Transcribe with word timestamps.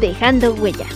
Dejando 0.00 0.52
Huella. 0.54 0.86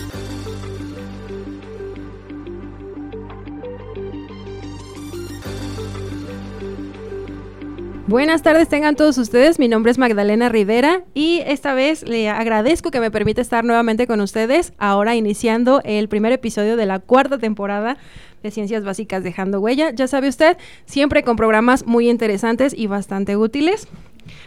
Buenas 8.07 8.43
tardes 8.43 8.67
tengan 8.67 8.95
todos 8.97 9.17
ustedes, 9.17 9.57
mi 9.57 9.69
nombre 9.69 9.91
es 9.91 9.97
Magdalena 9.97 10.49
Rivera 10.49 11.03
y 11.13 11.41
esta 11.45 11.73
vez 11.73 12.03
le 12.03 12.29
agradezco 12.29 12.91
que 12.91 12.99
me 12.99 13.09
permita 13.09 13.39
estar 13.41 13.63
nuevamente 13.63 14.05
con 14.05 14.19
ustedes, 14.19 14.73
ahora 14.77 15.15
iniciando 15.15 15.81
el 15.85 16.09
primer 16.09 16.33
episodio 16.33 16.75
de 16.75 16.85
la 16.85 16.99
cuarta 16.99 17.37
temporada 17.37 17.97
de 18.43 18.51
Ciencias 18.51 18.83
Básicas 18.83 19.23
Dejando 19.23 19.61
Huella. 19.61 19.91
Ya 19.91 20.07
sabe 20.07 20.27
usted, 20.27 20.57
siempre 20.85 21.23
con 21.23 21.37
programas 21.37 21.85
muy 21.85 22.09
interesantes 22.09 22.73
y 22.77 22.87
bastante 22.87 23.37
útiles. 23.37 23.87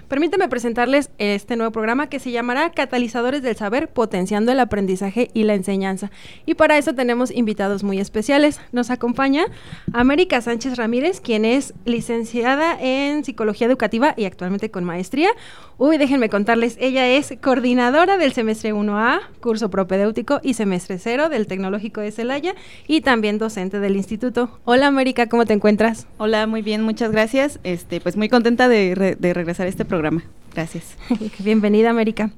Permítame 0.08 0.48
presentarles 0.48 1.10
este 1.18 1.56
nuevo 1.56 1.72
programa 1.72 2.08
que 2.08 2.18
se 2.18 2.30
llamará 2.30 2.70
Catalizadores 2.70 3.42
del 3.42 3.56
Saber, 3.56 3.88
potenciando 3.88 4.52
el 4.52 4.60
aprendizaje 4.60 5.30
y 5.34 5.44
la 5.44 5.54
enseñanza. 5.54 6.10
Y 6.46 6.54
para 6.54 6.78
eso 6.78 6.94
tenemos 6.94 7.30
invitados 7.30 7.82
muy 7.84 7.98
especiales. 7.98 8.60
Nos 8.72 8.90
acompaña 8.90 9.44
América 9.92 10.40
Sánchez 10.40 10.76
Ramírez, 10.76 11.20
quien 11.20 11.44
es 11.44 11.74
licenciada 11.84 12.76
en 12.80 13.24
Psicología 13.24 13.66
Educativa 13.66 14.14
y 14.16 14.24
actualmente 14.24 14.70
con 14.70 14.84
maestría. 14.84 15.30
Uy, 15.76 15.98
déjenme 15.98 16.28
contarles, 16.28 16.76
ella 16.78 17.08
es 17.08 17.34
coordinadora 17.40 18.16
del 18.16 18.32
semestre 18.32 18.72
1A, 18.72 19.20
curso 19.40 19.70
propedéutico 19.70 20.40
y 20.42 20.54
semestre 20.54 20.98
0 20.98 21.28
del 21.28 21.48
Tecnológico 21.48 22.00
de 22.00 22.12
Celaya 22.12 22.54
y 22.86 23.00
también 23.00 23.38
docente 23.38 23.80
del 23.80 23.96
instituto. 23.96 24.60
Hola 24.64 24.86
América, 24.86 25.28
¿cómo 25.28 25.46
te 25.46 25.52
encuentras? 25.52 26.06
Hola, 26.18 26.46
muy 26.46 26.62
bien, 26.62 26.82
muchas 26.82 27.10
gracias. 27.10 27.58
Este, 27.64 28.00
pues 28.00 28.16
muy 28.16 28.28
contenta 28.28 28.68
de, 28.68 29.16
regresar 29.20 29.66
a 29.66 29.68
este 29.74 29.84
programa. 29.84 30.22
Gracias. 30.54 30.96
Bienvenida 31.40 31.90
América. 31.90 32.30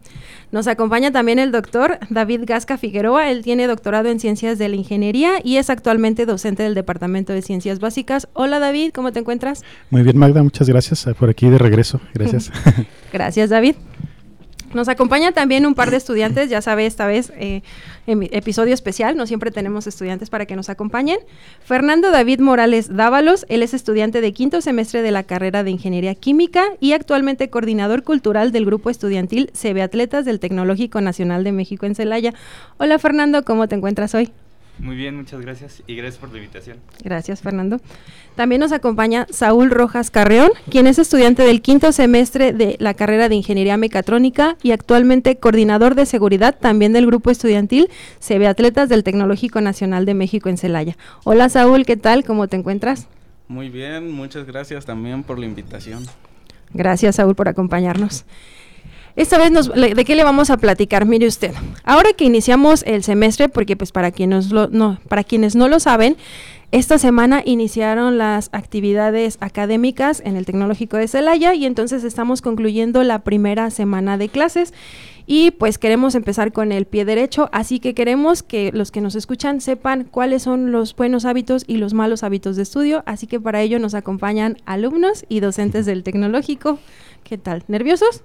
Nos 0.53 0.69
acompaña 0.69 1.13
también 1.13 1.39
el 1.39 1.53
doctor 1.53 1.99
David 2.09 2.45
Gasca 2.47 2.79
Figueroa. 2.79 3.31
Él 3.31 3.43
tiene 3.43 3.67
doctorado 3.67 4.09
en 4.09 4.19
Ciencias 4.21 4.59
de 4.59 4.71
la 4.71 4.77
Ingeniería 4.77 5.35
y 5.45 5.59
es 5.59 5.69
actualmente 5.69 6.25
docente 6.25 6.63
del 6.63 6.75
Departamento 6.75 7.35
de 7.35 7.43
Ciencias 7.43 7.79
Básicas. 7.79 8.27
Hola 8.33 8.59
David, 8.59 8.93
¿cómo 8.95 9.13
te 9.13 9.19
encuentras? 9.19 9.65
Muy 9.91 10.03
bien 10.03 10.17
Magda, 10.17 10.43
muchas 10.43 10.67
gracias. 10.67 11.07
Por 11.19 11.29
aquí 11.29 11.51
de 11.51 11.59
regreso. 11.59 12.01
Gracias. 12.15 12.51
gracias 13.13 13.51
David. 13.51 13.75
Nos 14.75 14.89
acompaña 14.89 15.33
también 15.33 15.67
un 15.67 15.75
par 15.75 15.91
de 15.91 15.97
estudiantes, 15.97 16.51
ya 16.51 16.61
sabe, 16.61 16.87
esta 16.87 17.07
vez 17.07 17.33
eh, 17.37 17.63
episodio 18.07 18.75
especial, 18.75 19.17
no 19.17 19.27
siempre 19.27 19.51
tenemos 19.51 19.87
estudiantes 19.87 20.29
para 20.31 20.47
que 20.47 20.57
nos 20.57 20.69
acompañen. 20.69 21.19
Fernando 21.65 22.11
David 22.11 22.41
Morales 22.41 22.95
Dávalos, 22.95 23.47
él 23.49 23.63
es 23.63 23.75
estudiante 23.75 24.21
de 24.21 24.33
quinto 24.33 24.61
semestre 24.61 25.03
de 25.03 25.11
la 25.11 25.23
carrera 25.23 25.63
de 25.63 25.71
Ingeniería 25.71 26.15
Química 26.15 26.65
y 26.81 26.93
actualmente 26.93 27.51
coordinador 27.51 28.03
cultural 28.03 28.53
del 28.53 28.67
grupo 28.67 28.91
estudiantil 28.91 29.51
CB 29.53 29.83
Atletas 29.83 30.25
del 30.25 30.41
Tecnológico 30.41 31.01
Nacional 31.01 31.45
de 31.45 31.53
México 31.53 31.87
en 31.87 31.95
Celaya. 31.95 32.35
Hola 32.79 32.99
Fernando, 32.99 33.45
¿cómo 33.45 33.69
te 33.69 33.77
encuentras 33.77 34.15
hoy? 34.15 34.31
Muy 34.79 34.95
bien, 34.95 35.17
muchas 35.17 35.41
gracias 35.41 35.83
y 35.87 35.97
gracias 35.97 36.19
por 36.19 36.31
la 36.31 36.39
invitación. 36.39 36.77
Gracias, 37.03 37.41
Fernando. 37.41 37.81
También 38.35 38.61
nos 38.61 38.73
acompaña 38.73 39.27
Saúl 39.31 39.71
Rojas 39.71 40.11
Carreón, 40.11 40.51
quien 40.71 40.87
es 40.87 40.99
estudiante 40.99 41.43
del 41.43 41.63
quinto 41.63 41.93
semestre 41.93 42.53
de 42.53 42.77
la 42.79 42.93
carrera 42.93 43.31
de 43.31 43.35
Ingeniería 43.35 43.79
Mecatrónica 43.79 44.57
y 44.63 44.73
actualmente 44.73 45.37
coordinador 45.37 45.95
de 45.95 46.05
seguridad 46.05 46.57
también 46.59 46.93
del 46.93 47.07
grupo 47.07 47.31
estudiantil 47.31 47.89
CB 48.21 48.47
Atletas 48.47 48.91
del 48.91 49.03
Tecnológico 49.03 49.63
Nacional 49.63 50.05
de 50.05 50.15
México 50.15 50.51
en 50.51 50.59
Celaya. 50.59 50.97
Hola, 51.25 51.49
Saúl, 51.49 51.87
¿qué 51.87 51.97
tal? 51.97 52.25
¿Cómo 52.25 52.47
te 52.47 52.57
encuentras? 52.57 53.09
Muy 53.49 53.71
bien, 53.71 54.11
muchas 54.11 54.47
gracias 54.47 54.85
también 54.85 55.23
por 55.23 55.39
la 55.39 55.47
invitación. 55.47 56.05
Gracias, 56.75 57.17
Saúl, 57.17 57.35
por 57.35 57.49
acompañarnos. 57.49 58.27
Esta 59.17 59.39
vez, 59.39 59.51
nos, 59.51 59.73
¿de 59.73 60.05
qué 60.05 60.15
le 60.15 60.25
vamos 60.25 60.51
a 60.51 60.59
platicar? 60.59 61.07
Mire 61.07 61.27
usted, 61.27 61.55
ahora 61.85 62.13
que 62.13 62.25
iniciamos 62.25 62.83
el 62.87 63.03
semestre, 63.03 63.49
porque 63.49 63.75
pues 63.75 63.91
para 63.91 64.11
quienes, 64.11 64.51
lo, 64.51 64.69
no, 64.69 64.99
para 65.09 65.25
quienes 65.25 65.57
no 65.57 65.69
lo 65.69 65.81
saben, 65.81 66.19
esta 66.71 66.99
semana 66.99 67.41
iniciaron 67.43 68.19
las 68.19 68.51
actividades 68.53 69.39
académicas 69.41 70.21
en 70.23 70.37
el 70.37 70.45
Tecnológico 70.45 70.99
de 70.99 71.09
Celaya 71.09 71.55
y 71.55 71.65
entonces 71.65 72.05
estamos 72.05 72.43
concluyendo 72.43 73.03
la 73.05 73.21
primera 73.21 73.71
semana 73.71 74.19
de 74.19 74.29
clases 74.29 74.75
y 75.27 75.51
pues 75.53 75.79
queremos 75.79 76.15
empezar 76.15 76.53
con 76.53 76.71
el 76.71 76.85
pie 76.85 77.07
derecho, 77.07 77.49
así 77.53 77.81
que 77.81 77.95
queremos 77.95 78.43
que 78.43 78.71
los 78.75 78.91
que 78.91 79.01
nos 79.01 79.15
escuchan 79.15 79.63
sepan 79.63 80.05
cuáles 80.05 80.43
son 80.43 80.73
los 80.73 80.95
buenos 80.95 81.25
hábitos 81.25 81.65
y 81.67 81.79
los 81.79 81.95
malos 81.95 82.23
hábitos 82.23 82.57
de 82.57 82.65
estudio, 82.65 83.03
así 83.07 83.27
que 83.27 83.41
para 83.41 83.63
ello 83.63 83.79
nos 83.79 83.95
acompañan 83.95 84.59
alumnos 84.67 85.25
y 85.31 85.41
docentes 85.41 85.87
del 85.87 86.03
Tecnológico. 86.03 86.79
¿Qué 87.25 87.39
tal? 87.39 87.65
¿Nerviosos? 87.69 88.23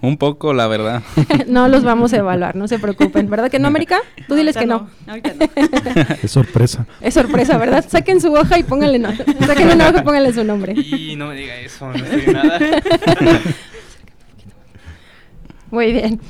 Un 0.00 0.18
poco, 0.18 0.52
la 0.52 0.66
verdad. 0.66 1.02
no 1.46 1.68
los 1.68 1.82
vamos 1.82 2.12
a 2.12 2.18
evaluar, 2.18 2.56
no 2.56 2.68
se 2.68 2.78
preocupen. 2.78 3.30
¿Verdad 3.30 3.50
que 3.50 3.58
no, 3.58 3.68
América? 3.68 4.00
Tú 4.28 4.34
diles 4.34 4.56
que 4.56 4.66
no. 4.66 4.90
es 6.22 6.30
sorpresa. 6.30 6.86
Es 7.00 7.14
sorpresa, 7.14 7.56
¿verdad? 7.56 7.84
Saquen 7.88 8.20
su 8.20 8.32
hoja 8.32 8.58
y 8.58 8.64
pónganle 8.64 8.98
no. 8.98 9.10
Saquen 9.46 9.70
una 9.70 9.88
hoja 9.88 10.00
y 10.00 10.02
pónganle 10.02 10.32
su 10.32 10.44
nombre. 10.44 10.74
Y 10.74 11.16
no 11.16 11.28
me 11.28 11.36
diga 11.36 11.56
eso, 11.56 11.88
no 11.88 11.98
sé 11.98 12.32
nada. 12.32 12.58
Muy 15.70 15.92
bien. 15.92 16.20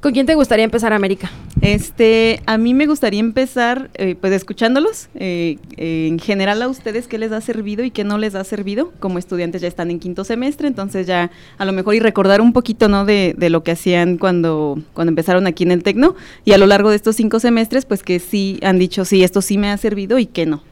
¿Con 0.00 0.12
quién 0.12 0.26
te 0.26 0.36
gustaría 0.36 0.64
empezar, 0.64 0.92
América? 0.92 1.28
Este, 1.60 2.40
a 2.46 2.56
mí 2.56 2.72
me 2.72 2.86
gustaría 2.86 3.18
empezar, 3.18 3.90
eh, 3.94 4.14
pues, 4.14 4.32
escuchándolos. 4.32 5.08
Eh, 5.16 5.58
en 5.76 6.20
general, 6.20 6.62
a 6.62 6.68
ustedes, 6.68 7.08
¿qué 7.08 7.18
les 7.18 7.32
ha 7.32 7.40
servido 7.40 7.82
y 7.82 7.90
qué 7.90 8.04
no 8.04 8.16
les 8.16 8.36
ha 8.36 8.44
servido? 8.44 8.92
Como 9.00 9.18
estudiantes 9.18 9.60
ya 9.60 9.66
están 9.66 9.90
en 9.90 9.98
quinto 9.98 10.22
semestre, 10.22 10.68
entonces 10.68 11.08
ya 11.08 11.32
a 11.58 11.64
lo 11.64 11.72
mejor 11.72 11.96
y 11.96 11.98
recordar 11.98 12.40
un 12.40 12.52
poquito, 12.52 12.88
¿no? 12.88 13.04
De, 13.04 13.34
de 13.36 13.50
lo 13.50 13.64
que 13.64 13.72
hacían 13.72 14.18
cuando, 14.18 14.78
cuando 14.94 15.10
empezaron 15.10 15.48
aquí 15.48 15.64
en 15.64 15.72
el 15.72 15.82
Tecno 15.82 16.14
y 16.44 16.52
a 16.52 16.58
lo 16.58 16.66
largo 16.66 16.90
de 16.90 16.96
estos 16.96 17.16
cinco 17.16 17.40
semestres, 17.40 17.84
pues 17.84 18.04
que 18.04 18.20
sí 18.20 18.60
han 18.62 18.78
dicho, 18.78 19.04
sí, 19.04 19.24
esto 19.24 19.42
sí 19.42 19.58
me 19.58 19.68
ha 19.68 19.76
servido 19.78 20.20
y 20.20 20.26
qué 20.26 20.46
no. 20.46 20.62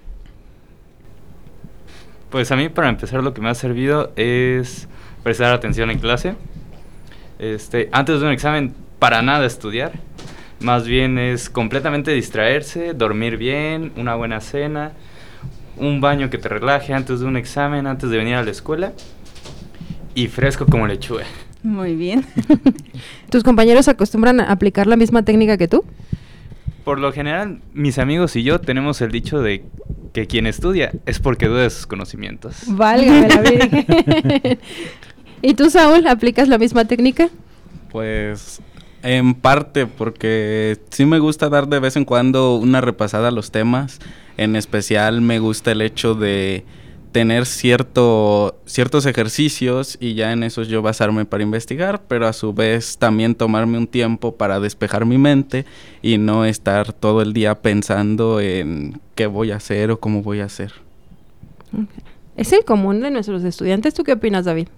Pues 2.31 2.53
a 2.53 2.57
mí, 2.57 2.69
para 2.69 2.91
empezar, 2.91 3.25
lo 3.25 3.35
que 3.35 3.41
me 3.41 3.49
ha 3.49 3.55
servido 3.57 4.13
es 4.15 4.87
prestar 5.25 5.53
atención 5.53 5.91
en 5.91 5.99
clase. 5.99 6.37
Este, 7.41 7.89
antes 7.91 8.21
de 8.21 8.27
un 8.27 8.33
examen 8.33 8.86
para 8.99 9.23
nada 9.23 9.47
estudiar. 9.47 9.93
Más 10.61 10.87
bien 10.87 11.19
es 11.19 11.51
completamente 11.51 12.13
distraerse, 12.13 12.95
dormir 12.95 13.37
bien, 13.37 13.93
una 13.97 14.15
buena 14.15 14.41
cena, 14.41 14.93
un 15.77 16.01
baño 16.01 16.31
que 16.31 16.39
te 16.39 16.49
relaje 16.49 16.95
antes 16.95 17.21
de 17.21 17.27
un 17.27 17.37
examen, 17.37 17.87
antes 17.87 18.09
de 18.09 18.17
venir 18.17 18.37
a 18.37 18.43
la 18.43 18.51
escuela 18.51 18.93
y 20.15 20.29
fresco 20.29 20.67
como 20.67 20.87
lechuga. 20.87 21.25
Muy 21.63 21.95
bien. 21.95 22.25
¿Tus 23.31 23.43
compañeros 23.43 23.89
acostumbran 23.89 24.41
a 24.41 24.51
aplicar 24.51 24.87
la 24.87 24.97
misma 24.97 25.25
técnica 25.25 25.59
que 25.59 25.69
tú? 25.69 25.85
Por 26.85 27.01
lo 27.01 27.13
general, 27.13 27.61
mis 27.75 27.99
amigos 27.99 28.37
y 28.37 28.45
yo 28.45 28.61
tenemos 28.61 29.01
el 29.01 29.11
dicho 29.11 29.43
de 29.43 29.65
que 30.13 30.27
quien 30.27 30.47
estudia 30.47 30.93
es 31.05 31.19
porque 31.19 31.47
duda 31.49 31.63
de 31.63 31.71
sus 31.71 31.87
conocimientos. 31.87 32.63
Válgame 32.69 33.29
la 33.29 33.41
Virgen. 33.51 34.59
¿Y 35.43 35.55
tú, 35.55 35.69
Saúl, 35.69 36.07
aplicas 36.07 36.49
la 36.49 36.57
misma 36.57 36.87
técnica? 36.87 37.29
Pues 37.91 38.63
en 39.07 39.35
parte 39.35 39.87
porque 39.87 40.79
sí 40.91 41.07
me 41.07 41.21
gusta 41.21 41.49
dar 41.49 41.69
de 41.69 41.79
vez 41.79 41.97
en 41.97 42.05
cuando 42.05 42.57
una 42.57 42.81
repasada 42.81 43.29
a 43.29 43.31
los 43.31 43.51
temas. 43.53 44.01
En 44.37 44.57
especial 44.57 45.21
me 45.21 45.39
gusta 45.39 45.73
el 45.73 45.81
hecho 45.81 46.15
de 46.15 46.65
tener 47.13 47.47
cierto, 47.47 48.61
ciertos 48.67 49.07
ejercicios 49.07 49.97
y 50.01 50.15
ya 50.15 50.33
en 50.33 50.43
esos 50.43 50.69
yo 50.69 50.83
basarme 50.83 51.25
para 51.25 51.45
investigar, 51.45 52.03
pero 52.09 52.27
a 52.27 52.33
su 52.33 52.53
vez 52.53 52.99
también 52.99 53.35
tomarme 53.35 53.79
un 53.79 53.87
tiempo 53.87 54.37
para 54.37 54.61
despejar 54.61 55.07
mi 55.07 55.17
mente 55.17 55.65
y 56.03 56.19
no 56.19 56.45
estar 56.45 56.93
todo 56.93 57.23
el 57.23 57.33
día 57.33 57.55
pensando 57.63 58.41
en 58.41 59.01
qué 59.15 59.27
voy 59.27 59.53
a 59.53 59.57
hacer 59.57 59.93
o 59.93 60.01
cómo 60.01 60.23
voy 60.23 60.41
a 60.41 60.45
hacer. 60.45 60.73
¿Es 62.37 62.53
el 62.53 62.65
común 62.65 63.01
de 63.01 63.11
nuestros 63.11 63.45
estudiantes? 63.45 63.95
¿Tú 63.95 64.05
qué 64.05 64.13
opinas, 64.13 64.45
David? 64.45 64.69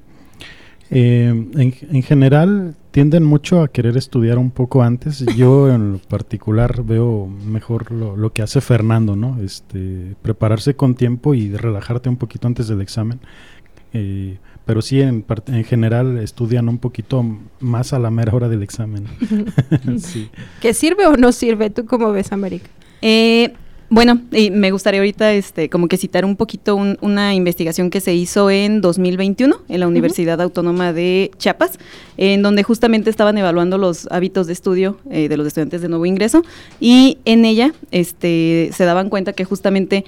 Eh, 0.90 1.26
en, 1.28 2.02
general 2.02 2.74
tienden 2.98 3.22
mucho 3.22 3.62
a 3.62 3.68
querer 3.68 3.96
estudiar 3.96 4.38
un 4.38 4.50
poco 4.50 4.82
antes. 4.82 5.24
Yo 5.36 5.70
en 5.72 5.92
lo 5.92 5.98
particular 5.98 6.82
veo 6.82 7.28
mejor 7.28 7.92
lo, 7.92 8.32
que 8.32 8.42
hace 8.42 8.60
Fernando, 8.60 9.14
¿no? 9.14 9.40
Este, 9.40 10.16
prepararse 10.20 10.74
con 10.74 10.96
tiempo 10.96 11.32
y 11.32 11.56
relajarte 11.56 12.08
un 12.08 12.16
poquito 12.16 12.48
antes 12.48 12.66
del 12.66 12.80
examen. 12.80 13.20
Eh, 13.92 14.38
pero 14.66 14.82
sí 14.82 15.00
en, 15.00 15.24
en 15.46 15.62
general 15.62 16.18
estudian 16.18 16.68
un 16.68 16.78
poquito 16.78 17.24
más 17.60 17.92
a 17.92 18.00
la 18.00 18.10
mera 18.10 18.34
hora 18.34 18.48
del 18.48 18.64
examen. 18.64 19.06
sí. 20.00 20.28
¿Qué 20.60 20.74
sirve 20.74 21.06
o 21.06 21.16
no 21.16 21.30
sirve? 21.30 21.70
¿Tú 21.70 21.86
cómo 21.86 22.10
ves, 22.10 22.32
América? 22.32 22.68
Eh, 23.00 23.54
bueno, 23.90 24.20
y 24.32 24.50
me 24.50 24.70
gustaría 24.70 25.00
ahorita 25.00 25.32
este, 25.32 25.70
como 25.70 25.88
que 25.88 25.96
citar 25.96 26.25
un 26.25 26.37
poquito 26.37 26.76
una 26.76 27.35
investigación 27.35 27.88
que 27.88 28.00
se 28.00 28.14
hizo 28.14 28.50
en 28.50 28.82
2021 28.82 29.62
en 29.67 29.81
la 29.81 29.88
Universidad 29.88 30.40
Autónoma 30.43 30.93
de 30.93 31.31
Chiapas, 31.38 31.79
en 32.19 32.43
donde 32.43 32.62
justamente 32.62 33.08
estaban 33.08 33.38
evaluando 33.38 33.79
los 33.79 34.06
hábitos 34.11 34.46
de 34.46 34.52
estudio 34.52 34.99
eh, 35.11 35.29
de 35.29 35.37
los 35.38 35.46
estudiantes 35.46 35.81
de 35.81 35.88
nuevo 35.88 36.05
ingreso 36.05 36.43
y 36.81 37.19
en 37.25 37.46
ella 37.46 37.73
este, 37.90 38.70
se 38.75 38.85
daban 38.85 39.08
cuenta 39.08 39.32
que 39.32 39.44
justamente 39.44 40.05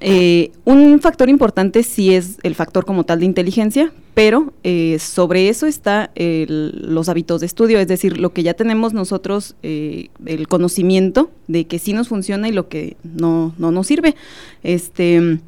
eh, 0.00 0.50
un 0.64 1.00
factor 1.00 1.28
importante 1.28 1.82
sí 1.82 2.14
es 2.14 2.38
el 2.42 2.54
factor 2.54 2.84
como 2.84 3.04
tal 3.04 3.20
de 3.20 3.26
inteligencia, 3.26 3.92
pero 4.14 4.52
eh, 4.62 4.98
sobre 4.98 5.48
eso 5.48 5.66
está 5.66 6.10
los 6.16 7.08
hábitos 7.08 7.40
de 7.40 7.46
estudio, 7.46 7.78
es 7.78 7.88
decir, 7.88 8.18
lo 8.18 8.32
que 8.32 8.42
ya 8.42 8.54
tenemos 8.54 8.92
nosotros, 8.92 9.56
eh, 9.62 10.08
el 10.26 10.48
conocimiento 10.48 11.30
de 11.48 11.66
que 11.66 11.78
sí 11.78 11.92
nos 11.92 12.08
funciona 12.08 12.48
y 12.48 12.52
lo 12.52 12.68
que 12.68 12.96
no, 13.04 13.54
no 13.58 13.70
nos 13.70 13.86
sirve. 13.86 14.14
Este, 14.62 15.38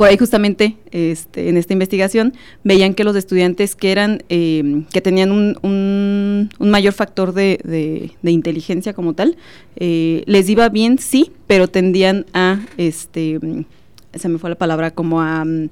por 0.00 0.08
ahí 0.08 0.16
justamente 0.16 0.78
este, 0.92 1.50
en 1.50 1.58
esta 1.58 1.74
investigación 1.74 2.32
veían 2.64 2.94
que 2.94 3.04
los 3.04 3.14
estudiantes 3.16 3.76
que 3.76 3.92
eran 3.92 4.22
que 4.28 5.00
tenían 5.02 5.30
un, 5.30 5.58
un, 5.62 6.70
mayor 6.70 6.94
factor 6.94 7.34
de, 7.34 7.60
de, 8.22 8.30
inteligencia 8.30 8.94
como 8.94 9.12
tal 9.12 9.36
les 9.76 10.48
iba 10.48 10.70
bien 10.70 10.96
sí 10.96 11.32
pero 11.46 11.68
tendían 11.68 12.24
a 12.32 12.60
este 12.78 13.38
se 14.14 14.28
me 14.28 14.38
fue 14.38 14.50
la 14.50 14.56
palabra, 14.56 14.90
como 14.90 15.20
a, 15.20 15.44
mm, 15.44 15.68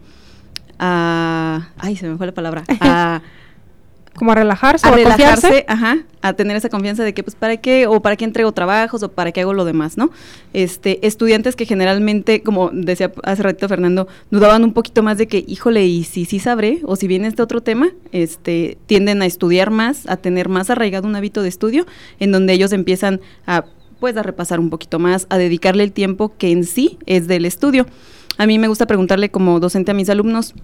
a 0.78 1.70
ay, 1.78 1.96
se 1.96 2.08
me 2.08 2.16
fue 2.16 2.26
la 2.26 2.34
palabra, 2.34 2.64
a 2.80 3.22
como 4.18 4.32
a 4.32 4.34
relajarse 4.34 4.86
a 4.86 4.90
relajarse, 4.90 5.64
ajá, 5.68 5.98
a 6.20 6.32
tener 6.32 6.56
esa 6.56 6.68
confianza 6.68 7.04
de 7.04 7.14
que 7.14 7.22
pues 7.22 7.36
para 7.36 7.56
qué 7.56 7.86
o 7.86 8.02
para 8.02 8.16
qué 8.16 8.24
entrego 8.24 8.52
trabajos 8.52 9.02
o 9.02 9.10
para 9.10 9.32
qué 9.32 9.42
hago 9.42 9.54
lo 9.54 9.64
demás, 9.64 9.96
¿no? 9.96 10.10
Este, 10.52 11.06
estudiantes 11.06 11.56
que 11.56 11.64
generalmente, 11.64 12.42
como 12.42 12.70
decía 12.72 13.12
hace 13.22 13.42
ratito 13.42 13.68
Fernando, 13.68 14.08
dudaban 14.30 14.64
un 14.64 14.72
poquito 14.72 15.02
más 15.02 15.18
de 15.18 15.28
que, 15.28 15.44
híjole, 15.46 15.86
y 15.86 16.04
si 16.04 16.24
sí 16.24 16.40
sabré 16.40 16.80
o 16.84 16.96
si 16.96 17.06
viene 17.06 17.28
este 17.28 17.42
otro 17.42 17.62
tema, 17.62 17.90
este, 18.12 18.76
tienden 18.86 19.22
a 19.22 19.26
estudiar 19.26 19.70
más, 19.70 20.08
a 20.08 20.16
tener 20.16 20.48
más 20.48 20.70
arraigado 20.70 21.06
un 21.06 21.16
hábito 21.16 21.42
de 21.42 21.48
estudio 21.48 21.86
en 22.18 22.32
donde 22.32 22.52
ellos 22.52 22.72
empiezan 22.72 23.20
a 23.46 23.64
pues 24.00 24.16
a 24.16 24.22
repasar 24.22 24.60
un 24.60 24.70
poquito 24.70 24.98
más, 24.98 25.26
a 25.28 25.38
dedicarle 25.38 25.82
el 25.82 25.92
tiempo 25.92 26.32
que 26.38 26.52
en 26.52 26.64
sí 26.64 26.98
es 27.06 27.26
del 27.26 27.44
estudio. 27.44 27.86
A 28.36 28.46
mí 28.46 28.58
me 28.58 28.68
gusta 28.68 28.86
preguntarle 28.86 29.30
como 29.30 29.58
docente 29.58 29.90
a 29.90 29.94
mis 29.94 30.08
alumnos, 30.08 30.54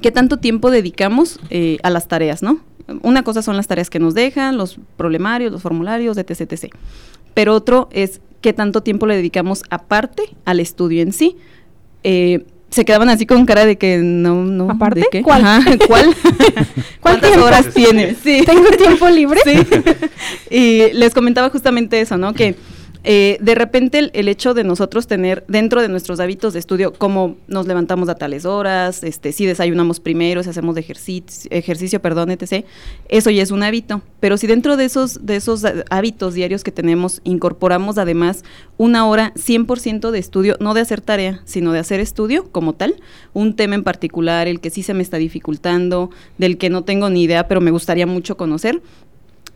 ¿qué 0.00 0.12
tanto 0.12 0.36
tiempo 0.36 0.70
dedicamos 0.70 1.40
eh, 1.50 1.78
a 1.82 1.90
las 1.90 2.06
tareas, 2.06 2.42
no? 2.42 2.60
Una 3.02 3.22
cosa 3.22 3.42
son 3.42 3.56
las 3.56 3.66
tareas 3.66 3.90
que 3.90 3.98
nos 3.98 4.14
dejan, 4.14 4.56
los 4.56 4.78
problemarios, 4.96 5.52
los 5.52 5.62
formularios, 5.62 6.16
etc, 6.18 6.40
etc. 6.40 6.74
Pero 7.34 7.54
otro 7.54 7.88
es 7.92 8.20
qué 8.40 8.52
tanto 8.52 8.82
tiempo 8.82 9.06
le 9.06 9.16
dedicamos 9.16 9.64
aparte 9.70 10.22
al 10.44 10.60
estudio 10.60 11.02
en 11.02 11.12
sí. 11.12 11.36
Eh, 12.02 12.44
se 12.70 12.84
quedaban 12.84 13.08
así 13.08 13.26
con 13.26 13.46
cara 13.46 13.66
de 13.66 13.76
que 13.76 13.98
no, 13.98 14.44
no. 14.44 14.70
¿Aparte? 14.70 15.06
qué? 15.10 15.22
¿Cuál? 15.22 15.42
¿Cuál? 15.88 16.14
¿Cuántas 17.00 17.36
horas 17.36 17.74
tiene? 17.74 18.14
Sí. 18.14 18.42
¿Tengo 18.46 18.70
tiempo 18.70 19.08
libre? 19.08 19.40
Sí. 19.44 19.56
y 20.50 20.92
les 20.92 21.12
comentaba 21.12 21.50
justamente 21.50 22.00
eso, 22.00 22.16
¿no? 22.16 22.32
Que 22.32 22.54
eh, 23.02 23.38
de 23.40 23.54
repente 23.54 24.10
el, 24.12 24.28
hecho 24.28 24.54
de 24.54 24.64
nosotros 24.64 25.06
tener 25.06 25.44
dentro 25.48 25.80
de 25.80 25.88
nuestros 25.88 26.20
hábitos 26.20 26.52
de 26.52 26.58
estudio, 26.58 26.92
como 26.92 27.36
nos 27.46 27.66
levantamos 27.66 28.08
a 28.08 28.14
tales 28.14 28.44
horas, 28.44 29.02
este, 29.02 29.32
si 29.32 29.46
desayunamos 29.46 30.00
primero, 30.00 30.42
si 30.42 30.50
hacemos 30.50 30.76
ejercicio, 30.76 31.50
ejercicio, 31.50 32.00
perdón, 32.00 32.30
etc., 32.30 32.64
eso 33.08 33.30
ya 33.30 33.42
es 33.42 33.50
un 33.50 33.62
hábito. 33.62 34.02
Pero 34.20 34.36
si 34.36 34.46
dentro 34.46 34.76
de 34.76 34.84
esos, 34.84 35.24
de 35.24 35.36
esos 35.36 35.64
hábitos 35.88 36.34
diarios 36.34 36.62
que 36.62 36.72
tenemos 36.72 37.20
incorporamos 37.24 37.98
además 37.98 38.44
una 38.76 39.06
hora 39.06 39.32
100% 39.34 40.10
de 40.10 40.18
estudio, 40.18 40.56
no 40.60 40.74
de 40.74 40.82
hacer 40.82 41.00
tarea, 41.00 41.40
sino 41.44 41.72
de 41.72 41.78
hacer 41.78 42.00
estudio 42.00 42.50
como 42.50 42.74
tal, 42.74 42.96
un 43.32 43.56
tema 43.56 43.74
en 43.74 43.84
particular, 43.84 44.48
el 44.48 44.60
que 44.60 44.70
sí 44.70 44.82
se 44.82 44.94
me 44.94 45.02
está 45.02 45.16
dificultando, 45.16 46.10
del 46.38 46.58
que 46.58 46.70
no 46.70 46.84
tengo 46.84 47.10
ni 47.10 47.22
idea, 47.22 47.48
pero 47.48 47.60
me 47.60 47.70
gustaría 47.70 48.06
mucho 48.06 48.36
conocer, 48.36 48.82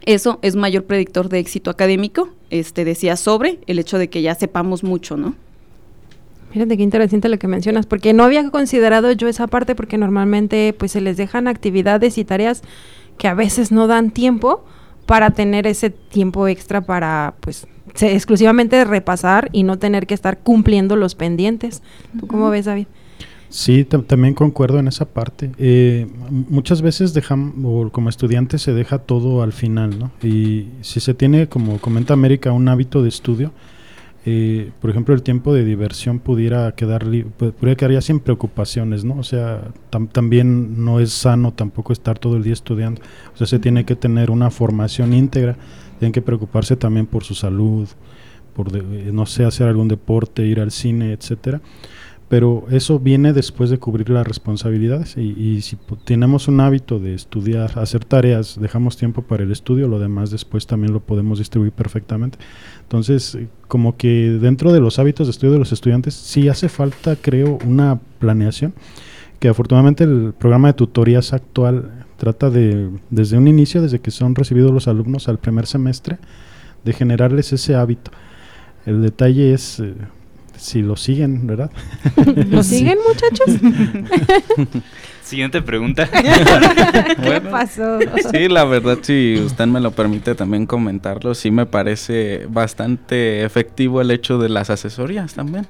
eso 0.02 0.38
es 0.42 0.56
mayor 0.56 0.84
predictor 0.84 1.28
de 1.28 1.38
éxito 1.38 1.70
académico, 1.70 2.30
este 2.50 2.84
decía 2.84 3.16
sobre 3.16 3.60
el 3.66 3.78
hecho 3.78 3.98
de 3.98 4.08
que 4.08 4.22
ya 4.22 4.34
sepamos 4.34 4.84
mucho, 4.84 5.16
¿no? 5.16 5.34
Fíjate 6.52 6.76
qué 6.76 6.84
interesante 6.84 7.28
lo 7.28 7.38
que 7.38 7.48
mencionas, 7.48 7.86
porque 7.86 8.12
no 8.12 8.22
había 8.22 8.48
considerado 8.50 9.10
yo 9.10 9.26
esa 9.26 9.48
parte 9.48 9.74
porque 9.74 9.98
normalmente 9.98 10.72
pues 10.78 10.92
se 10.92 11.00
les 11.00 11.16
dejan 11.16 11.48
actividades 11.48 12.16
y 12.16 12.24
tareas 12.24 12.62
que 13.18 13.26
a 13.26 13.34
veces 13.34 13.72
no 13.72 13.88
dan 13.88 14.12
tiempo 14.12 14.64
para 15.06 15.30
tener 15.30 15.66
ese 15.66 15.90
tiempo 15.90 16.46
extra 16.46 16.80
para 16.80 17.34
pues 17.40 17.66
exclusivamente 18.00 18.84
repasar 18.84 19.48
y 19.52 19.62
no 19.64 19.78
tener 19.78 20.06
que 20.06 20.14
estar 20.14 20.38
cumpliendo 20.38 20.96
los 20.96 21.14
pendientes. 21.14 21.82
¿Tú 22.18 22.26
cómo 22.26 22.50
ves, 22.50 22.66
David? 22.66 22.86
Sí, 23.54 23.84
también 23.84 24.34
concuerdo 24.34 24.80
en 24.80 24.88
esa 24.88 25.04
parte. 25.04 25.52
Eh, 25.58 26.08
muchas 26.28 26.82
veces 26.82 27.14
dejamos, 27.14 27.92
como 27.92 28.08
estudiante 28.08 28.58
se 28.58 28.72
deja 28.72 28.98
todo 28.98 29.44
al 29.44 29.52
final, 29.52 29.96
¿no? 29.96 30.10
Y 30.28 30.70
si 30.80 30.98
se 30.98 31.14
tiene, 31.14 31.46
como 31.46 31.78
comenta 31.78 32.14
América, 32.14 32.50
un 32.50 32.68
hábito 32.68 33.00
de 33.00 33.10
estudio, 33.10 33.52
eh, 34.26 34.72
por 34.80 34.90
ejemplo, 34.90 35.14
el 35.14 35.22
tiempo 35.22 35.54
de 35.54 35.64
diversión 35.64 36.18
pudiera 36.18 36.72
quedar, 36.72 37.04
pudiera 37.04 37.76
quedar 37.76 37.92
ya 37.92 38.00
sin 38.00 38.18
preocupaciones, 38.18 39.04
¿no? 39.04 39.18
O 39.18 39.22
sea, 39.22 39.68
también 40.10 40.84
no 40.84 40.98
es 40.98 41.12
sano 41.12 41.52
tampoco 41.52 41.92
estar 41.92 42.18
todo 42.18 42.36
el 42.36 42.42
día 42.42 42.54
estudiando. 42.54 43.02
O 43.34 43.36
sea, 43.36 43.46
se 43.46 43.60
tiene 43.60 43.84
que 43.84 43.94
tener 43.94 44.32
una 44.32 44.50
formación 44.50 45.14
íntegra, 45.14 45.56
tienen 46.00 46.10
que 46.10 46.22
preocuparse 46.22 46.74
también 46.74 47.06
por 47.06 47.22
su 47.22 47.36
salud, 47.36 47.88
por, 48.52 48.72
no 48.82 49.26
sé, 49.26 49.44
hacer 49.44 49.68
algún 49.68 49.86
deporte, 49.86 50.44
ir 50.44 50.58
al 50.58 50.72
cine, 50.72 51.12
etcétera 51.12 51.60
pero 52.34 52.64
eso 52.68 52.98
viene 52.98 53.32
después 53.32 53.70
de 53.70 53.78
cubrir 53.78 54.10
las 54.10 54.26
responsabilidades 54.26 55.16
y, 55.16 55.60
si 55.62 55.78
tenemos 56.04 56.48
un 56.48 56.58
hábito 56.58 56.98
de 56.98 57.14
estudiar, 57.14 57.78
hacer 57.78 58.04
tareas, 58.04 58.58
dejamos 58.60 58.96
tiempo 58.96 59.22
para 59.22 59.44
el 59.44 59.52
estudio, 59.52 59.86
lo 59.86 60.00
demás 60.00 60.32
después 60.32 60.66
también 60.66 60.92
lo 60.92 60.98
podemos 60.98 61.38
distribuir 61.38 61.70
perfectamente. 61.70 62.36
Entonces, 62.82 63.38
como 63.68 63.96
que 63.96 64.36
dentro 64.42 64.72
de 64.72 64.80
los 64.80 64.98
hábitos 64.98 65.28
de 65.28 65.30
estudio 65.30 65.52
de 65.52 65.60
los 65.60 65.70
estudiantes 65.70 66.14
sí 66.14 66.48
hace 66.48 66.68
falta, 66.68 67.14
creo, 67.14 67.56
una 67.64 68.00
planeación, 68.18 68.74
que 69.38 69.46
afortunadamente 69.46 70.02
el 70.02 70.34
programa 70.36 70.66
de 70.66 70.74
tutorías 70.74 71.32
actual 71.32 72.04
trata 72.16 72.50
de, 72.50 72.90
desde 73.10 73.38
un 73.38 73.46
inicio, 73.46 73.80
desde 73.80 74.00
que 74.00 74.10
son 74.10 74.34
recibidos 74.34 74.72
los 74.72 74.88
alumnos 74.88 75.28
al 75.28 75.38
primer 75.38 75.66
semestre, 75.66 76.18
de 76.82 76.92
generarles 76.94 77.52
ese 77.52 77.76
hábito. 77.76 78.10
El 78.86 79.02
detalle 79.02 79.54
es... 79.54 79.78
Eh, 79.78 79.94
si 80.64 80.80
lo 80.80 80.96
siguen, 80.96 81.46
¿verdad? 81.46 81.70
¿Lo 82.50 82.62
siguen, 82.62 82.98
muchachos? 83.06 83.46
Siguiente 85.22 85.60
pregunta. 85.60 86.08
¿Qué 87.22 87.40
pasó? 87.42 87.98
Sí, 88.30 88.48
la 88.48 88.64
verdad, 88.64 88.98
si 89.02 89.38
usted 89.44 89.66
me 89.66 89.80
lo 89.80 89.90
permite 89.90 90.34
también 90.34 90.66
comentarlo, 90.66 91.34
sí 91.34 91.50
me 91.50 91.66
parece 91.66 92.46
bastante 92.48 93.44
efectivo 93.44 94.00
el 94.00 94.10
hecho 94.10 94.38
de 94.38 94.48
las 94.48 94.70
asesorías 94.70 95.34
también 95.34 95.66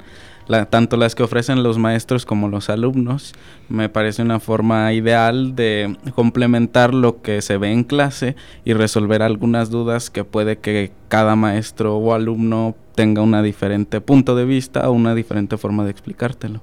tanto 0.68 0.96
las 0.96 1.14
que 1.14 1.22
ofrecen 1.22 1.62
los 1.62 1.78
maestros 1.78 2.26
como 2.26 2.48
los 2.48 2.68
alumnos. 2.68 3.32
Me 3.68 3.88
parece 3.88 4.22
una 4.22 4.40
forma 4.40 4.92
ideal 4.92 5.54
de 5.54 5.96
complementar 6.14 6.92
lo 6.92 7.22
que 7.22 7.40
se 7.42 7.56
ve 7.56 7.72
en 7.72 7.84
clase 7.84 8.36
y 8.64 8.74
resolver 8.74 9.22
algunas 9.22 9.70
dudas 9.70 10.10
que 10.10 10.24
puede 10.24 10.58
que 10.58 10.92
cada 11.08 11.36
maestro 11.36 11.96
o 11.96 12.14
alumno 12.14 12.76
tenga 12.94 13.22
una 13.22 13.42
diferente 13.42 14.00
punto 14.00 14.36
de 14.36 14.44
vista 14.44 14.88
o 14.88 14.92
una 14.92 15.14
diferente 15.14 15.56
forma 15.56 15.84
de 15.84 15.90
explicártelo. 15.90 16.60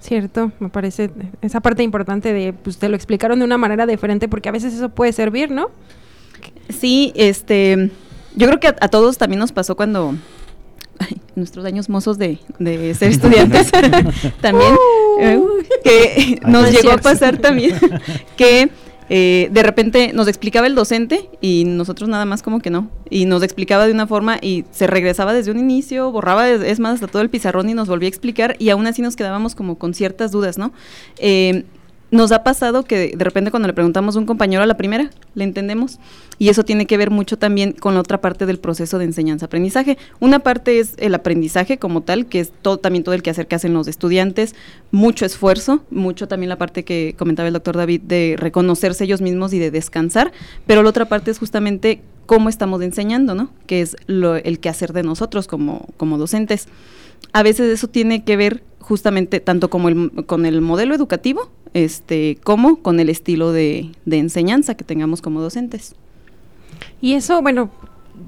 Cierto, 0.00 0.50
me 0.60 0.70
parece 0.70 1.10
esa 1.42 1.60
parte 1.60 1.82
importante 1.82 2.32
de, 2.32 2.52
pues 2.52 2.78
te 2.78 2.88
lo 2.88 2.96
explicaron 2.96 3.38
de 3.38 3.44
una 3.44 3.58
manera 3.58 3.86
diferente 3.86 4.28
porque 4.28 4.48
a 4.48 4.52
veces 4.52 4.72
eso 4.74 4.88
puede 4.88 5.12
servir, 5.12 5.50
¿no? 5.50 5.70
Sí, 6.70 7.12
este, 7.14 7.90
yo 8.34 8.46
creo 8.46 8.60
que 8.60 8.68
a 8.68 8.88
todos 8.88 9.18
también 9.18 9.40
nos 9.40 9.52
pasó 9.52 9.76
cuando 9.76 10.14
nuestros 11.34 11.64
años 11.64 11.88
mozos 11.88 12.18
de, 12.18 12.38
ser 12.94 13.10
estudiantes 13.10 13.70
también, 14.40 14.74
eh, 15.20 15.40
que 15.84 16.40
nos 16.46 16.70
llegó 16.70 16.92
a 16.92 16.98
pasar 16.98 17.38
también 17.38 17.78
que 18.36 18.70
eh, 19.12 19.48
de 19.50 19.62
repente 19.64 20.12
nos 20.14 20.28
explicaba 20.28 20.68
el 20.68 20.76
docente 20.76 21.28
y 21.40 21.64
nosotros 21.66 22.08
nada 22.08 22.24
más 22.24 22.42
como 22.42 22.60
que 22.60 22.70
no. 22.70 22.88
Y 23.10 23.26
nos 23.26 23.42
explicaba 23.42 23.86
de 23.86 23.92
una 23.92 24.06
forma 24.06 24.38
y 24.40 24.64
se 24.70 24.86
regresaba 24.86 25.32
desde 25.32 25.50
un 25.50 25.58
inicio, 25.58 26.12
borraba, 26.12 26.48
es 26.48 26.78
más, 26.78 26.94
hasta 26.94 27.08
todo 27.08 27.20
el 27.20 27.28
pizarrón 27.28 27.68
y 27.68 27.74
nos 27.74 27.88
volvía 27.88 28.06
a 28.06 28.10
explicar 28.10 28.54
y 28.60 28.70
aún 28.70 28.86
así 28.86 29.02
nos 29.02 29.16
quedábamos 29.16 29.56
como 29.56 29.78
con 29.78 29.94
ciertas 29.94 30.30
dudas, 30.30 30.58
¿no? 30.58 30.72
Eh, 31.18 31.64
nos 32.10 32.32
ha 32.32 32.42
pasado 32.42 32.82
que 32.84 33.14
de 33.16 33.24
repente 33.24 33.50
cuando 33.50 33.68
le 33.68 33.74
preguntamos 33.74 34.16
a 34.16 34.18
un 34.18 34.26
compañero 34.26 34.62
a 34.62 34.66
la 34.66 34.76
primera, 34.76 35.10
le 35.34 35.44
entendemos. 35.44 35.98
Y 36.38 36.48
eso 36.48 36.64
tiene 36.64 36.86
que 36.86 36.96
ver 36.96 37.10
mucho 37.10 37.38
también 37.38 37.72
con 37.72 37.94
la 37.94 38.00
otra 38.00 38.20
parte 38.20 38.46
del 38.46 38.58
proceso 38.58 38.98
de 38.98 39.04
enseñanza-aprendizaje. 39.04 39.98
Una 40.20 40.38
parte 40.38 40.80
es 40.80 40.94
el 40.96 41.14
aprendizaje 41.14 41.78
como 41.78 42.00
tal, 42.00 42.26
que 42.26 42.40
es 42.40 42.52
todo, 42.62 42.78
también 42.78 43.04
todo 43.04 43.14
el 43.14 43.22
que 43.22 43.30
hacer 43.30 43.46
que 43.46 43.54
hacen 43.54 43.74
los 43.74 43.88
estudiantes, 43.88 44.54
mucho 44.90 45.26
esfuerzo, 45.26 45.84
mucho 45.90 46.28
también 46.28 46.48
la 46.48 46.58
parte 46.58 46.84
que 46.84 47.14
comentaba 47.18 47.46
el 47.46 47.54
doctor 47.54 47.76
David 47.76 48.00
de 48.02 48.36
reconocerse 48.38 49.04
ellos 49.04 49.20
mismos 49.20 49.52
y 49.52 49.58
de 49.58 49.70
descansar, 49.70 50.32
pero 50.66 50.82
la 50.82 50.88
otra 50.88 51.04
parte 51.04 51.30
es 51.30 51.38
justamente 51.38 52.00
cómo 52.26 52.48
estamos 52.48 52.80
enseñando, 52.80 53.34
¿no? 53.34 53.50
Que 53.66 53.82
es 53.82 53.96
lo, 54.06 54.36
el 54.36 54.60
quehacer 54.60 54.92
de 54.92 55.02
nosotros 55.02 55.46
como, 55.46 55.88
como 55.96 56.16
docentes. 56.16 56.68
A 57.32 57.42
veces 57.42 57.72
eso 57.72 57.88
tiene 57.88 58.24
que 58.24 58.36
ver 58.36 58.62
justamente 58.80 59.40
tanto 59.40 59.70
como 59.70 59.88
el, 59.88 60.24
con 60.26 60.46
el 60.46 60.60
modelo 60.60 60.94
educativo, 60.94 61.50
este, 61.74 62.38
como 62.42 62.82
con 62.82 62.98
el 62.98 63.08
estilo 63.08 63.52
de, 63.52 63.92
enseñanza 64.06 64.74
que 64.74 64.84
tengamos 64.84 65.22
como 65.22 65.40
docentes. 65.40 65.94
Y 67.00 67.14
eso, 67.14 67.40
bueno, 67.40 67.70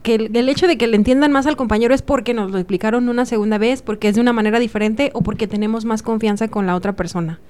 que 0.02 0.14
el, 0.14 0.48
hecho 0.48 0.66
de 0.66 0.78
que 0.78 0.86
le 0.86 0.96
entiendan 0.96 1.32
más 1.32 1.46
al 1.46 1.56
compañero 1.56 1.94
es 1.94 2.02
porque 2.02 2.34
nos 2.34 2.50
lo 2.50 2.58
explicaron 2.58 3.08
una 3.08 3.26
segunda 3.26 3.58
vez, 3.58 3.82
porque 3.82 4.08
es 4.08 4.14
de 4.14 4.20
una 4.20 4.32
manera 4.32 4.58
diferente 4.60 5.10
o 5.14 5.22
porque 5.22 5.46
tenemos 5.46 5.84
más 5.84 6.02
confianza 6.02 6.48
con 6.48 6.66
la 6.66 6.76
otra 6.76 6.94
persona. 6.94 7.40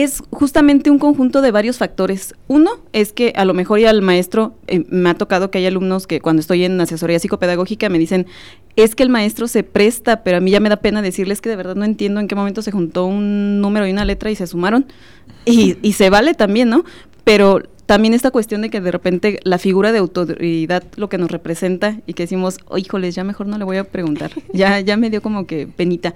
Es 0.00 0.22
justamente 0.30 0.90
un 0.90 1.00
conjunto 1.00 1.42
de 1.42 1.50
varios 1.50 1.78
factores. 1.78 2.32
Uno 2.46 2.70
es 2.92 3.12
que 3.12 3.32
a 3.34 3.44
lo 3.44 3.52
mejor 3.52 3.80
ya 3.80 3.90
al 3.90 4.00
maestro 4.00 4.54
eh, 4.68 4.84
me 4.88 5.10
ha 5.10 5.14
tocado 5.14 5.50
que 5.50 5.58
hay 5.58 5.66
alumnos 5.66 6.06
que 6.06 6.20
cuando 6.20 6.38
estoy 6.38 6.64
en 6.64 6.80
asesoría 6.80 7.18
psicopedagógica 7.18 7.88
me 7.88 7.98
dicen, 7.98 8.28
es 8.76 8.94
que 8.94 9.02
el 9.02 9.08
maestro 9.08 9.48
se 9.48 9.64
presta, 9.64 10.22
pero 10.22 10.36
a 10.36 10.40
mí 10.40 10.52
ya 10.52 10.60
me 10.60 10.68
da 10.68 10.76
pena 10.76 11.02
decirles 11.02 11.40
que 11.40 11.48
de 11.48 11.56
verdad 11.56 11.74
no 11.74 11.84
entiendo 11.84 12.20
en 12.20 12.28
qué 12.28 12.36
momento 12.36 12.62
se 12.62 12.70
juntó 12.70 13.06
un 13.06 13.60
número 13.60 13.88
y 13.88 13.90
una 13.90 14.04
letra 14.04 14.30
y 14.30 14.36
se 14.36 14.46
sumaron. 14.46 14.86
Y, 15.44 15.78
y 15.82 15.94
se 15.94 16.10
vale 16.10 16.34
también, 16.34 16.68
¿no? 16.68 16.84
Pero 17.24 17.64
también 17.86 18.14
esta 18.14 18.30
cuestión 18.30 18.62
de 18.62 18.70
que 18.70 18.80
de 18.80 18.92
repente 18.92 19.40
la 19.42 19.58
figura 19.58 19.90
de 19.90 19.98
autoridad 19.98 20.84
lo 20.94 21.08
que 21.08 21.18
nos 21.18 21.32
representa 21.32 21.98
y 22.06 22.12
que 22.12 22.22
decimos, 22.22 22.58
oh, 22.66 22.78
híjoles, 22.78 23.16
ya 23.16 23.24
mejor 23.24 23.48
no 23.48 23.58
le 23.58 23.64
voy 23.64 23.78
a 23.78 23.84
preguntar, 23.84 24.30
ya, 24.52 24.78
ya 24.78 24.96
me 24.96 25.10
dio 25.10 25.22
como 25.22 25.44
que 25.48 25.66
penita. 25.66 26.14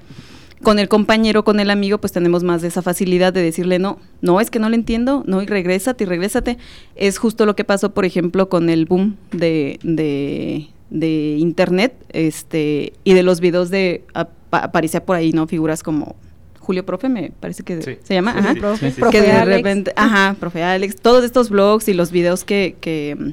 Con 0.62 0.78
el 0.78 0.88
compañero, 0.88 1.44
con 1.44 1.60
el 1.60 1.70
amigo, 1.70 1.98
pues 1.98 2.12
tenemos 2.12 2.44
más 2.44 2.62
de 2.62 2.68
esa 2.68 2.82
facilidad 2.82 3.32
de 3.32 3.42
decirle, 3.42 3.78
no, 3.78 3.98
no, 4.20 4.40
es 4.40 4.50
que 4.50 4.58
no 4.58 4.68
le 4.68 4.76
entiendo, 4.76 5.24
no, 5.26 5.42
y 5.42 5.46
regrésate 5.46 6.04
y 6.04 6.06
regrésate. 6.06 6.58
Es 6.94 7.18
justo 7.18 7.46
lo 7.46 7.56
que 7.56 7.64
pasó, 7.64 7.92
por 7.92 8.04
ejemplo, 8.04 8.48
con 8.48 8.70
el 8.70 8.86
boom 8.86 9.16
de, 9.32 9.78
de 9.82 10.68
de 10.92 11.36
internet 11.38 11.94
este 12.10 12.92
y 13.02 13.14
de 13.14 13.22
los 13.22 13.40
videos 13.40 13.70
de 13.70 14.04
aparecía 14.50 15.04
por 15.04 15.16
ahí 15.16 15.32
no 15.32 15.46
figuras 15.46 15.82
como 15.82 16.16
Julio 16.60 16.84
Profe 16.84 17.08
me 17.08 17.32
parece 17.40 17.62
que 17.62 17.80
se 17.80 18.14
llama 18.14 18.32
ajá, 18.36 18.54
profe, 18.54 18.92
que 19.10 19.22
de 19.22 19.44
repente 19.46 19.92
ajá 19.96 20.36
profe 20.38 20.62
Alex 20.62 20.96
todos 20.96 21.24
estos 21.24 21.48
blogs 21.48 21.88
y 21.88 21.94
los 21.94 22.12
videos 22.12 22.44
que, 22.44 22.76
que, 22.78 23.32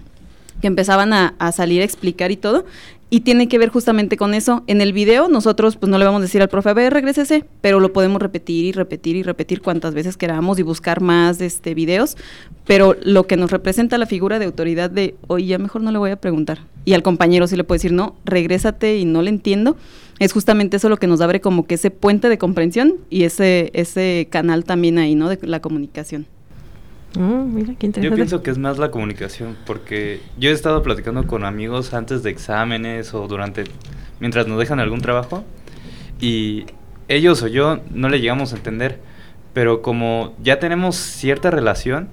que 0.62 0.68
empezaban 0.68 1.14
a, 1.14 1.52
salir 1.52 1.82
a 1.82 1.86
explicar 1.86 2.32
y 2.32 2.38
todo 2.38 2.66
y 3.12 3.22
tiene 3.22 3.48
que 3.48 3.58
ver 3.58 3.70
justamente 3.70 4.18
con 4.18 4.36
eso. 4.36 4.64
En 4.68 4.82
el 4.82 4.94
video 4.94 5.30
nosotros 5.30 5.78
pues 5.78 5.90
no 5.90 5.98
le 5.98 6.06
vamos 6.06 6.20
a 6.20 6.24
decir 6.24 6.42
al 6.42 6.50
profe, 6.50 6.70
a 6.70 6.74
ver, 6.74 6.94
regrésese, 6.94 7.46
pero 7.62 7.80
lo 7.80 7.92
podemos 7.92 8.22
repetir 8.22 8.66
y 8.66 8.72
repetir 8.72 9.16
y 9.16 9.24
repetir 9.24 9.62
cuantas 9.62 9.94
veces 9.94 10.16
queramos 10.16 10.60
y 10.60 10.64
buscar 10.64 11.02
más 11.02 11.42
este 11.42 11.74
videos, 11.74 12.18
pero 12.68 12.96
lo 13.02 13.26
que 13.26 13.36
nos 13.36 13.52
representa 13.52 13.98
la 13.98 14.06
figura 14.06 14.38
de 14.38 14.46
autoridad 14.46 14.92
de, 14.92 15.16
oye, 15.28 15.48
ya 15.48 15.58
mejor 15.58 15.82
no 15.82 15.92
le 15.92 15.98
voy 15.98 16.12
a 16.12 16.18
preguntar. 16.18 16.60
Y 16.86 16.94
al 16.94 17.04
compañero 17.04 17.48
sí 17.48 17.56
le 17.56 17.64
puede 17.64 17.78
decir, 17.78 17.94
no, 17.94 18.16
regrésate 18.26 18.98
y 18.98 19.06
no 19.06 19.22
le 19.22 19.30
entiendo. 19.30 19.76
Es 20.20 20.34
justamente 20.34 20.78
eso 20.78 20.90
lo 20.90 20.98
que 20.98 21.08
nos 21.08 21.22
abre 21.22 21.42
como 21.42 21.66
que 21.66 21.76
ese 21.76 21.92
puente 21.92 22.30
de 22.30 22.38
comprensión 22.38 22.96
y 23.10 23.24
ese, 23.24 23.72
ese 23.74 24.28
canal 24.30 24.66
también 24.66 24.98
ahí, 24.98 25.16
¿no? 25.16 25.30
De 25.30 25.40
la 25.42 25.62
comunicación. 25.62 26.28
Mm, 27.16 27.58
yo 28.02 28.14
pienso 28.14 28.44
que 28.44 28.52
es 28.52 28.60
más 28.60 28.78
la 28.78 28.92
comunicación, 28.92 29.58
porque 29.66 30.22
yo 30.38 30.52
he 30.52 30.54
estado 30.54 30.84
platicando 30.84 31.26
con 31.26 31.44
amigos 31.44 31.94
antes 31.94 32.22
de 32.22 32.30
exámenes 32.30 33.14
o 33.16 33.28
durante, 33.28 33.64
mientras 34.20 34.48
nos 34.48 34.60
dejan 34.60 34.80
algún 34.80 35.02
trabajo, 35.02 35.44
y 36.20 36.66
ellos 37.08 37.42
o 37.42 37.48
yo 37.48 37.80
no 37.92 38.10
le 38.10 38.20
llegamos 38.22 38.54
a 38.54 38.58
entender, 38.58 39.00
pero 39.54 39.82
como 39.82 40.36
ya 40.44 40.60
tenemos 40.60 40.98
cierta 40.98 41.50
relación, 41.50 42.10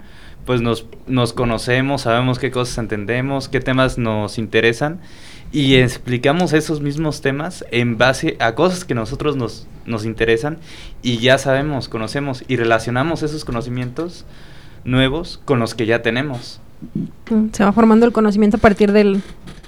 pues 0.46 0.62
nos, 0.62 0.86
nos 1.06 1.34
conocemos, 1.34 2.02
sabemos 2.02 2.38
qué 2.38 2.50
cosas 2.50 2.78
entendemos, 2.78 3.50
qué 3.50 3.60
temas 3.60 3.98
nos 3.98 4.38
interesan, 4.38 5.00
y 5.52 5.74
explicamos 5.76 6.54
esos 6.54 6.80
mismos 6.80 7.20
temas 7.20 7.66
en 7.70 7.98
base 7.98 8.36
a 8.40 8.54
cosas 8.54 8.84
que 8.84 8.94
nosotros 8.94 9.36
nos, 9.36 9.66
nos 9.84 10.06
interesan, 10.06 10.56
y 11.02 11.18
ya 11.18 11.36
sabemos, 11.36 11.90
conocemos, 11.90 12.44
y 12.48 12.56
relacionamos 12.56 13.22
esos 13.22 13.44
conocimientos 13.44 14.24
nuevos 14.86 15.40
con 15.44 15.58
los 15.58 15.74
que 15.74 15.84
ya 15.84 16.00
tenemos. 16.02 16.60
Mm, 17.30 17.48
se 17.52 17.64
va 17.64 17.72
formando 17.72 18.06
el 18.06 18.12
conocimiento 18.12 18.56
a 18.56 18.60
partir 18.60 18.92
del 18.92 19.22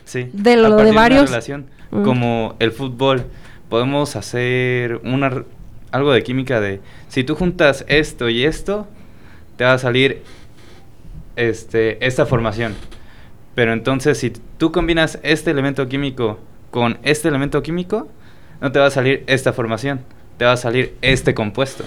sí, 0.05 0.31
de 0.33 0.57
lo 0.57 0.77
de, 0.77 0.93
varios 0.93 1.31
relación, 1.31 1.67
mm. 1.91 2.03
como 2.03 2.57
el 2.59 2.73
fútbol. 2.73 3.25
Podemos 3.69 4.17
hacer 4.17 5.01
una 5.05 5.45
algo 5.91 6.13
de 6.13 6.23
química 6.23 6.61
de 6.61 6.81
si 7.09 7.25
tú 7.25 7.35
juntas 7.35 7.85
esto 7.89 8.29
y 8.29 8.45
esto 8.45 8.87
te 9.57 9.65
va 9.65 9.73
a 9.73 9.79
salir 9.79 10.23
este 11.37 12.05
esta 12.07 12.25
formación. 12.25 12.75
Pero 13.55 13.73
entonces 13.73 14.19
si 14.19 14.31
tú 14.31 14.71
combinas 14.71 15.19
este 15.23 15.51
elemento 15.51 15.89
químico 15.89 16.39
con 16.71 16.99
este 17.03 17.29
elemento 17.29 17.63
químico, 17.63 18.09
no 18.61 18.73
te 18.73 18.79
va 18.79 18.87
a 18.87 18.91
salir 18.91 19.25
esta 19.27 19.53
formación, 19.53 20.01
te 20.37 20.45
va 20.45 20.53
a 20.53 20.57
salir 20.57 20.95
este 21.03 21.35
compuesto. 21.35 21.85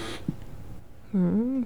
Mm, 1.12 1.62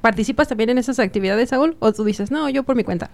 ¿Participas 0.00 0.48
también 0.48 0.70
en 0.70 0.78
esas 0.78 0.98
actividades, 0.98 1.48
Saúl? 1.48 1.76
¿O 1.80 1.92
tú 1.92 2.04
dices, 2.04 2.30
no, 2.30 2.48
yo 2.48 2.62
por 2.62 2.76
mi 2.76 2.84
cuenta? 2.84 3.10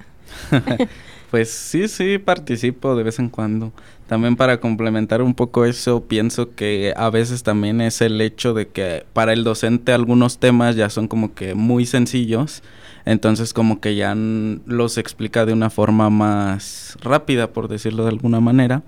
pues 1.30 1.50
sí, 1.50 1.88
sí, 1.88 2.18
participo 2.18 2.94
de 2.94 3.02
vez 3.02 3.18
en 3.18 3.30
cuando. 3.30 3.72
También 4.06 4.36
para 4.36 4.60
complementar 4.60 5.22
un 5.22 5.34
poco 5.34 5.64
eso, 5.64 6.04
pienso 6.04 6.54
que 6.54 6.92
a 6.96 7.10
veces 7.10 7.42
también 7.42 7.80
es 7.80 8.00
el 8.00 8.20
hecho 8.20 8.54
de 8.54 8.68
que 8.68 9.04
para 9.12 9.32
el 9.32 9.44
docente 9.44 9.92
algunos 9.92 10.38
temas 10.38 10.76
ya 10.76 10.90
son 10.90 11.08
como 11.08 11.34
que 11.34 11.54
muy 11.54 11.86
sencillos, 11.86 12.62
entonces 13.04 13.52
como 13.52 13.80
que 13.80 13.96
ya 13.96 14.14
los 14.14 14.98
explica 14.98 15.46
de 15.46 15.52
una 15.52 15.70
forma 15.70 16.10
más 16.10 16.96
rápida, 17.00 17.52
por 17.52 17.68
decirlo 17.68 18.04
de 18.04 18.10
alguna 18.10 18.40
manera. 18.40 18.82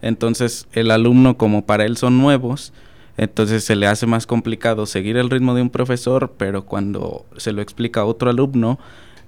Entonces 0.00 0.66
el 0.72 0.90
alumno 0.90 1.36
como 1.36 1.66
para 1.66 1.84
él 1.84 1.96
son 1.96 2.18
nuevos, 2.18 2.72
entonces 3.16 3.64
se 3.64 3.76
le 3.76 3.86
hace 3.86 4.06
más 4.06 4.26
complicado 4.26 4.86
seguir 4.86 5.16
el 5.16 5.30
ritmo 5.30 5.54
de 5.54 5.62
un 5.62 5.70
profesor, 5.70 6.32
pero 6.36 6.64
cuando 6.64 7.24
se 7.36 7.52
lo 7.52 7.62
explica 7.62 8.00
a 8.00 8.04
otro 8.04 8.30
alumno, 8.30 8.78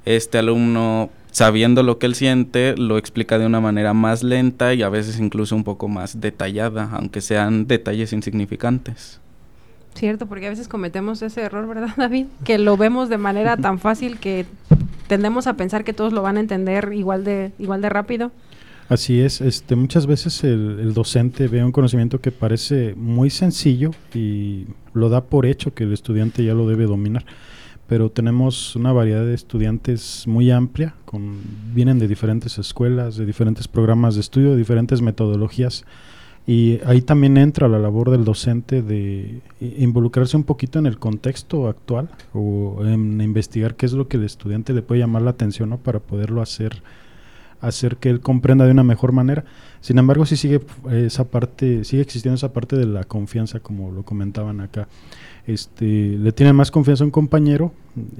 este 0.04 0.38
alumno, 0.38 1.10
sabiendo 1.30 1.82
lo 1.82 1.98
que 1.98 2.06
él 2.06 2.14
siente, 2.14 2.76
lo 2.76 2.98
explica 2.98 3.38
de 3.38 3.46
una 3.46 3.60
manera 3.60 3.92
más 3.92 4.22
lenta 4.22 4.74
y 4.74 4.82
a 4.82 4.88
veces 4.88 5.20
incluso 5.20 5.54
un 5.54 5.64
poco 5.64 5.88
más 5.88 6.20
detallada, 6.20 6.90
aunque 6.92 7.20
sean 7.20 7.66
detalles 7.66 8.12
insignificantes. 8.12 9.20
Cierto, 9.94 10.26
porque 10.26 10.46
a 10.46 10.50
veces 10.50 10.68
cometemos 10.68 11.22
ese 11.22 11.42
error, 11.42 11.66
¿verdad, 11.66 11.88
David? 11.96 12.26
Que 12.44 12.58
lo 12.58 12.76
vemos 12.76 13.08
de 13.08 13.18
manera 13.18 13.56
tan 13.56 13.78
fácil 13.78 14.18
que 14.18 14.46
tendemos 15.06 15.46
a 15.46 15.54
pensar 15.54 15.84
que 15.84 15.92
todos 15.92 16.12
lo 16.12 16.22
van 16.22 16.36
a 16.36 16.40
entender 16.40 16.92
igual 16.92 17.24
de, 17.24 17.52
igual 17.58 17.80
de 17.80 17.88
rápido. 17.88 18.30
Así 18.88 19.20
es, 19.20 19.40
este, 19.40 19.74
muchas 19.74 20.06
veces 20.06 20.44
el, 20.44 20.94
docente 20.94 21.48
ve 21.48 21.64
un 21.64 21.72
conocimiento 21.72 22.20
que 22.20 22.30
parece 22.30 22.94
muy 22.94 23.30
sencillo 23.30 23.90
y 24.14 24.66
lo 24.94 25.08
da 25.08 25.24
por 25.24 25.44
hecho 25.44 25.74
que 25.74 25.84
el 25.84 25.92
estudiante 25.92 26.44
ya 26.44 26.54
lo 26.54 26.68
debe 26.68 26.84
dominar. 26.84 27.24
Pero 27.88 28.10
tenemos 28.10 28.76
una 28.76 28.92
variedad 28.92 29.24
de 29.24 29.34
estudiantes 29.34 30.24
muy 30.28 30.52
amplia, 30.52 30.94
con, 31.04 31.38
vienen 31.74 31.98
de 31.98 32.06
diferentes 32.06 32.58
escuelas, 32.58 33.16
de 33.16 33.26
diferentes 33.26 33.66
programas 33.66 34.14
de 34.14 34.20
estudio, 34.20 34.52
de 34.52 34.56
diferentes 34.56 35.02
metodologías. 35.02 35.84
Y 36.46 36.78
ahí 36.86 37.02
también 37.02 37.36
entra 37.38 37.66
la 37.66 37.80
labor 37.80 38.10
del 38.10 38.24
docente 38.24 38.82
de 38.82 39.40
involucrarse 39.60 40.36
un 40.36 40.44
poquito 40.44 40.78
en 40.78 40.86
el 40.86 41.00
contexto 41.00 41.66
actual 41.66 42.08
o 42.32 42.84
en 42.86 43.20
investigar 43.20 43.74
qué 43.74 43.86
es 43.86 43.92
lo 43.92 44.06
que 44.06 44.16
el 44.16 44.24
estudiante 44.24 44.72
le 44.72 44.82
puede 44.82 45.00
llamar 45.00 45.22
la 45.22 45.30
atención 45.30 45.70
¿no? 45.70 45.78
para 45.78 45.98
poderlo 45.98 46.40
hacer 46.40 46.82
hacer 47.68 47.96
que 47.96 48.10
él 48.10 48.20
comprenda 48.20 48.64
de 48.64 48.70
una 48.70 48.84
mejor 48.84 49.12
manera. 49.12 49.44
Sin 49.80 49.98
embargo, 49.98 50.26
sí 50.26 50.36
sigue 50.36 50.60
esa 50.90 51.24
parte, 51.24 51.84
sigue 51.84 52.02
existiendo 52.02 52.36
esa 52.36 52.52
parte 52.52 52.76
de 52.76 52.86
la 52.86 53.04
confianza, 53.04 53.60
como 53.60 53.90
lo 53.90 54.02
comentaban 54.02 54.60
acá. 54.60 54.88
Este, 55.46 56.18
le 56.18 56.32
tiene 56.32 56.52
más 56.52 56.70
confianza 56.70 57.04
un 57.04 57.10
compañero 57.10 57.72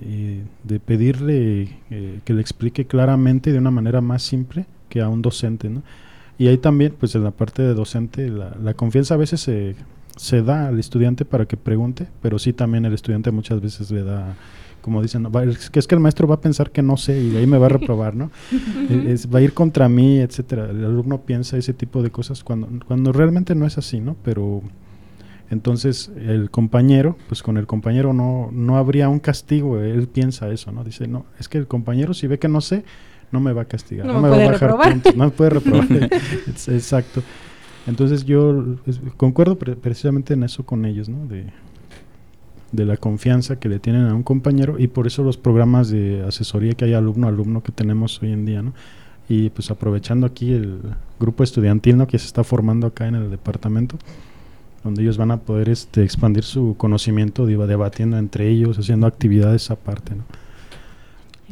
eh, 0.02 0.42
de 0.62 0.80
pedirle 0.80 1.68
eh, 1.90 2.20
que 2.24 2.34
le 2.34 2.40
explique 2.40 2.86
claramente 2.86 3.52
de 3.52 3.58
una 3.58 3.72
manera 3.72 4.00
más 4.00 4.22
simple 4.22 4.66
que 4.88 5.00
a 5.00 5.08
un 5.08 5.22
docente, 5.22 5.68
¿no? 5.68 5.82
Y 6.38 6.48
ahí 6.48 6.58
también, 6.58 6.94
pues 6.98 7.14
en 7.14 7.24
la 7.24 7.30
parte 7.30 7.62
de 7.62 7.74
docente, 7.74 8.28
la, 8.28 8.54
la 8.62 8.74
confianza 8.74 9.14
a 9.14 9.16
veces 9.16 9.40
se, 9.40 9.74
se 10.16 10.42
da 10.42 10.68
al 10.68 10.78
estudiante 10.78 11.24
para 11.24 11.46
que 11.46 11.56
pregunte, 11.56 12.08
pero 12.22 12.38
sí 12.38 12.52
también 12.52 12.84
el 12.84 12.94
estudiante 12.94 13.30
muchas 13.30 13.60
veces 13.60 13.90
le 13.90 14.02
da 14.02 14.36
como 14.86 15.02
dicen, 15.02 15.26
es, 15.48 15.68
que 15.68 15.80
es 15.80 15.88
que 15.88 15.96
el 15.96 16.00
maestro 16.00 16.28
va 16.28 16.36
a 16.36 16.40
pensar 16.40 16.70
que 16.70 16.80
no 16.80 16.96
sé 16.96 17.20
y 17.20 17.30
de 17.30 17.38
ahí 17.38 17.46
me 17.48 17.58
va 17.58 17.66
a 17.66 17.70
reprobar, 17.70 18.14
¿no? 18.14 18.30
es, 18.88 19.26
va 19.34 19.40
a 19.40 19.42
ir 19.42 19.52
contra 19.52 19.88
mí, 19.88 20.20
etcétera. 20.20 20.70
El 20.70 20.84
alumno 20.84 21.22
piensa 21.22 21.56
ese 21.56 21.74
tipo 21.74 22.04
de 22.04 22.12
cosas 22.12 22.44
cuando, 22.44 22.68
cuando 22.86 23.12
realmente 23.12 23.56
no 23.56 23.66
es 23.66 23.78
así, 23.78 23.98
¿no? 23.98 24.14
Pero 24.22 24.62
Entonces, 25.50 26.12
el 26.16 26.52
compañero, 26.52 27.16
pues 27.26 27.42
con 27.42 27.56
el 27.56 27.66
compañero 27.66 28.12
no, 28.12 28.48
no 28.52 28.76
habría 28.76 29.08
un 29.08 29.18
castigo, 29.18 29.80
él 29.80 30.06
piensa 30.06 30.48
eso, 30.50 30.70
¿no? 30.70 30.84
Dice, 30.84 31.08
no, 31.08 31.26
es 31.40 31.48
que 31.48 31.58
el 31.58 31.66
compañero 31.66 32.14
si 32.14 32.28
ve 32.28 32.38
que 32.38 32.46
no 32.46 32.60
sé, 32.60 32.84
no 33.32 33.40
me 33.40 33.52
va 33.52 33.62
a 33.62 33.64
castigar, 33.64 34.06
no, 34.06 34.20
me, 34.20 34.28
va 34.28 34.36
a 34.36 34.50
bajar 34.52 34.76
puntos, 34.78 35.16
no 35.16 35.24
me 35.24 35.30
puede 35.32 35.50
reprobar. 35.50 35.88
Exacto. 36.68 37.24
Entonces 37.88 38.24
yo 38.24 38.76
concuerdo 39.16 39.58
precisamente 39.58 40.34
en 40.34 40.44
eso 40.44 40.64
con 40.64 40.84
ellos, 40.84 41.08
¿no? 41.08 41.26
De, 41.26 41.46
de 42.76 42.84
la 42.84 42.96
confianza 42.96 43.58
que 43.58 43.68
le 43.68 43.78
tienen 43.78 44.06
a 44.06 44.14
un 44.14 44.22
compañero 44.22 44.78
y 44.78 44.86
por 44.86 45.06
eso 45.06 45.22
los 45.22 45.36
programas 45.36 45.88
de 45.88 46.22
asesoría 46.22 46.74
que 46.74 46.84
hay 46.84 46.94
alumno-alumno 46.94 47.62
que 47.62 47.72
tenemos 47.72 48.22
hoy 48.22 48.32
en 48.32 48.44
día, 48.44 48.62
¿no? 48.62 48.74
Y 49.28 49.50
pues 49.50 49.70
aprovechando 49.70 50.26
aquí 50.26 50.52
el 50.52 50.78
grupo 51.18 51.42
estudiantil, 51.42 51.96
¿no? 51.96 52.06
Que 52.06 52.18
se 52.18 52.26
está 52.26 52.44
formando 52.44 52.86
acá 52.86 53.08
en 53.08 53.16
el 53.16 53.30
departamento, 53.30 53.98
donde 54.84 55.02
ellos 55.02 55.16
van 55.16 55.32
a 55.32 55.38
poder 55.38 55.68
este, 55.68 56.04
expandir 56.04 56.44
su 56.44 56.76
conocimiento, 56.76 57.46
debatiendo 57.46 58.18
entre 58.18 58.48
ellos, 58.48 58.78
haciendo 58.78 59.06
actividades 59.06 59.70
aparte, 59.70 60.14
¿no? 60.14 60.24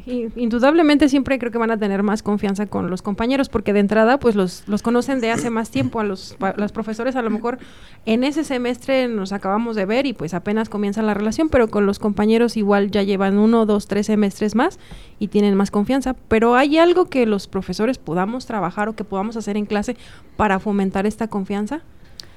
Indudablemente 0.07 1.09
siempre 1.09 1.39
creo 1.39 1.51
que 1.51 1.59
van 1.59 1.71
a 1.71 1.79
tener 1.79 2.03
más 2.03 2.23
confianza 2.23 2.67
con 2.67 2.91
los 2.91 3.01
compañeros 3.01 3.49
porque 3.49 3.73
de 3.73 3.81
entrada 3.81 4.19
pues 4.19 4.35
los, 4.35 4.65
los 4.67 4.83
conocen 4.83 5.21
de 5.21 5.31
hace 5.31 5.49
más 5.49 5.71
tiempo 5.71 5.99
a 5.99 6.05
los, 6.05 6.37
los 6.57 6.73
profesores 6.73 7.17
a 7.17 7.23
lo 7.23 7.31
mejor 7.31 7.59
en 8.05 8.23
ese 8.23 8.45
semestre 8.45 9.09
nos 9.09 9.33
acabamos 9.33 9.77
de 9.77 9.87
ver 9.87 10.05
y 10.05 10.13
pues 10.13 10.35
apenas 10.35 10.69
comienza 10.69 11.01
la 11.03 11.15
relación 11.15 11.49
pero 11.49 11.69
con 11.69 11.87
los 11.87 11.99
compañeros 11.99 12.57
igual 12.57 12.91
ya 12.91 13.03
llevan 13.03 13.39
uno, 13.39 13.65
dos, 13.65 13.87
tres 13.87 14.07
semestres 14.07 14.55
más 14.55 14.79
y 15.19 15.29
tienen 15.29 15.55
más 15.55 15.71
confianza. 15.71 16.15
Pero 16.29 16.55
hay 16.55 16.79
algo 16.79 17.07
que 17.07 17.25
los 17.25 17.47
profesores 17.47 17.99
podamos 17.99 18.47
trabajar 18.47 18.89
o 18.89 18.97
que 18.97 19.05
podamos 19.05 19.37
hacer 19.37 19.57
en 19.57 19.65
clase 19.65 19.97
para 20.37 20.59
fomentar 20.59 21.07
esta 21.07 21.29
confianza 21.29 21.81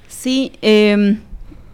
sí 0.08 0.54
eh 0.62 1.18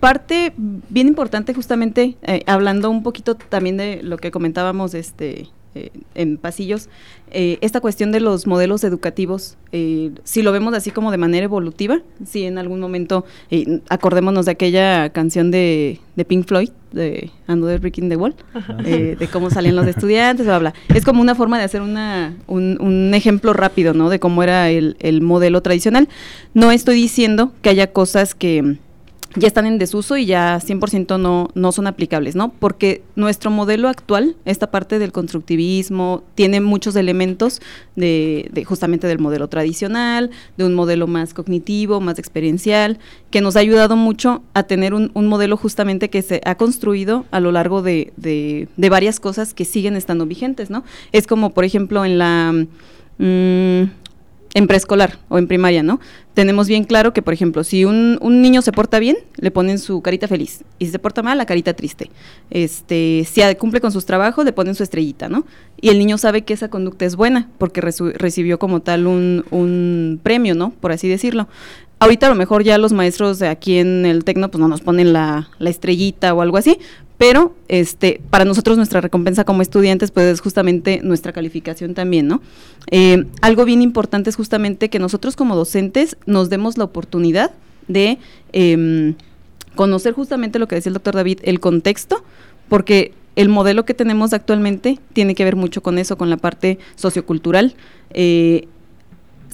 parte 0.04 0.52
bien 0.58 1.08
importante 1.08 1.54
justamente 1.54 2.18
eh, 2.24 2.44
hablando 2.46 2.90
un 2.90 3.04
poquito 3.04 3.36
también 3.36 3.78
de 3.78 4.04
lo 4.04 4.18
que 4.18 4.32
comentábamos 4.32 4.94
este 4.96 5.48
eh, 5.76 5.90
en 6.14 6.38
pasillos, 6.38 6.88
eh, 7.32 7.58
esta 7.62 7.82
cuestión 7.82 8.12
de 8.12 8.20
los 8.20 8.46
modelos 8.46 8.84
educativos, 8.84 9.58
eh, 9.72 10.12
si 10.24 10.44
lo 10.44 10.52
vemos 10.52 10.76
así 10.76 10.92
como 10.92 11.10
de 11.10 11.18
manera 11.18 11.46
evolutiva, 11.46 12.00
si 12.24 12.44
en 12.44 12.60
algún 12.60 12.80
momento, 12.80 13.26
acordémonos 13.90 14.46
de 14.46 14.52
aquella 14.52 15.10
canción 15.10 15.50
de, 15.50 16.00
Pink 16.28 16.46
Floyd, 16.46 16.70
de 16.92 17.32
Another 17.48 17.80
Brick 17.80 17.98
in 17.98 18.10
the 18.10 18.16
Wall, 18.16 18.36
de 18.84 19.28
cómo 19.32 19.50
salen 19.50 19.76
los 19.76 19.88
estudiantes, 19.88 20.46
bla, 20.46 20.60
bla. 20.60 20.74
Es 20.94 21.06
como 21.06 21.22
una 21.22 21.34
forma 21.34 21.58
de 21.58 21.64
hacer 21.64 21.82
una, 21.82 22.38
un, 22.46 23.12
ejemplo 23.16 23.54
rápido, 23.54 23.96
¿no? 23.96 24.12
De 24.12 24.20
cómo 24.20 24.44
era 24.44 24.70
el, 24.70 24.96
el 25.00 25.22
modelo 25.22 25.62
tradicional. 25.62 26.08
No 26.54 26.72
estoy 26.72 26.96
diciendo 26.96 27.52
que 27.64 27.70
haya 27.70 27.92
cosas 27.92 28.36
que 28.36 28.78
ya 29.36 29.48
están 29.48 29.66
en 29.66 29.80
desuso 29.80 30.18
y 30.18 30.26
ya 30.26 30.60
100% 30.60 31.20
no, 31.20 31.50
no 31.56 31.72
son 31.72 31.88
aplicables, 31.88 32.36
¿no? 32.36 32.52
Porque 32.52 33.04
nuestro 33.16 33.52
modelo 33.52 33.90
actual, 33.90 34.36
esta 34.46 34.70
parte 34.72 35.00
del 35.00 35.12
constructivismo, 35.12 36.24
tiene 36.36 36.62
muchos 36.62 36.96
elementos 36.96 37.62
de, 37.96 38.64
justamente 38.66 39.08
del 39.08 39.20
modelo 39.20 39.48
tradicional, 39.48 40.32
de 40.58 40.66
un 40.66 40.74
modelo 40.76 41.08
más 41.08 41.34
cognitivo, 41.34 42.00
más 42.00 42.20
experiencial, 42.20 43.00
que 43.32 43.42
nos 43.42 43.56
ha 43.56 43.60
ayudado 43.60 43.96
mucho 43.96 44.44
a 44.54 44.64
tener 44.64 44.94
un, 44.94 45.12
modelo 45.14 45.58
justamente 45.58 46.10
que 46.10 46.22
se 46.22 46.42
ha 46.46 46.56
construido 46.56 47.26
a 47.32 47.40
lo 47.40 47.52
largo 47.52 47.82
de, 47.82 48.14
de, 48.18 48.68
varias 48.90 49.20
cosas 49.20 49.54
que 49.54 49.66
siguen 49.66 49.96
estando 49.96 50.26
vigentes, 50.26 50.70
¿no? 50.70 50.84
Es 51.12 51.26
como, 51.28 51.52
por 51.52 51.66
ejemplo, 51.66 52.06
en 52.06 52.18
la... 52.18 52.54
Mm, 53.18 54.03
en 54.54 54.68
preescolar 54.68 55.18
o 55.30 55.38
en 55.38 55.48
primaria, 55.48 55.84
¿no? 55.84 56.00
Tenemos 56.34 56.68
bien 56.68 56.84
claro 56.84 57.14
que, 57.14 57.22
por 57.22 57.34
ejemplo, 57.34 57.64
si 57.64 57.86
un, 57.86 58.20
niño 58.22 58.62
se 58.62 58.72
porta 58.72 59.00
bien, 59.00 59.18
le 59.38 59.52
ponen 59.52 59.80
su 59.80 60.02
carita 60.02 60.28
feliz. 60.28 60.64
Y 60.80 60.86
si 60.86 60.92
se 60.92 61.00
porta 61.00 61.24
mal, 61.24 61.38
la 61.38 61.46
carita 61.46 61.74
triste. 61.74 62.12
Este, 62.50 63.28
si 63.30 63.42
cumple 63.56 63.82
con 63.82 63.92
sus 63.92 64.06
trabajos, 64.06 64.46
le 64.46 64.54
ponen 64.54 64.76
su 64.76 64.84
estrellita, 64.84 65.30
¿no? 65.30 65.46
Y 65.82 65.90
el 65.90 66.00
niño 66.00 66.18
sabe 66.18 66.44
que 66.44 66.54
esa 66.54 66.70
conducta 66.70 67.06
es 67.06 67.16
buena, 67.16 67.50
porque 67.58 67.82
recibió 67.82 68.60
como 68.60 68.82
tal 68.82 69.08
un, 69.08 69.44
un 69.52 70.20
premio, 70.22 70.56
¿no? 70.56 70.72
Por 70.72 70.92
así 70.92 71.08
decirlo. 71.08 71.48
Ahorita 72.00 72.26
a 72.26 72.30
lo 72.30 72.36
mejor 72.36 72.64
ya 72.64 72.78
los 72.78 72.92
maestros 72.92 73.40
de 73.40 73.48
aquí 73.48 73.78
en 73.78 74.06
el 74.06 74.26
Tecno 74.26 74.52
pues 74.52 74.60
no 74.60 74.68
nos 74.68 74.82
ponen 74.82 75.14
la, 75.14 75.50
la, 75.58 75.70
estrellita 75.70 76.34
o 76.34 76.42
algo 76.42 76.58
así, 76.58 76.78
pero 77.24 77.56
este, 77.70 78.20
para 78.30 78.44
nosotros 78.44 78.76
nuestra 78.76 79.00
recompensa 79.00 79.46
como 79.46 79.62
estudiantes 79.62 80.12
pues 80.12 80.26
es 80.26 80.42
justamente 80.42 81.00
nuestra 81.04 81.32
calificación 81.32 81.94
también, 81.94 82.28
¿no? 82.28 82.42
Eh, 82.92 83.24
algo 83.40 83.64
bien 83.64 83.82
importante 83.82 84.30
es 84.30 84.36
justamente 84.36 84.90
que 84.90 85.00
nosotros 85.00 85.38
como 85.38 85.56
docentes 85.56 86.18
nos 86.26 86.50
demos 86.50 86.78
la 86.78 86.84
oportunidad 86.84 87.52
de 87.88 88.18
em, 88.52 89.16
conocer 89.74 90.12
justamente 90.12 90.60
lo 90.60 90.68
que 90.68 90.76
decía 90.76 90.90
el 90.90 90.96
doctor 90.96 91.16
David, 91.16 91.40
el 91.44 91.62
contexto, 91.62 92.26
porque 92.68 93.14
el 93.38 93.48
modelo 93.48 93.86
que 93.86 93.94
tenemos 93.94 94.34
actualmente 94.34 95.00
tiene 95.14 95.34
que 95.34 95.46
ver 95.46 95.56
mucho 95.56 95.82
con 95.82 96.00
eso, 96.00 96.18
con 96.18 96.30
la 96.30 96.36
parte 96.36 96.78
sociocultural. 96.98 97.74
Eh, 98.10 98.68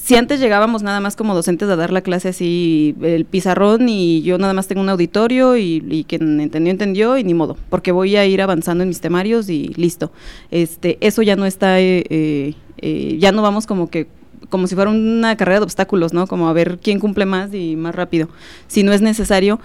si 0.02 0.16
antes 0.16 0.40
llegábamos 0.40 0.82
nada 0.82 1.02
más 1.02 1.16
como 1.16 1.36
docentes 1.36 1.70
a 1.70 1.76
dar 1.76 1.92
la 1.92 2.02
clase 2.02 2.30
así, 2.30 2.96
el 3.02 3.26
pizarrón 3.26 3.90
y 3.90 4.22
yo 4.22 4.38
nada 4.38 4.54
más 4.54 4.68
tengo 4.68 4.82
un 4.82 4.90
auditorio 4.90 5.58
y, 5.58 6.06
quien 6.08 6.40
entendió, 6.40 6.72
entendió 6.72 7.18
y 7.18 7.24
ni 7.24 7.34
modo, 7.34 7.58
porque 7.70 7.92
voy 7.92 8.16
a 8.16 8.26
ir 8.26 8.42
avanzando 8.42 8.84
en 8.84 8.88
mis 8.88 9.02
temarios 9.02 9.50
y 9.50 9.68
listo. 9.76 10.12
Este, 10.52 10.98
eso 11.02 11.22
ya 11.22 11.36
no 11.36 11.46
está, 11.46 11.80
eh, 11.80 12.06
eh, 12.10 12.54
eh, 12.78 13.18
ya 13.20 13.32
no 13.32 13.42
vamos 13.42 13.68
como 13.68 13.90
que 13.90 14.08
como 14.50 14.66
si 14.66 14.74
fuera 14.74 14.90
una 14.90 15.36
carrera 15.36 15.60
de 15.60 15.66
obstáculos, 15.66 16.12
¿no? 16.12 16.26
Como 16.26 16.50
a 16.50 16.54
ver 16.54 16.80
quién 16.82 17.00
cumple 17.00 17.28
más 17.28 17.54
y 17.54 17.76
más 17.76 17.94
rápido. 17.94 18.30
Si 18.68 18.82
no 18.82 18.94
es 18.94 19.02
necesario 19.02 19.60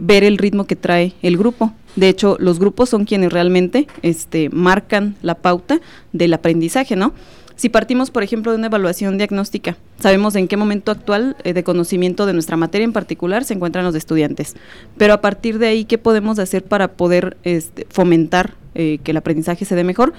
ver 0.00 0.22
el 0.22 0.36
ritmo 0.36 0.66
que 0.66 0.76
trae 0.76 1.14
el 1.22 1.38
grupo. 1.38 1.72
De 1.96 2.10
hecho, 2.10 2.36
los 2.38 2.58
grupos 2.58 2.90
son 2.90 3.06
quienes 3.06 3.32
realmente 3.32 3.86
este, 4.02 4.50
marcan 4.50 5.16
la 5.22 5.36
pauta 5.36 5.80
del 6.12 6.34
aprendizaje, 6.34 6.94
¿no? 6.94 7.14
Si 7.58 7.68
partimos, 7.68 8.12
por 8.12 8.22
ejemplo, 8.22 8.52
de 8.52 8.58
una 8.58 8.68
evaluación 8.68 9.18
diagnóstica, 9.18 9.76
sabemos 9.98 10.36
en 10.36 10.46
qué 10.46 10.56
momento 10.56 10.92
actual 10.92 11.36
eh, 11.42 11.54
de 11.54 11.64
conocimiento 11.64 12.24
de 12.24 12.32
nuestra 12.32 12.56
materia 12.56 12.84
en 12.84 12.92
particular 12.92 13.42
se 13.42 13.52
encuentran 13.54 13.84
los 13.84 13.96
estudiantes. 13.96 14.54
Pero 14.96 15.12
a 15.12 15.20
partir 15.20 15.58
de 15.58 15.66
ahí, 15.66 15.84
¿qué 15.84 15.98
podemos 15.98 16.38
hacer 16.38 16.62
para 16.62 16.92
poder 16.92 17.36
este, 17.42 17.84
fomentar 17.90 18.54
eh, 18.76 19.00
que 19.02 19.10
el 19.10 19.16
aprendizaje 19.16 19.64
se 19.64 19.74
dé 19.74 19.82
mejor? 19.82 20.12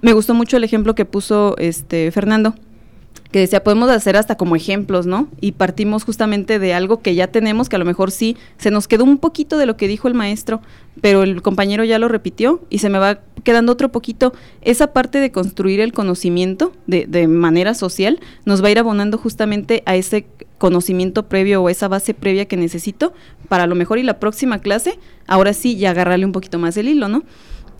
Me 0.00 0.14
gustó 0.14 0.34
mucho 0.34 0.56
el 0.56 0.64
ejemplo 0.64 0.96
que 0.96 1.04
puso 1.04 1.54
este 1.58 2.10
Fernando 2.10 2.56
que 3.30 3.38
decía, 3.38 3.62
podemos 3.62 3.88
hacer 3.90 4.16
hasta 4.16 4.36
como 4.36 4.56
ejemplos, 4.56 5.06
¿no? 5.06 5.28
Y 5.40 5.52
partimos 5.52 6.04
justamente 6.04 6.58
de 6.58 6.74
algo 6.74 7.00
que 7.00 7.14
ya 7.14 7.28
tenemos, 7.28 7.68
que 7.68 7.76
a 7.76 7.78
lo 7.78 7.84
mejor 7.84 8.10
sí, 8.10 8.36
se 8.58 8.70
nos 8.70 8.88
quedó 8.88 9.04
un 9.04 9.18
poquito 9.18 9.56
de 9.56 9.66
lo 9.66 9.76
que 9.76 9.86
dijo 9.88 10.08
el 10.08 10.14
maestro, 10.14 10.60
pero 11.00 11.22
el 11.22 11.40
compañero 11.40 11.84
ya 11.84 11.98
lo 11.98 12.08
repitió 12.08 12.60
y 12.70 12.78
se 12.78 12.88
me 12.88 12.98
va 12.98 13.20
quedando 13.44 13.72
otro 13.72 13.90
poquito. 13.92 14.32
Esa 14.62 14.92
parte 14.92 15.20
de 15.20 15.30
construir 15.30 15.80
el 15.80 15.92
conocimiento 15.92 16.72
de, 16.86 17.06
de 17.06 17.28
manera 17.28 17.74
social 17.74 18.18
nos 18.44 18.62
va 18.62 18.68
a 18.68 18.70
ir 18.72 18.78
abonando 18.78 19.16
justamente 19.16 19.82
a 19.86 19.94
ese 19.94 20.26
conocimiento 20.58 21.28
previo 21.28 21.62
o 21.62 21.68
esa 21.68 21.88
base 21.88 22.14
previa 22.14 22.46
que 22.46 22.56
necesito 22.56 23.14
para 23.48 23.64
a 23.64 23.66
lo 23.66 23.74
mejor 23.74 23.98
y 23.98 24.02
la 24.02 24.18
próxima 24.18 24.58
clase, 24.58 24.98
ahora 25.26 25.54
sí 25.54 25.76
ya 25.76 25.90
agarrarle 25.90 26.26
un 26.26 26.32
poquito 26.32 26.58
más 26.58 26.76
el 26.76 26.88
hilo, 26.88 27.08
¿no? 27.08 27.22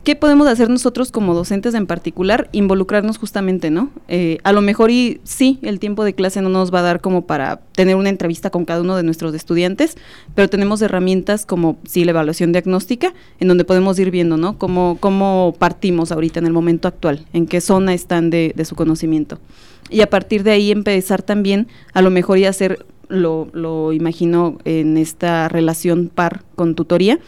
¿Qué 0.03 0.17
podemos 0.17 0.49
hacer 0.49 0.71
nosotros 0.71 1.13
como 1.13 1.35
docentes 1.35 1.75
en 1.75 1.87
particular? 1.87 2.49
Involucrarnos 2.53 3.19
justamente, 3.19 3.71
¿no? 3.71 3.91
Eh, 4.09 4.39
a 4.45 4.53
lo 4.53 4.63
mejor 4.63 4.91
y 4.91 5.21
sí, 5.25 5.59
el 5.61 5.79
tiempo 5.79 6.05
de 6.05 6.15
clase 6.15 6.41
no 6.41 6.49
nos 6.49 6.73
va 6.73 6.79
a 6.79 6.83
dar 6.83 7.03
como 7.03 7.27
para 7.27 7.61
tener 7.73 7.97
una 7.97 8.09
entrevista 8.09 8.49
con 8.49 8.65
cada 8.65 8.81
uno 8.81 8.97
de 8.97 9.03
nuestros 9.03 9.35
estudiantes, 9.35 9.99
pero 10.35 10.49
tenemos 10.49 10.81
herramientas 10.81 11.45
como, 11.45 11.77
sí, 11.85 12.05
la 12.05 12.13
evaluación 12.13 12.53
diagnóstica, 12.53 13.13
en 13.41 13.49
donde 13.49 13.65
podemos 13.65 13.99
ir 13.99 14.11
viendo, 14.11 14.39
¿no? 14.39 14.57
Cómo, 14.57 14.97
cómo 15.01 15.55
partimos 15.59 16.13
ahorita 16.13 16.41
en 16.41 16.47
el 16.47 16.55
momento 16.55 16.89
actual, 16.89 17.27
en 17.35 17.47
qué 17.47 17.61
zona 17.61 17.93
están 17.93 18.31
de, 18.31 18.55
de 18.57 18.65
su 18.65 18.77
conocimiento. 18.77 19.39
Y 19.91 20.01
a 20.01 20.09
partir 20.09 20.45
de 20.45 20.53
ahí 20.53 20.71
empezar 20.71 21.21
también, 21.21 21.69
a 21.93 22.01
lo 22.01 22.09
mejor 22.09 22.39
y 22.39 22.47
hacer, 22.47 22.87
lo, 23.09 23.49
lo 23.53 23.93
imagino 23.93 24.59
en 24.65 24.97
esta 24.97 25.49
relación 25.49 26.09
par 26.09 26.43
con 26.55 26.75
tutoría, 26.75 27.19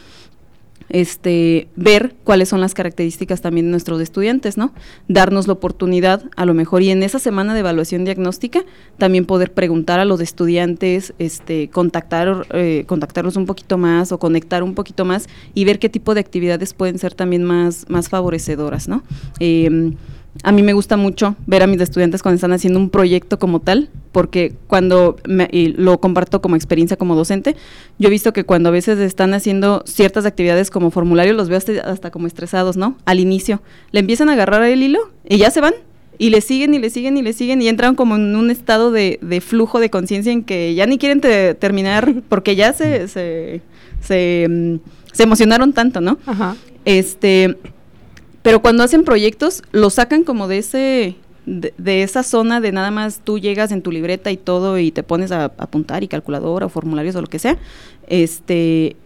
este, 0.93 1.69
ver 1.75 2.15
cuáles 2.23 2.51
son 2.51 2.61
las 2.61 2.75
características 2.75 3.41
también 3.41 3.67
de 3.67 3.71
nuestros 3.71 4.01
estudiantes, 4.01 4.57
¿no? 4.57 4.73
Darnos 5.09 5.47
la 5.47 5.55
oportunidad, 5.55 6.23
a 6.37 6.45
lo 6.45 6.55
mejor, 6.55 6.83
y 6.83 6.91
en 6.91 7.03
esa 7.03 7.19
semana 7.19 7.55
de 7.55 7.61
evaluación 7.61 8.05
diagnóstica, 8.05 8.65
también 8.99 9.25
poder 9.25 9.53
preguntar 9.53 10.01
a 10.01 10.05
los 10.05 10.21
estudiantes, 10.21 11.15
este, 11.19 11.69
contactar, 11.69 12.47
eh, 12.53 12.87
un 13.35 13.47
poquito 13.47 13.79
más 13.79 14.13
o 14.13 14.19
conectar 14.19 14.63
un 14.63 14.75
poquito 14.75 15.05
más 15.05 15.29
y 15.55 15.65
ver 15.65 15.79
qué 15.79 15.89
tipo 15.89 16.15
de 16.15 16.21
actividades 16.21 16.75
pueden 16.75 16.99
ser 16.99 17.15
también 17.15 17.43
más, 17.43 17.87
más 17.89 18.09
favorecedoras, 18.09 18.87
¿no? 18.87 19.03
Em, 19.41 19.95
a 20.43 20.53
mí 20.53 20.63
me 20.63 20.73
gusta 20.73 20.97
mucho 20.97 21.37
ver 21.47 21.63
a 21.63 21.67
mis 21.67 21.81
estudiantes 21.81 22.23
cuando 22.23 22.37
están 22.37 22.53
haciendo 22.53 22.79
un 22.79 22.89
proyecto 22.89 23.39
como 23.39 23.61
tal, 23.61 23.91
porque 24.13 24.55
cuando 24.67 25.17
lo 25.27 26.01
comparto 26.01 26.41
como 26.41 26.57
experiencia 26.57 26.97
como 26.97 27.15
docente, 27.15 27.55
yo 27.99 28.09
he 28.09 28.11
visto 28.11 28.33
que 28.33 28.45
cuando 28.45 28.71
a 28.71 28.73
veces 28.73 28.99
están 28.99 29.35
haciendo 29.35 29.83
ciertas 29.87 30.25
actividades 30.25 30.71
como 30.71 30.91
formulario, 30.91 31.35
los 31.35 31.49
veo 31.49 31.59
hasta, 31.85 32.11
como 32.11 32.27
estresados, 32.27 32.77
¿no? 32.77 32.97
Al 33.05 33.21
inicio. 33.21 33.63
Le 33.91 34.01
empiezan 34.01 34.31
a 34.31 34.33
agarrar 34.33 34.63
el 34.65 34.83
hilo 34.83 35.11
y 35.29 35.37
ya 35.37 35.51
se 35.51 35.61
van 35.61 35.75
y 36.19 36.31
le 36.31 36.41
siguen 36.41 36.73
y 36.75 36.79
le 36.79 36.89
siguen 36.89 37.17
y 37.17 37.23
le 37.23 37.33
siguen 37.35 37.61
y 37.61 37.69
entran 37.69 37.95
como 37.95 38.17
en 38.17 38.35
un 38.35 38.51
estado 38.51 38.91
de, 38.91 39.43
flujo 39.47 39.81
de 39.81 39.91
conciencia 39.91 40.33
en 40.33 40.45
que 40.45 40.75
ya 40.75 40.87
ni 40.87 40.99
quieren 40.99 41.21
terminar 41.21 42.15
porque 42.29 42.57
ya 42.57 42.73
se, 42.73 43.07
se, 43.09 43.61
se, 44.01 44.47
mm, 44.49 44.77
se, 45.13 45.23
emocionaron 45.23 45.73
tanto, 45.73 46.01
¿no? 46.01 46.19
Ajá. 46.27 46.57
Este, 46.85 47.57
pero 48.43 48.63
cuando 48.63 48.83
hacen 48.83 49.05
proyectos, 49.05 49.63
lo 49.73 49.91
sacan 49.91 50.25
como 50.25 50.49
de 50.49 50.59
ese 50.59 51.17
de, 51.47 52.03
esa 52.03 52.23
zona 52.23 52.61
de 52.61 52.73
nada 52.73 52.91
más 52.91 53.21
tú 53.25 53.39
llegas 53.39 53.73
en 53.73 53.83
tu 53.83 53.91
libreta 53.91 54.31
y 54.31 54.37
todo 54.37 54.79
y 54.79 54.93
te 54.93 55.03
pones 55.03 55.33
a, 55.33 55.47
apuntar 55.47 56.05
y 56.05 56.09
calculadora 56.09 56.67
o 56.67 56.69
formularios 56.69 57.17
o 57.17 57.21
lo 57.21 57.27
que 57.27 57.39
sea, 57.39 57.59
este 58.07 58.97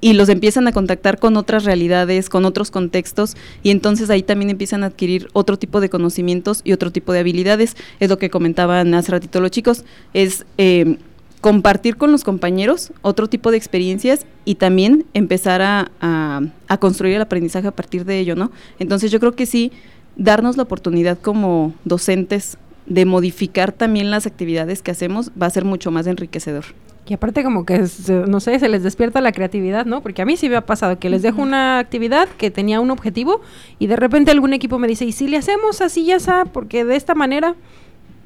y 0.00 0.12
los 0.12 0.28
empiezan 0.28 0.68
a 0.68 0.72
contactar 0.72 1.18
con 1.18 1.36
otras 1.36 1.64
realidades, 1.64 2.28
con 2.28 2.44
otros 2.44 2.70
contextos, 2.70 3.36
y 3.64 3.70
entonces 3.70 4.10
ahí 4.10 4.22
también 4.22 4.48
empiezan 4.48 4.84
a 4.84 4.86
adquirir 4.86 5.28
otro 5.32 5.58
tipo 5.58 5.80
de 5.80 5.88
conocimientos 5.88 6.60
y 6.62 6.72
otro 6.72 6.92
tipo 6.92 7.12
de 7.12 7.18
habilidades. 7.18 7.76
Es 7.98 8.08
lo 8.08 8.16
que 8.16 8.30
comentaban 8.30 8.94
hace 8.94 9.10
ratito 9.10 9.40
los 9.40 9.50
chicos, 9.50 9.84
es 10.14 10.46
eh, 10.56 10.98
compartir 11.40 11.96
con 11.96 12.10
los 12.10 12.24
compañeros 12.24 12.92
otro 13.02 13.28
tipo 13.28 13.50
de 13.50 13.56
experiencias 13.56 14.26
y 14.44 14.56
también 14.56 15.04
empezar 15.14 15.62
a, 15.62 15.90
a, 16.00 16.78
construir 16.78 17.14
el 17.14 17.22
aprendizaje 17.22 17.68
a 17.68 17.72
partir 17.72 18.04
de 18.04 18.18
ello, 18.18 18.34
¿no? 18.34 18.50
Entonces 18.78 19.10
yo 19.10 19.20
creo 19.20 19.32
que 19.32 19.46
sí, 19.46 19.72
darnos 20.16 20.56
la 20.56 20.64
oportunidad 20.64 21.18
como 21.18 21.74
docentes 21.84 22.58
de 22.86 23.04
modificar 23.04 23.72
también 23.72 24.10
las 24.10 24.26
actividades 24.26 24.82
que 24.82 24.90
hacemos 24.90 25.30
va 25.40 25.46
a 25.46 25.50
ser 25.50 25.64
mucho 25.64 25.90
más 25.90 26.06
enriquecedor. 26.06 26.64
Y 27.08 27.14
aparte 27.14 27.42
como 27.42 27.64
que, 27.64 27.84
no 28.26 28.38
sé, 28.40 28.58
se 28.58 28.68
les 28.68 28.82
despierta 28.82 29.22
la 29.22 29.32
creatividad, 29.32 29.86
¿no? 29.86 30.02
Porque 30.02 30.20
a 30.20 30.26
mí 30.26 30.36
sí 30.36 30.50
me 30.50 30.56
ha 30.56 30.66
pasado 30.66 30.98
que 30.98 31.08
les 31.08 31.22
dejo 31.22 31.40
una 31.40 31.78
actividad 31.78 32.28
que 32.36 32.50
tenía 32.50 32.80
un 32.80 32.90
objetivo 32.90 33.40
y 33.78 33.86
de 33.86 33.96
repente 33.96 34.30
algún 34.30 34.52
equipo 34.52 34.78
me 34.78 34.86
dice, 34.86 35.06
¿y 35.06 35.12
si 35.12 35.26
le 35.26 35.38
hacemos 35.38 35.80
así 35.80 36.04
ya 36.04 36.16
está? 36.16 36.44
Porque 36.44 36.84
de 36.84 36.96
esta 36.96 37.14
manera, 37.14 37.54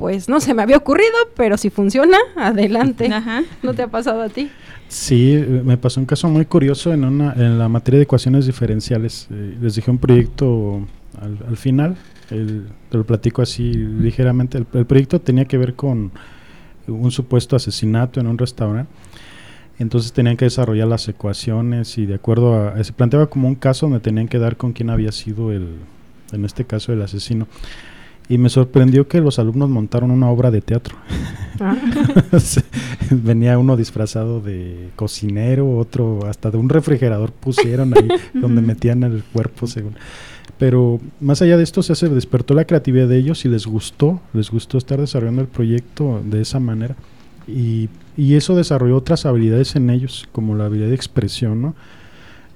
pues 0.02 0.28
no 0.28 0.40
se 0.40 0.52
me 0.52 0.62
había 0.62 0.78
ocurrido, 0.78 1.14
pero 1.36 1.56
si 1.56 1.70
funciona, 1.70 2.18
adelante. 2.34 3.08
¿No 3.62 3.72
te 3.72 3.82
ha 3.82 3.86
pasado 3.86 4.20
a 4.20 4.28
ti? 4.28 4.50
Sí, 4.88 5.40
me 5.64 5.76
pasó 5.76 6.00
un 6.00 6.06
caso 6.06 6.28
muy 6.28 6.44
curioso 6.44 6.92
en, 6.92 7.04
una, 7.04 7.32
en 7.34 7.56
la 7.56 7.68
materia 7.68 7.98
de 7.98 8.02
ecuaciones 8.02 8.44
diferenciales. 8.44 9.28
Eh, 9.30 9.56
les 9.60 9.76
dije 9.76 9.92
un 9.92 9.98
proyecto 9.98 10.84
al, 11.20 11.56
final, 11.56 11.94
el, 12.30 12.66
te 12.90 12.98
lo 12.98 13.06
platico 13.06 13.42
así 13.42 13.74
ligeramente, 13.74 14.58
el, 14.58 14.64
proyecto 14.64 15.20
tenía 15.20 15.44
que 15.44 15.56
ver 15.56 15.74
con 15.74 16.10
un 16.88 17.12
supuesto 17.12 17.54
asesinato 17.54 18.18
en 18.18 18.26
un 18.26 18.38
restaurante. 18.38 18.90
Entonces 19.78 20.12
tenían 20.12 20.36
que 20.36 20.46
desarrollar 20.46 20.88
las 20.88 21.06
ecuaciones 21.06 21.96
y 21.96 22.06
de 22.06 22.16
acuerdo 22.16 22.70
a... 22.70 22.82
Se 22.82 22.92
planteaba 22.92 23.28
como 23.28 23.46
un 23.46 23.54
caso 23.54 23.86
donde 23.86 24.00
tenían 24.00 24.26
que 24.26 24.40
dar 24.40 24.56
con 24.56 24.72
quién 24.72 24.90
había 24.90 25.12
sido 25.12 25.52
el, 25.52 25.76
en 26.32 26.44
este 26.44 26.64
caso, 26.64 26.92
el 26.92 27.02
asesino. 27.02 27.46
Y 28.28 28.38
me 28.38 28.48
sorprendió 28.48 29.08
que 29.08 29.20
los 29.20 29.38
alumnos 29.38 29.68
montaron 29.68 30.10
una 30.10 30.30
obra 30.30 30.50
de 30.50 30.60
teatro. 30.60 30.96
Ah. 31.60 31.76
Venía 33.10 33.58
uno 33.58 33.76
disfrazado 33.76 34.40
de 34.40 34.90
cocinero, 34.96 35.76
otro 35.76 36.26
hasta 36.26 36.50
de 36.50 36.56
un 36.56 36.68
refrigerador 36.68 37.32
pusieron 37.32 37.92
ahí 37.96 38.08
donde 38.34 38.62
metían 38.62 39.02
el 39.02 39.22
cuerpo 39.32 39.66
según. 39.66 39.96
Pero 40.58 41.00
más 41.20 41.42
allá 41.42 41.56
de 41.56 41.64
esto 41.64 41.82
se 41.82 42.08
despertó 42.08 42.54
la 42.54 42.64
creatividad 42.64 43.08
de 43.08 43.18
ellos 43.18 43.44
y 43.44 43.48
les 43.48 43.66
gustó, 43.66 44.20
les 44.32 44.50
gustó 44.50 44.78
estar 44.78 45.00
desarrollando 45.00 45.42
el 45.42 45.48
proyecto 45.48 46.22
de 46.24 46.40
esa 46.40 46.60
manera. 46.60 46.96
Y, 47.48 47.88
y 48.16 48.34
eso 48.34 48.54
desarrolló 48.54 48.96
otras 48.96 49.26
habilidades 49.26 49.74
en 49.74 49.90
ellos, 49.90 50.28
como 50.32 50.54
la 50.54 50.66
habilidad 50.66 50.88
de 50.88 50.94
expresión, 50.94 51.62
¿no? 51.62 51.74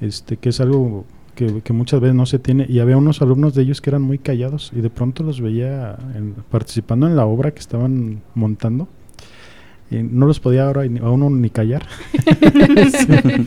Este, 0.00 0.36
que 0.36 0.50
es 0.50 0.60
algo 0.60 1.06
que, 1.36 1.72
muchas 1.72 2.00
veces 2.00 2.16
no 2.16 2.26
se 2.26 2.40
tiene. 2.40 2.66
Y 2.68 2.80
había 2.80 2.96
unos 2.96 3.22
alumnos 3.22 3.54
de 3.54 3.62
ellos 3.62 3.80
que 3.80 3.90
eran 3.90 4.02
muy 4.02 4.18
callados 4.18 4.72
y 4.74 4.80
de 4.80 4.90
pronto 4.90 5.22
los 5.22 5.40
veía 5.40 5.96
participando 6.50 7.06
en 7.06 7.14
la 7.14 7.26
obra 7.26 7.52
que 7.52 7.60
estaban 7.60 8.22
montando 8.34 8.88
no 9.90 10.26
los 10.26 10.40
podía 10.40 10.66
ahora 10.66 10.82
a 10.82 11.10
uno 11.10 11.30
ni 11.30 11.50
callar. 11.50 11.86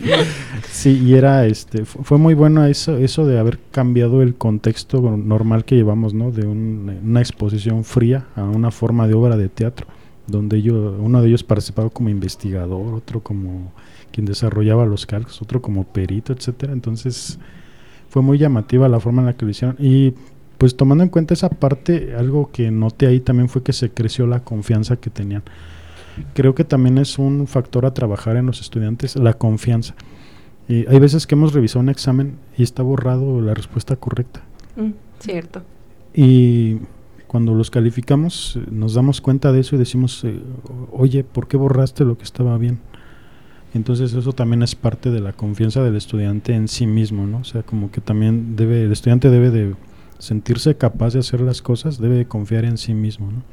sí. 0.71 1.02
y 1.04 1.13
era 1.15 1.45
este 1.45 1.86
fue 1.86 2.17
muy 2.17 2.34
bueno 2.34 2.65
eso 2.65 2.97
eso 2.97 3.25
de 3.25 3.39
haber 3.39 3.60
cambiado 3.71 4.21
el 4.21 4.36
contexto 4.36 5.02
normal 5.17 5.65
que 5.65 5.75
llevamos, 5.75 6.13
¿no? 6.13 6.32
De 6.32 6.47
una 6.47 7.19
exposición 7.19 7.84
fría 7.84 8.28
a 8.36 8.43
una 8.43 8.71
forma 8.71 9.08
de 9.08 9.15
obra 9.15 9.36
de 9.36 9.49
teatro, 9.49 9.88
donde 10.28 10.62
yo, 10.62 10.95
uno 10.99 11.21
de 11.21 11.28
ellos 11.28 11.43
participaba 11.43 11.89
como 11.89 12.10
investigador, 12.10 12.93
otro 12.93 13.21
como 13.21 13.73
quien 14.12 14.25
desarrollaba 14.25 14.86
los 14.86 15.06
cálculos, 15.06 15.41
otro 15.41 15.62
como 15.62 15.84
perito, 15.84 16.34
etcétera. 16.34 16.73
Entonces, 16.73 17.38
fue 18.09 18.21
muy 18.21 18.37
llamativa 18.37 18.87
la 18.89 18.99
forma 18.99 19.21
en 19.21 19.27
la 19.27 19.33
que 19.33 19.45
lo 19.45 19.51
hicieron 19.51 19.75
y 19.79 20.13
pues 20.57 20.75
tomando 20.75 21.03
en 21.03 21.09
cuenta 21.09 21.33
esa 21.33 21.49
parte, 21.49 22.15
algo 22.17 22.51
que 22.51 22.69
noté 22.69 23.07
ahí 23.07 23.21
también 23.21 23.47
fue 23.47 23.63
que 23.63 23.71
se 23.71 23.91
creció 23.91 24.27
la 24.27 24.41
confianza 24.41 24.97
que 24.97 25.09
tenían 25.09 25.43
creo 26.33 26.55
que 26.55 26.63
también 26.63 26.97
es 26.97 27.19
un 27.19 27.47
factor 27.47 27.85
a 27.85 27.93
trabajar 27.93 28.35
en 28.37 28.45
los 28.45 28.61
estudiantes, 28.61 29.15
la 29.15 29.33
confianza. 29.33 29.95
Y 30.67 30.87
hay 30.87 30.99
veces 30.99 31.25
que 31.25 31.35
hemos 31.35 31.53
revisado 31.53 31.81
un 31.81 31.89
examen 31.89 32.37
y 32.57 32.63
está 32.63 32.83
borrado 32.83 33.41
la 33.41 33.53
respuesta 33.53 33.95
correcta. 33.95 34.41
Mm, 34.75 34.91
cierto. 35.19 35.61
Y 36.13 36.77
cuando 37.27 37.53
los 37.53 37.71
calificamos 37.71 38.57
eh, 38.57 38.65
nos 38.71 38.93
damos 38.93 39.21
cuenta 39.21 39.51
de 39.51 39.61
eso 39.61 39.75
y 39.75 39.79
decimos, 39.79 40.23
eh, 40.23 40.39
oye, 40.91 41.23
¿por 41.23 41.47
qué 41.47 41.57
borraste 41.57 42.05
lo 42.05 42.17
que 42.17 42.23
estaba 42.23 42.57
bien? 42.57 42.79
Entonces 43.73 44.13
eso 44.13 44.34
también 44.34 44.63
es 44.63 44.75
parte 44.75 45.12
de 45.12 45.19
la 45.19 45.34
confianza 45.34 45.84
del 45.84 45.95
estudiante 45.95 46.53
en 46.53 46.67
sí 46.67 46.88
mismo, 46.88 47.27
¿no? 47.27 47.39
O 47.39 47.43
sea, 47.43 47.63
como 47.63 47.91
que 47.91 48.01
también 48.01 48.55
debe, 48.55 48.84
el 48.84 48.91
estudiante 48.91 49.29
debe 49.29 49.51
de 49.51 49.75
sentirse 50.17 50.75
capaz 50.75 51.13
de 51.13 51.19
hacer 51.19 51.41
las 51.41 51.62
cosas, 51.62 51.99
debe 51.99 52.15
de 52.15 52.25
confiar 52.25 52.65
en 52.65 52.77
sí 52.77 52.93
mismo, 52.93 53.32
¿no? 53.32 53.43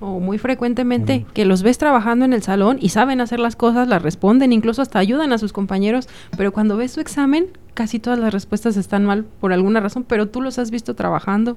o 0.00 0.20
muy 0.20 0.38
frecuentemente 0.38 1.26
que 1.32 1.44
los 1.44 1.62
ves 1.62 1.78
trabajando 1.78 2.24
en 2.24 2.32
el 2.32 2.42
salón 2.42 2.78
y 2.80 2.90
saben 2.90 3.20
hacer 3.20 3.40
las 3.40 3.56
cosas, 3.56 3.88
las 3.88 4.02
responden, 4.02 4.52
incluso 4.52 4.82
hasta 4.82 4.98
ayudan 4.98 5.32
a 5.32 5.38
sus 5.38 5.52
compañeros, 5.52 6.08
pero 6.36 6.52
cuando 6.52 6.76
ves 6.76 6.92
su 6.92 7.00
examen, 7.00 7.46
casi 7.74 7.98
todas 7.98 8.18
las 8.18 8.32
respuestas 8.32 8.76
están 8.76 9.04
mal 9.04 9.24
por 9.40 9.52
alguna 9.52 9.80
razón, 9.80 10.04
pero 10.06 10.28
tú 10.28 10.40
los 10.40 10.58
has 10.58 10.70
visto 10.70 10.94
trabajando, 10.94 11.56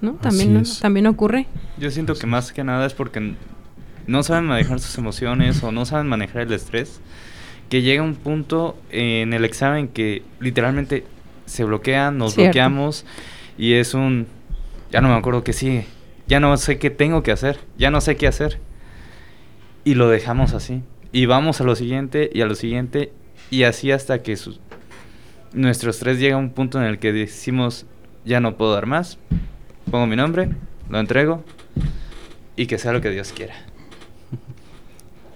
¿no? 0.00 0.12
También, 0.14 0.62
también 0.80 1.06
ocurre. 1.06 1.46
Yo 1.78 1.90
siento 1.90 2.14
que 2.14 2.26
más 2.26 2.52
que 2.52 2.64
nada 2.64 2.86
es 2.86 2.94
porque 2.94 3.34
no 4.08 4.24
saben 4.24 4.46
manejar 4.46 4.80
sus 4.80 4.98
emociones 4.98 5.62
o 5.62 5.70
no 5.70 5.84
saben 5.84 6.08
manejar 6.08 6.42
el 6.42 6.52
estrés, 6.52 7.00
que 7.68 7.82
llega 7.82 8.02
un 8.02 8.16
punto 8.16 8.76
en 8.90 9.32
el 9.32 9.44
examen 9.44 9.86
que 9.86 10.24
literalmente 10.40 11.04
se 11.46 11.62
bloquean, 11.62 12.18
nos 12.18 12.34
bloqueamos 12.34 13.04
y 13.56 13.74
es 13.74 13.94
un, 13.94 14.26
ya 14.90 15.00
no 15.00 15.08
me 15.08 15.14
acuerdo 15.14 15.44
que 15.44 15.52
sigue 15.52 15.86
ya 16.28 16.40
no 16.40 16.54
sé 16.58 16.78
qué 16.78 16.90
tengo 16.90 17.22
que 17.22 17.32
hacer, 17.32 17.58
ya 17.78 17.90
no 17.90 18.00
sé 18.00 18.16
qué 18.16 18.28
hacer. 18.28 18.58
Y 19.82 19.94
lo 19.94 20.10
dejamos 20.10 20.52
así. 20.52 20.82
Y 21.10 21.24
vamos 21.24 21.60
a 21.60 21.64
lo 21.64 21.74
siguiente 21.74 22.30
y 22.32 22.42
a 22.42 22.46
lo 22.46 22.54
siguiente 22.54 23.12
y 23.50 23.62
así 23.62 23.90
hasta 23.90 24.22
que 24.22 24.36
nuestro 25.54 25.90
estrés 25.90 26.20
llega 26.20 26.36
a 26.36 26.38
un 26.38 26.50
punto 26.50 26.78
en 26.78 26.84
el 26.84 26.98
que 26.98 27.14
decimos, 27.14 27.86
ya 28.26 28.40
no 28.40 28.58
puedo 28.58 28.74
dar 28.74 28.84
más, 28.84 29.18
pongo 29.90 30.06
mi 30.06 30.16
nombre, 30.16 30.50
lo 30.90 31.00
entrego 31.00 31.42
y 32.56 32.66
que 32.66 32.76
sea 32.76 32.92
lo 32.92 33.00
que 33.00 33.08
Dios 33.08 33.32
quiera. 33.32 33.54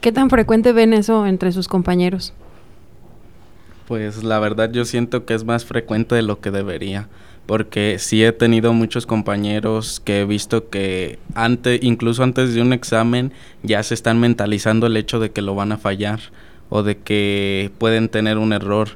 ¿Qué 0.02 0.12
tan 0.12 0.28
frecuente 0.28 0.72
ven 0.72 0.92
eso 0.92 1.26
entre 1.26 1.52
sus 1.52 1.66
compañeros? 1.66 2.34
Pues 3.88 4.22
la 4.22 4.38
verdad 4.38 4.70
yo 4.70 4.84
siento 4.84 5.24
que 5.24 5.32
es 5.32 5.44
más 5.44 5.64
frecuente 5.64 6.14
de 6.14 6.22
lo 6.22 6.40
que 6.40 6.50
debería 6.50 7.08
porque 7.46 7.96
sí 7.98 8.24
he 8.24 8.32
tenido 8.32 8.72
muchos 8.72 9.06
compañeros 9.06 10.00
que 10.00 10.20
he 10.20 10.24
visto 10.24 10.68
que 10.70 11.18
antes, 11.34 11.82
incluso 11.82 12.22
antes 12.22 12.54
de 12.54 12.62
un 12.62 12.72
examen 12.72 13.32
ya 13.62 13.82
se 13.82 13.94
están 13.94 14.20
mentalizando 14.20 14.86
el 14.86 14.96
hecho 14.96 15.18
de 15.18 15.30
que 15.30 15.42
lo 15.42 15.54
van 15.54 15.72
a 15.72 15.78
fallar 15.78 16.20
o 16.68 16.82
de 16.82 16.98
que 16.98 17.70
pueden 17.78 18.08
tener 18.08 18.38
un 18.38 18.52
error. 18.52 18.90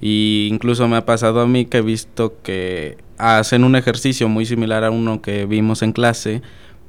Y 0.00 0.48
incluso 0.50 0.88
me 0.88 0.96
ha 0.96 1.06
pasado 1.06 1.40
a 1.40 1.46
mí 1.46 1.64
que 1.66 1.78
he 1.78 1.82
visto 1.82 2.34
que 2.42 2.98
hacen 3.18 3.62
un 3.62 3.76
ejercicio 3.76 4.28
muy 4.28 4.46
similar 4.46 4.82
a 4.82 4.90
uno 4.90 5.22
que 5.22 5.46
vimos 5.46 5.82
en 5.82 5.92
clase, 5.92 6.42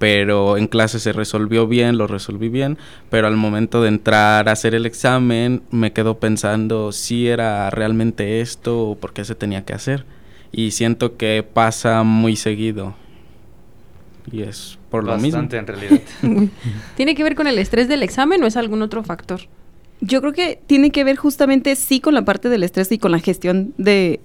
pero 0.03 0.57
en 0.57 0.67
clase 0.67 0.99
se 0.99 1.13
resolvió 1.13 1.65
bien, 1.65 1.97
lo 1.97 2.07
resolví 2.07 2.49
bien, 2.49 2.77
pero 3.09 3.25
al 3.25 3.37
momento 3.37 3.81
de 3.81 3.87
entrar 3.87 4.49
a 4.49 4.51
hacer 4.51 4.75
el 4.75 4.85
examen 4.85 5.61
me 5.71 5.93
quedo 5.93 6.19
pensando 6.19 6.91
si 6.91 7.29
era 7.29 7.69
realmente 7.69 8.41
esto 8.41 8.81
o 8.81 8.95
por 8.95 9.13
qué 9.13 9.23
se 9.23 9.33
tenía 9.33 9.63
que 9.63 9.71
hacer 9.71 10.03
y 10.51 10.71
siento 10.71 11.15
que 11.15 11.41
pasa 11.41 12.03
muy 12.03 12.35
seguido. 12.35 12.95
Y 14.29 14.41
es 14.41 14.77
por 14.89 15.05
lo 15.05 15.17
mismo. 15.17 15.39
en 15.39 15.67
realidad. 15.67 16.01
¿Tiene 16.97 17.15
que 17.15 17.23
ver 17.23 17.35
con 17.35 17.47
el 17.47 17.57
estrés 17.57 17.87
del 17.87 18.03
examen 18.03 18.43
o 18.43 18.45
es 18.45 18.57
algún 18.57 18.81
otro 18.81 19.05
factor? 19.05 19.39
Yo 20.01 20.19
creo 20.19 20.33
que 20.33 20.59
tiene 20.67 20.91
que 20.91 21.05
ver 21.05 21.15
justamente 21.15 21.77
sí 21.77 22.01
con 22.01 22.13
la 22.13 22.25
parte 22.25 22.49
del 22.49 22.63
estrés 22.63 22.91
y 22.91 22.97
con 22.97 23.13
la 23.13 23.19
gestión 23.19 23.73
de, 23.77 24.19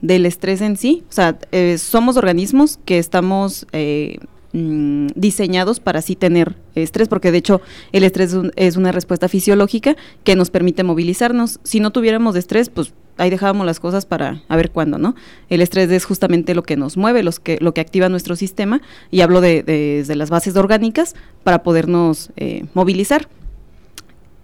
del 0.00 0.26
estrés 0.26 0.60
en 0.60 0.76
sí. 0.76 1.02
O 1.08 1.12
sea, 1.12 1.40
eh, 1.50 1.76
somos 1.78 2.16
organismos 2.16 2.78
que 2.84 2.98
estamos 2.98 3.66
eh, 3.72 4.18
mm, 4.52 5.08
diseñados 5.14 5.80
para 5.80 6.02
sí 6.02 6.16
tener 6.16 6.56
estrés, 6.74 7.08
porque 7.08 7.32
de 7.32 7.38
hecho 7.38 7.60
el 7.92 8.04
estrés 8.04 8.36
es 8.56 8.76
una 8.76 8.92
respuesta 8.92 9.28
fisiológica 9.28 9.96
que 10.24 10.36
nos 10.36 10.50
permite 10.50 10.84
movilizarnos. 10.84 11.60
Si 11.62 11.80
no 11.80 11.90
tuviéramos 11.90 12.36
estrés, 12.36 12.68
pues 12.68 12.92
ahí 13.18 13.30
dejábamos 13.30 13.66
las 13.66 13.80
cosas 13.80 14.06
para 14.06 14.42
a 14.48 14.56
ver 14.56 14.70
cuándo, 14.70 14.98
¿no? 14.98 15.14
El 15.48 15.62
estrés 15.62 15.90
es 15.90 16.04
justamente 16.04 16.54
lo 16.54 16.62
que 16.62 16.76
nos 16.76 16.96
mueve, 16.96 17.22
los 17.22 17.40
que, 17.40 17.58
lo 17.60 17.74
que 17.74 17.80
activa 17.80 18.08
nuestro 18.08 18.36
sistema, 18.36 18.80
y 19.10 19.20
hablo 19.20 19.40
de, 19.40 19.62
desde 19.62 20.16
las 20.16 20.30
bases 20.30 20.56
orgánicas 20.56 21.14
para 21.44 21.62
podernos 21.62 22.30
eh, 22.36 22.64
movilizar. 22.74 23.28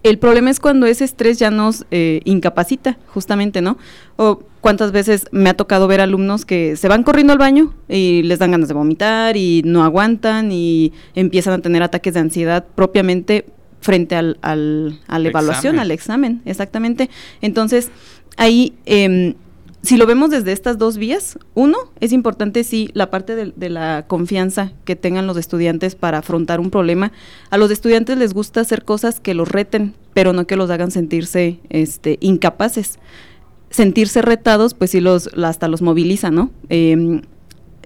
El 0.02 0.18
problema 0.18 0.50
es 0.50 0.60
cuando 0.60 0.86
ese 0.86 1.04
estrés 1.04 1.38
ya 1.38 1.50
nos 1.50 1.84
eh, 1.90 2.20
incapacita, 2.24 2.98
justamente, 3.08 3.60
¿no? 3.60 3.78
O 4.16 4.42
cuántas 4.60 4.92
veces 4.92 5.26
me 5.32 5.50
ha 5.50 5.54
tocado 5.54 5.88
ver 5.88 6.00
alumnos 6.00 6.44
que 6.44 6.76
se 6.76 6.88
van 6.88 7.02
corriendo 7.02 7.32
al 7.32 7.38
baño 7.38 7.74
y 7.88 8.22
les 8.22 8.38
dan 8.38 8.52
ganas 8.52 8.68
de 8.68 8.74
vomitar 8.74 9.36
y 9.36 9.62
no 9.64 9.82
aguantan 9.82 10.52
y 10.52 10.92
empiezan 11.14 11.54
a 11.54 11.58
tener 11.60 11.82
ataques 11.82 12.14
de 12.14 12.20
ansiedad 12.20 12.64
propiamente 12.74 13.46
frente 13.80 14.14
al, 14.14 14.38
al 14.42 15.00
a 15.06 15.18
la 15.18 15.28
evaluación, 15.28 15.78
al 15.78 15.90
examen, 15.90 16.42
exactamente. 16.44 17.10
Entonces, 17.40 17.90
ahí, 18.36 18.74
eh, 18.86 19.34
si 19.82 19.96
lo 19.96 20.06
vemos 20.06 20.30
desde 20.30 20.52
estas 20.52 20.76
dos 20.76 20.98
vías, 20.98 21.38
uno, 21.54 21.78
es 22.00 22.12
importante 22.12 22.64
sí 22.64 22.90
la 22.94 23.10
parte 23.10 23.36
de, 23.36 23.68
la 23.68 24.04
confianza 24.06 24.72
que 24.84 24.96
tengan 24.96 25.26
los 25.26 25.36
estudiantes 25.36 25.94
para 25.94 26.18
afrontar 26.18 26.58
un 26.58 26.70
problema. 26.70 27.12
A 27.50 27.58
los 27.58 27.70
estudiantes 27.70 28.18
les 28.18 28.34
gusta 28.34 28.60
hacer 28.60 28.84
cosas 28.84 29.20
que 29.20 29.34
los 29.34 29.48
reten, 29.48 29.94
pero 30.14 30.32
no 30.32 30.46
que 30.46 30.56
los 30.56 30.70
hagan 30.70 30.90
sentirse 30.90 31.60
este, 31.68 32.18
incapaces. 32.20 32.98
Sentirse 33.70 34.20
retados, 34.22 34.74
pues 34.74 34.90
sí 34.90 35.00
los, 35.00 35.28
hasta 35.36 35.68
los 35.68 35.80
moviliza, 35.80 36.30
¿no? 36.30 36.50
Eh, 36.70 37.20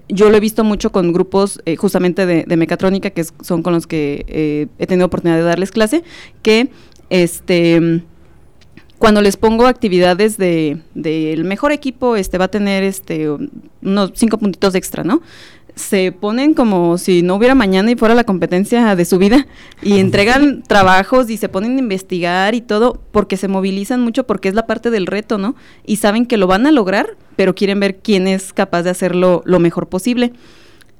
yo 0.09 0.29
lo 0.29 0.37
he 0.37 0.39
visto 0.39 0.63
mucho 0.63 0.91
con 0.91 1.13
grupos 1.13 1.61
eh, 1.65 1.75
justamente 1.75 2.25
de, 2.25 2.43
de, 2.47 2.57
mecatrónica, 2.57 3.11
que 3.11 3.23
son 3.23 3.63
con 3.63 3.73
los 3.73 3.87
que 3.87 4.25
eh, 4.27 4.67
he 4.77 4.87
tenido 4.87 5.05
oportunidad 5.05 5.37
de 5.37 5.43
darles 5.43 5.71
clase, 5.71 6.03
que 6.41 6.69
este 7.09 8.03
cuando 9.03 9.19
les 9.19 9.35
pongo 9.35 9.67
actividades 9.67 10.37
de 10.37 10.77
del 10.93 11.43
mejor 11.43 11.73
equipo, 11.73 12.15
este 12.15 12.37
va 12.37 12.45
a 12.45 12.47
tener 12.47 12.83
este 12.83 13.29
unos 13.81 14.11
cinco 14.15 14.37
puntitos 14.37 14.75
extra, 14.75 15.03
¿no? 15.03 15.21
se 15.75 16.13
ponen 16.13 16.53
como 16.53 16.97
si 16.97 17.21
no 17.21 17.35
hubiera 17.35 17.53
mañana 17.53 17.91
y 17.91 17.95
fuera 17.97 18.15
la 18.15 18.23
competencia 18.23 18.95
de 18.95 19.03
su 19.03 19.17
vida 19.17 19.45
y 19.81 19.99
entregan 19.99 20.63
trabajos 20.63 21.29
y 21.29 21.35
se 21.35 21.49
ponen 21.49 21.75
a 21.75 21.79
investigar 21.79 22.55
y 22.55 22.61
todo 22.61 23.01
porque 23.11 23.35
se 23.35 23.49
movilizan 23.49 23.99
mucho 23.99 24.25
porque 24.25 24.47
es 24.47 24.55
la 24.55 24.67
parte 24.67 24.89
del 24.89 25.05
reto, 25.05 25.37
¿no? 25.37 25.57
Y 25.85 25.97
saben 25.97 26.25
que 26.25 26.37
lo 26.37 26.47
van 26.47 26.65
a 26.65 26.71
lograr, 26.71 27.17
pero 27.35 27.55
quieren 27.55 27.81
ver 27.81 27.97
quién 27.97 28.25
es 28.25 28.53
capaz 28.53 28.83
de 28.83 28.91
hacerlo 28.91 29.41
lo 29.43 29.59
mejor 29.59 29.89
posible. 29.89 30.31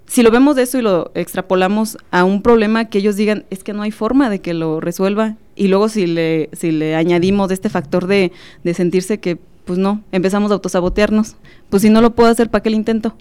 Si 0.08 0.24
lo 0.24 0.30
vemos 0.30 0.58
de 0.58 0.64
eso 0.64 0.78
y 0.78 0.82
lo 0.82 1.14
extrapolamos 1.16 1.98
a 2.12 2.26
un 2.26 2.42
problema 2.42 2.90
que 2.90 2.98
ellos 2.98 3.16
digan, 3.16 3.46
es 3.50 3.64
que 3.64 3.72
no 3.72 3.82
hay 3.82 3.92
forma 3.92 4.30
de 4.30 4.42
que 4.42 4.54
lo 4.54 4.82
resuelva, 4.82 5.38
y 5.56 5.68
luego 5.68 5.90
si 5.90 6.08
le, 6.08 6.50
si 6.54 6.72
le 6.72 6.96
añadimos 6.96 7.52
este 7.52 7.70
factor 7.70 8.08
de, 8.08 8.32
de 8.64 8.74
sentirse 8.74 9.20
que, 9.20 9.38
pues 9.66 9.80
no, 9.80 10.02
empezamos 10.12 10.52
a 10.52 10.56
autosabotearnos, 10.56 11.36
pues 11.70 11.82
si 11.82 11.90
no 11.90 12.02
lo 12.02 12.16
puedo 12.16 12.30
hacer, 12.30 12.50
¿para 12.50 12.64
qué 12.64 12.70
lo 12.70 12.76
intento? 12.76 13.16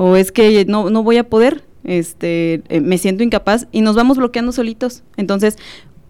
o 0.00 0.14
es 0.14 0.30
que 0.30 0.64
no, 0.64 0.90
no 0.90 1.02
voy 1.02 1.16
a 1.16 1.28
poder, 1.28 1.64
este, 1.82 2.62
eh, 2.68 2.80
me 2.80 2.98
siento 2.98 3.24
incapaz 3.24 3.66
y 3.72 3.80
nos 3.80 3.96
vamos 3.96 4.16
bloqueando 4.16 4.52
solitos. 4.52 5.02
Entonces 5.16 5.56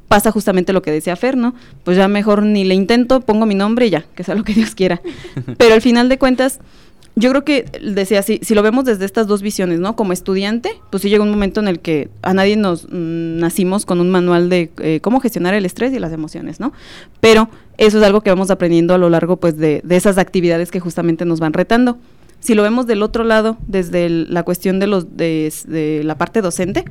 pasa 0.08 0.30
justamente 0.30 0.74
lo 0.74 0.82
que 0.82 0.90
decía 0.92 1.16
Fer, 1.16 1.38
¿no? 1.38 1.54
Pues 1.84 1.96
ya 1.96 2.06
mejor 2.06 2.42
ni 2.42 2.64
le 2.64 2.74
intento, 2.74 3.22
pongo 3.22 3.46
mi 3.46 3.54
nombre 3.54 3.86
y 3.86 3.90
ya, 3.90 4.04
que 4.14 4.24
sea 4.24 4.34
lo 4.34 4.44
que 4.44 4.52
Dios 4.52 4.74
quiera. 4.74 5.00
Pero 5.56 5.72
al 5.72 5.80
final 5.80 6.10
de 6.10 6.18
cuentas, 6.18 6.60
yo 7.18 7.30
creo 7.30 7.44
que 7.44 7.64
decía 7.82 8.22
si, 8.22 8.38
si 8.42 8.54
lo 8.54 8.62
vemos 8.62 8.84
desde 8.84 9.04
estas 9.04 9.26
dos 9.26 9.42
visiones, 9.42 9.80
¿no? 9.80 9.96
Como 9.96 10.12
estudiante, 10.12 10.70
pues 10.90 11.02
sí 11.02 11.10
llega 11.10 11.24
un 11.24 11.30
momento 11.30 11.58
en 11.58 11.66
el 11.66 11.80
que 11.80 12.08
a 12.22 12.32
nadie 12.32 12.56
nos 12.56 12.84
mm, 12.84 13.38
nacimos 13.38 13.84
con 13.84 14.00
un 14.00 14.08
manual 14.10 14.48
de 14.48 14.70
eh, 14.78 15.00
cómo 15.00 15.18
gestionar 15.18 15.54
el 15.54 15.66
estrés 15.66 15.92
y 15.92 15.98
las 15.98 16.12
emociones, 16.12 16.60
¿no? 16.60 16.72
Pero 17.20 17.48
eso 17.76 17.98
es 17.98 18.04
algo 18.04 18.20
que 18.20 18.30
vamos 18.30 18.52
aprendiendo 18.52 18.94
a 18.94 18.98
lo 18.98 19.10
largo, 19.10 19.36
pues, 19.36 19.56
de, 19.56 19.80
de 19.82 19.96
esas 19.96 20.16
actividades 20.16 20.70
que 20.70 20.78
justamente 20.78 21.24
nos 21.24 21.40
van 21.40 21.54
retando. 21.54 21.98
Si 22.38 22.54
lo 22.54 22.62
vemos 22.62 22.86
del 22.86 23.02
otro 23.02 23.24
lado, 23.24 23.56
desde 23.66 24.08
la 24.08 24.44
cuestión 24.44 24.78
de, 24.78 24.86
los, 24.86 25.16
de 25.16 26.02
la 26.04 26.16
parte 26.16 26.40
docente, 26.40 26.84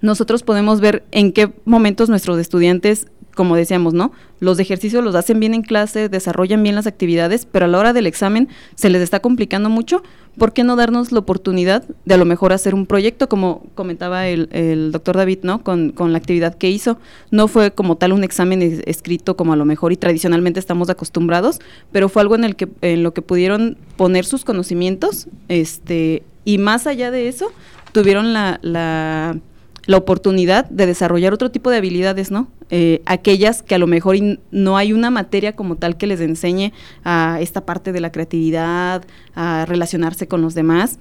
nosotros 0.00 0.44
podemos 0.44 0.80
ver 0.80 1.02
en 1.10 1.32
qué 1.32 1.52
momentos 1.64 2.08
nuestros 2.08 2.38
estudiantes 2.38 3.08
como 3.34 3.56
decíamos, 3.56 3.94
¿no? 3.94 4.12
Los 4.40 4.58
ejercicios 4.58 5.04
los 5.04 5.14
hacen 5.14 5.40
bien 5.40 5.54
en 5.54 5.62
clase, 5.62 6.08
desarrollan 6.08 6.62
bien 6.62 6.74
las 6.74 6.86
actividades, 6.86 7.46
pero 7.46 7.66
a 7.66 7.68
la 7.68 7.78
hora 7.78 7.92
del 7.92 8.06
examen 8.06 8.48
se 8.74 8.90
les 8.90 9.02
está 9.02 9.20
complicando 9.20 9.68
mucho. 9.68 10.02
¿Por 10.38 10.52
qué 10.52 10.64
no 10.64 10.76
darnos 10.76 11.12
la 11.12 11.18
oportunidad 11.18 11.84
de 12.04 12.14
a 12.14 12.16
lo 12.16 12.24
mejor 12.24 12.52
hacer 12.52 12.74
un 12.74 12.86
proyecto, 12.86 13.28
como 13.28 13.64
comentaba 13.74 14.28
el, 14.28 14.48
el 14.52 14.92
doctor 14.92 15.16
David, 15.16 15.40
¿no? 15.42 15.62
Con, 15.62 15.90
con, 15.90 16.12
la 16.12 16.18
actividad 16.18 16.54
que 16.54 16.70
hizo. 16.70 16.98
No 17.30 17.48
fue 17.48 17.72
como 17.72 17.96
tal 17.96 18.12
un 18.12 18.24
examen 18.24 18.62
es, 18.62 18.80
escrito 18.86 19.36
como 19.36 19.52
a 19.52 19.56
lo 19.56 19.64
mejor 19.64 19.92
y 19.92 19.96
tradicionalmente 19.96 20.60
estamos 20.60 20.88
acostumbrados, 20.88 21.58
pero 21.92 22.08
fue 22.08 22.22
algo 22.22 22.34
en, 22.36 22.44
el 22.44 22.56
que, 22.56 22.68
en 22.80 23.02
lo 23.02 23.12
que 23.12 23.22
pudieron 23.22 23.76
poner 23.96 24.24
sus 24.24 24.44
conocimientos, 24.44 25.28
este, 25.48 26.22
y 26.44 26.58
más 26.58 26.86
allá 26.86 27.10
de 27.10 27.28
eso, 27.28 27.52
tuvieron 27.92 28.32
la 28.32 29.40
la 29.86 29.96
oportunidad 29.96 30.68
de 30.68 30.86
desarrollar 30.86 31.32
otro 31.32 31.50
tipo 31.50 31.70
de 31.70 31.78
habilidades, 31.78 32.30
¿no? 32.30 32.48
Eh, 32.70 33.02
aquellas 33.06 33.62
que 33.62 33.74
a 33.74 33.78
lo 33.78 33.86
mejor 33.86 34.16
no 34.50 34.76
hay 34.76 34.92
una 34.92 35.10
materia 35.10 35.56
como 35.56 35.76
tal 35.76 35.96
que 35.96 36.06
les 36.06 36.20
enseñe 36.20 36.72
a 37.04 37.38
esta 37.40 37.66
parte 37.66 37.92
de 37.92 38.00
la 38.00 38.12
creatividad, 38.12 39.04
a 39.34 39.66
relacionarse 39.66 40.28
con 40.28 40.42
los 40.42 40.54
demás, 40.54 40.98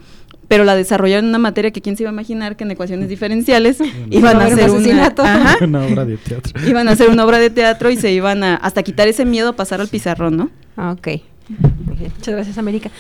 pero 0.48 0.64
la 0.64 0.76
desarrollaron 0.76 1.26
en 1.26 1.30
una 1.30 1.38
materia 1.38 1.72
que 1.72 1.82
quién 1.82 1.96
se 1.96 2.04
iba 2.04 2.10
a 2.10 2.14
imaginar 2.14 2.56
que 2.56 2.64
en 2.64 2.72
ecuaciones 2.72 3.08
diferenciales 3.08 3.78
iban 4.10 4.42
a 4.42 4.46
hacer 4.46 4.70
una, 4.72 5.14
ajá, 5.16 5.58
una, 5.64 5.86
obra 5.86 6.06
de 6.06 6.18
teatro. 6.18 6.68
Iban 6.68 6.88
a 6.88 6.92
hacer 6.92 7.10
una 7.10 7.26
obra 7.26 7.40
de 7.40 7.50
teatro 7.50 7.90
y 7.92 7.98
se 7.98 8.12
iban 8.12 8.44
a 8.44 8.56
hasta 8.56 8.84
quitar 8.84 9.08
ese 9.08 9.26
miedo 9.26 9.50
a 9.50 9.56
pasar 9.56 9.80
al 9.80 9.88
pizarrón, 9.88 10.38
¿no? 10.38 10.50
Ah, 10.76 10.96
ok. 10.98 11.22
Muchas 11.50 12.36
gracias, 12.36 12.58
América. 12.58 12.92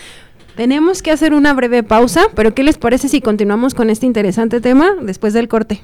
Tenemos 0.55 1.01
que 1.01 1.11
hacer 1.11 1.33
una 1.33 1.53
breve 1.53 1.83
pausa, 1.83 2.27
pero 2.35 2.53
¿qué 2.53 2.63
les 2.63 2.77
parece 2.77 3.07
si 3.07 3.21
continuamos 3.21 3.73
con 3.73 3.89
este 3.89 4.05
interesante 4.05 4.59
tema 4.59 4.95
después 5.01 5.33
del 5.33 5.47
corte? 5.47 5.81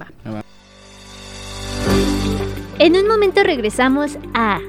Va. 0.00 0.42
En 2.78 2.94
un 2.96 3.06
momento 3.08 3.42
regresamos 3.42 4.18
a 4.34 4.60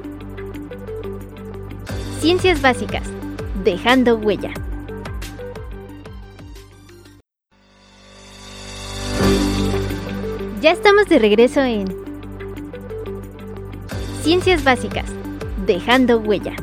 Ciencias 2.19 2.62
Básicas, 2.62 3.04
dejando 3.63 4.15
huella. 4.15 4.52
Ya 10.62 10.71
estamos 10.71 11.08
de 11.08 11.19
regreso 11.19 11.62
en 11.62 11.86
Ciencias 14.23 14.63
Básicas, 14.63 15.06
dejando 15.65 16.19
huella. 16.19 16.56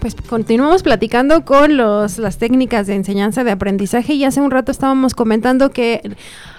Pues 0.00 0.14
continuamos 0.14 0.82
platicando 0.82 1.44
con 1.44 1.76
los, 1.76 2.16
las 2.16 2.38
técnicas 2.38 2.86
de 2.86 2.94
enseñanza 2.94 3.44
de 3.44 3.50
aprendizaje 3.50 4.14
y 4.14 4.24
hace 4.24 4.40
un 4.40 4.50
rato 4.50 4.72
estábamos 4.72 5.14
comentando 5.14 5.72
que 5.72 6.00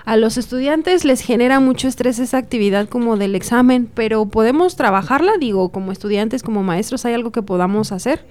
a 0.06 0.16
los 0.16 0.38
estudiantes 0.38 1.06
les 1.06 1.22
genera 1.22 1.60
mucho 1.60 1.88
estrés 1.88 2.20
esa 2.20 2.38
actividad 2.38 2.88
como 2.88 3.18
del 3.18 3.34
examen, 3.34 3.90
pero 3.92 4.28
podemos 4.28 4.76
trabajarla, 4.76 5.32
digo, 5.40 5.70
como 5.70 5.92
estudiantes, 5.92 6.44
como 6.44 6.62
maestros, 6.62 7.04
¿hay 7.06 7.16
algo 7.16 7.32
que 7.32 7.42
podamos 7.42 7.92
hacer? 7.92 8.24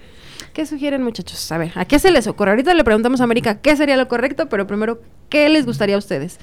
¿Qué 0.53 0.65
sugieren 0.65 1.03
muchachos? 1.03 1.51
A 1.51 1.57
ver, 1.57 1.73
¿a 1.75 1.83
qué 1.83 1.99
se 1.99 2.09
les 2.11 2.27
ocurre? 2.27 2.51
Ahorita 2.51 2.73
le 2.73 2.85
preguntamos 2.85 3.19
a 3.19 3.25
América 3.25 3.59
qué 3.59 3.75
sería 3.75 3.97
lo 3.97 4.07
correcto, 4.07 4.47
pero 4.47 4.65
primero, 4.65 5.01
¿qué 5.27 5.49
les 5.49 5.65
gustaría 5.65 5.95
a 5.95 5.99
ustedes? 5.99 6.39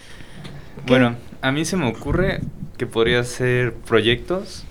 Bueno, 0.87 1.17
a 1.41 1.53
mí 1.53 1.65
se 1.65 1.79
me 1.79 1.89
ocurre 1.89 2.43
que 2.77 2.87
podría 2.87 3.25
ser 3.25 3.73
proyectos 3.73 4.65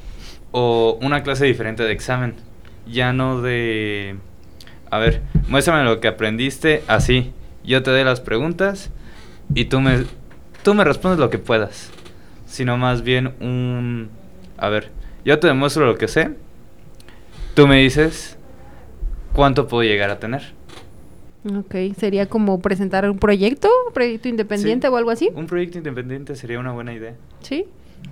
o 0.51 0.99
una 1.01 1.23
clase 1.23 1.45
diferente 1.45 1.81
de 1.81 1.93
examen 1.93 2.46
ya 2.89 3.13
no 3.13 3.41
de, 3.41 4.15
a 4.89 4.99
ver, 4.99 5.21
muéstrame 5.47 5.83
lo 5.83 5.99
que 5.99 6.07
aprendiste 6.07 6.83
así. 6.87 7.31
Yo 7.63 7.83
te 7.83 7.91
doy 7.91 8.03
las 8.03 8.21
preguntas 8.21 8.91
y 9.53 9.65
tú 9.65 9.81
me, 9.81 10.05
tú 10.63 10.73
me 10.73 10.83
respondes 10.83 11.19
lo 11.19 11.29
que 11.29 11.39
puedas. 11.39 11.91
Sino 12.45 12.77
más 12.77 13.01
bien 13.01 13.33
un, 13.41 14.09
a 14.57 14.69
ver, 14.69 14.89
yo 15.25 15.37
te 15.39 15.47
demuestro 15.47 15.85
lo 15.85 15.97
que 15.97 16.07
sé. 16.07 16.31
Tú 17.53 17.67
me 17.67 17.77
dices 17.77 18.37
cuánto 19.33 19.67
puedo 19.67 19.83
llegar 19.83 20.09
a 20.09 20.19
tener. 20.19 20.55
Ok, 21.55 21.75
sería 21.97 22.27
como 22.27 22.59
presentar 22.59 23.09
un 23.09 23.19
proyecto, 23.19 23.69
un 23.87 23.93
proyecto 23.93 24.27
independiente 24.27 24.87
sí, 24.87 24.93
o 24.93 24.97
algo 24.97 25.11
así. 25.11 25.29
Un 25.33 25.47
proyecto 25.47 25.77
independiente 25.77 26.35
sería 26.35 26.59
una 26.59 26.71
buena 26.71 26.93
idea. 26.93 27.15
Sí. 27.41 27.65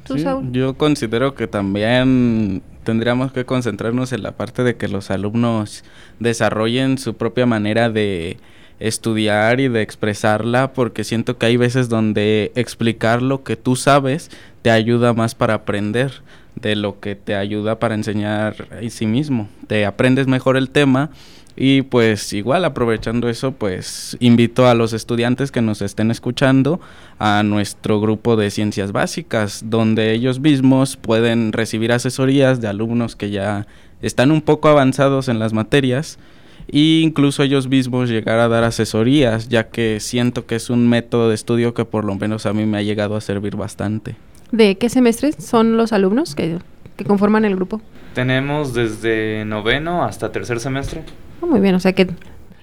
¿Tú, 0.06 0.17
sí 0.17 0.26
yo 0.52 0.76
considero 0.76 1.34
que 1.36 1.48
también 1.48 2.62
tendríamos 2.84 3.32
que 3.32 3.45
concentrarnos 3.45 4.13
en 4.13 4.24
la 4.24 4.34
parte 4.34 4.63
de 4.63 4.76
que 4.76 4.88
los 4.88 5.10
alumnos 5.10 5.84
desarrollen 6.19 6.98
su 6.98 7.15
propia 7.15 7.45
manera 7.45 7.89
de 7.89 8.38
estudiar 8.80 9.60
y 9.60 9.67
de 9.67 9.82
expresarla 9.82 10.74
porque 10.74 11.04
siento 11.04 11.38
que 11.38 11.48
hay 11.48 11.58
veces 11.58 11.89
donde 11.89 12.52
explicar 12.56 13.21
lo 13.21 13.43
que 13.43 13.56
tú 13.56 13.76
sabes 13.76 14.30
te 14.62 14.69
ayuda 14.69 15.13
más 15.13 15.34
para 15.34 15.56
aprender 15.56 16.12
de 16.56 16.76
lo 16.76 17.00
que 17.00 17.15
te 17.15 17.36
ayuda 17.36 17.80
para 17.80 17.95
enseñar 17.95 18.67
en 18.80 18.89
sí 18.89 19.06
mismo. 19.06 19.50
Te 19.67 19.86
aprendes 19.86 20.28
mejor 20.28 20.58
el 20.58 20.69
tema 20.69 21.10
Y 21.58 21.84
pues 21.84 22.34
igual 22.34 22.65
aprovechando 22.65 23.30
eso, 23.30 23.54
pues 23.54 24.18
invito 24.20 24.68
a 24.68 24.74
los 24.74 24.91
estudiantes 24.91 25.52
que 25.52 25.62
nos 25.62 25.82
estén 25.82 26.12
escuchando 26.12 26.82
a 27.18 27.44
nuestro 27.44 28.02
grupo 28.02 28.36
de 28.36 28.52
ciencias 28.52 28.91
básicas, 28.91 29.63
donde 29.65 30.12
ellos 30.12 30.39
mismos 30.39 30.98
pueden 30.98 31.54
recibir 31.54 31.94
asesorías 31.94 32.60
de 32.60 32.68
alumnos 32.68 33.15
que 33.15 33.30
ya 33.30 33.68
están 34.02 34.32
un 34.32 34.41
poco 34.41 34.68
avanzados 34.68 35.30
en 35.30 35.39
las 35.39 35.54
materias 35.54 36.20
e 36.68 37.02
incluso 37.04 37.44
ellos 37.44 37.68
mismos 37.68 38.10
llegar 38.10 38.39
a 38.39 38.48
dar 38.48 38.63
asesorías, 38.63 39.48
ya 39.48 39.70
que 39.70 40.00
siento 40.00 40.46
que 40.46 40.56
es 40.56 40.70
un 40.70 40.89
método 40.89 41.30
de 41.30 41.36
estudio 41.36 41.74
que 41.74 41.86
por 41.86 42.04
lo 42.04 42.15
menos 42.15 42.46
a 42.46 42.54
mí 42.54 42.65
me 42.65 42.80
ha 42.80 42.82
llegado 42.82 43.15
a 43.15 43.22
servir 43.22 43.56
bastante. 43.56 44.15
¿De 44.52 44.78
qué 44.78 44.89
semestres 44.89 45.36
son 45.39 45.78
los 45.78 45.94
alumnos 45.94 46.36
que, 46.36 46.58
que 46.98 47.06
conforman 47.06 47.46
el 47.46 47.56
grupo? 47.56 47.82
Tenemos 48.13 48.74
desde 48.74 49.46
noveno 49.46 50.04
hasta 50.04 50.32
tercer 50.32 50.60
semestre. 50.60 51.04
Oh, 51.46 51.48
muy 51.48 51.60
bien, 51.60 51.76
o 51.76 51.80
sea 51.80 51.94
que... 51.94 52.04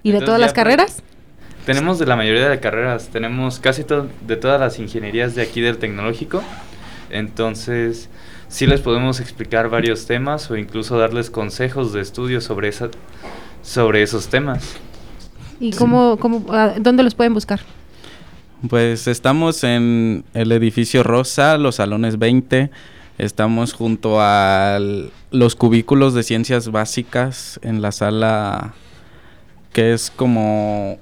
¿Y 0.02 0.10
de 0.10 0.18
Entonces 0.18 0.24
todas 0.26 0.40
ya 0.40 0.46
las 0.46 0.52
carreras? 0.52 1.02
Tenemos 1.64 2.00
de 2.00 2.06
la 2.06 2.16
mayoría 2.16 2.48
de 2.48 2.58
carreras, 2.58 3.08
tenemos 3.10 3.60
casi 3.60 3.84
to- 3.84 4.08
de 4.26 4.36
todas 4.36 4.58
las 4.58 4.80
ingenierías 4.80 5.36
de 5.36 5.42
aquí 5.42 5.60
del 5.60 5.78
tecnológico. 5.78 6.42
Entonces, 7.10 8.08
sí 8.48 8.66
les 8.66 8.80
podemos 8.80 9.20
explicar 9.20 9.68
varios 9.68 10.06
temas 10.06 10.50
o 10.50 10.56
incluso 10.56 10.98
darles 10.98 11.30
consejos 11.30 11.92
de 11.92 12.00
estudio 12.00 12.40
sobre 12.40 12.68
esa 12.68 12.88
sobre 13.62 14.02
esos 14.02 14.26
temas. 14.26 14.74
¿Y 15.60 15.70
cómo, 15.74 16.16
cómo, 16.18 16.44
dónde 16.80 17.04
los 17.04 17.14
pueden 17.14 17.32
buscar? 17.34 17.60
Pues 18.68 19.06
estamos 19.06 19.62
en 19.62 20.24
el 20.34 20.50
edificio 20.50 21.04
Rosa, 21.04 21.56
los 21.58 21.76
salones 21.76 22.18
20. 22.18 22.70
Estamos 23.18 23.72
junto 23.72 24.20
a 24.20 24.78
los 25.30 25.56
cubículos 25.56 26.14
de 26.14 26.22
ciencias 26.22 26.70
básicas 26.70 27.60
en 27.62 27.82
la 27.82 27.92
sala 27.92 28.74
que 29.72 29.92
es 29.92 30.10
como 30.10 30.98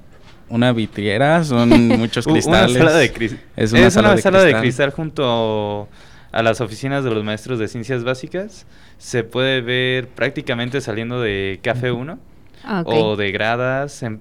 una 0.49 0.71
vitriera, 0.73 1.43
son 1.43 1.69
muchos 1.87 2.25
cristales. 2.25 2.75
Una 2.75 2.89
sala 2.89 2.97
de 2.97 3.05
Es 3.05 3.33
es 3.55 3.71
una 3.71 3.81
una 3.81 3.91
sala 3.91 4.17
sala, 4.17 4.39
de 4.39 4.45
de, 4.45 4.51
cristal. 4.51 4.61
cristal 4.61 4.91
junto 4.91 5.89
a 6.31 6.43
las 6.43 6.61
oficinas 6.61 7.03
de 7.03 7.11
los 7.11 7.23
maestros 7.23 7.59
de 7.59 7.67
ciencias 7.67 8.03
básicas. 8.03 8.65
Se 8.97 9.23
puede 9.23 9.61
ver 9.61 10.07
prácticamente 10.07 10.79
saliendo 10.81 11.21
de 11.21 11.59
Café 11.63 11.91
1 11.91 12.31
Ah, 12.63 12.83
o 12.85 13.15
de 13.15 13.31
gradas 13.31 14.03
en, 14.03 14.19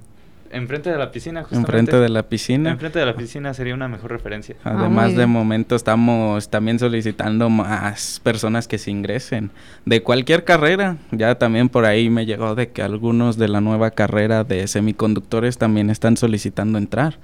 enfrente 0.50 0.90
de 0.90 0.98
la 0.98 1.10
piscina. 1.10 1.42
Justamente. 1.42 1.70
Enfrente 1.70 1.96
de 1.96 2.08
la 2.08 2.22
piscina. 2.24 2.70
Enfrente 2.70 2.98
de 2.98 3.06
la 3.06 3.14
piscina 3.14 3.54
sería 3.54 3.74
una 3.74 3.88
mejor 3.88 4.10
referencia. 4.10 4.56
Ah, 4.64 4.72
muy 4.72 4.80
Además, 4.82 5.16
de 5.16 5.26
momento 5.26 5.76
estamos 5.76 6.48
también 6.48 6.78
solicitando 6.78 7.48
más 7.48 8.20
personas 8.22 8.68
que 8.68 8.78
se 8.78 8.90
ingresen 8.90 9.50
de 9.84 10.02
cualquier 10.02 10.44
carrera. 10.44 10.96
Ya 11.10 11.36
también 11.36 11.68
por 11.68 11.84
ahí 11.84 12.10
me 12.10 12.26
llegó 12.26 12.54
de 12.54 12.70
que 12.70 12.82
algunos 12.82 13.36
de 13.36 13.48
la 13.48 13.60
nueva 13.60 13.90
carrera 13.92 14.44
de 14.44 14.66
semiconductores 14.66 15.58
también 15.58 15.90
están 15.90 16.16
solicitando 16.16 16.78
entrar. 16.78 17.18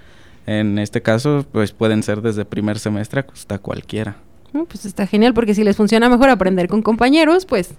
En 0.47 0.79
este 0.79 1.03
caso, 1.03 1.45
pues 1.51 1.73
pueden 1.73 2.03
ser 2.03 2.23
desde 2.23 2.45
primer 2.45 2.79
semestre 2.79 3.25
hasta 3.33 3.59
cualquiera. 3.59 4.17
Mm, 4.53 4.63
Pues 4.65 4.85
está 4.85 5.07
genial 5.07 5.35
porque 5.35 5.55
si 5.55 5.65
les 5.65 5.77
funciona 5.77 6.09
mejor 6.09 6.29
aprender 6.31 6.69
con 6.69 6.83
compañeros, 6.83 7.47
pues 7.47 7.71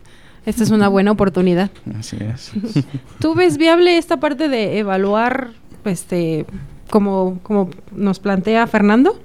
esta 0.47 0.63
es 0.63 0.71
una 0.71 0.87
buena 0.87 1.11
oportunidad. 1.11 1.69
Así 1.99 2.15
es. 2.21 2.53
¿Tú 3.19 3.35
ves 3.35 3.57
viable 3.57 3.97
esta 3.97 4.17
parte 4.17 4.47
de 4.47 4.79
evaluar, 4.79 5.49
este, 5.83 6.45
como, 6.89 7.39
como 7.43 7.69
nos 7.93 8.19
plantea 8.19 8.65
Fernando? 8.65 9.19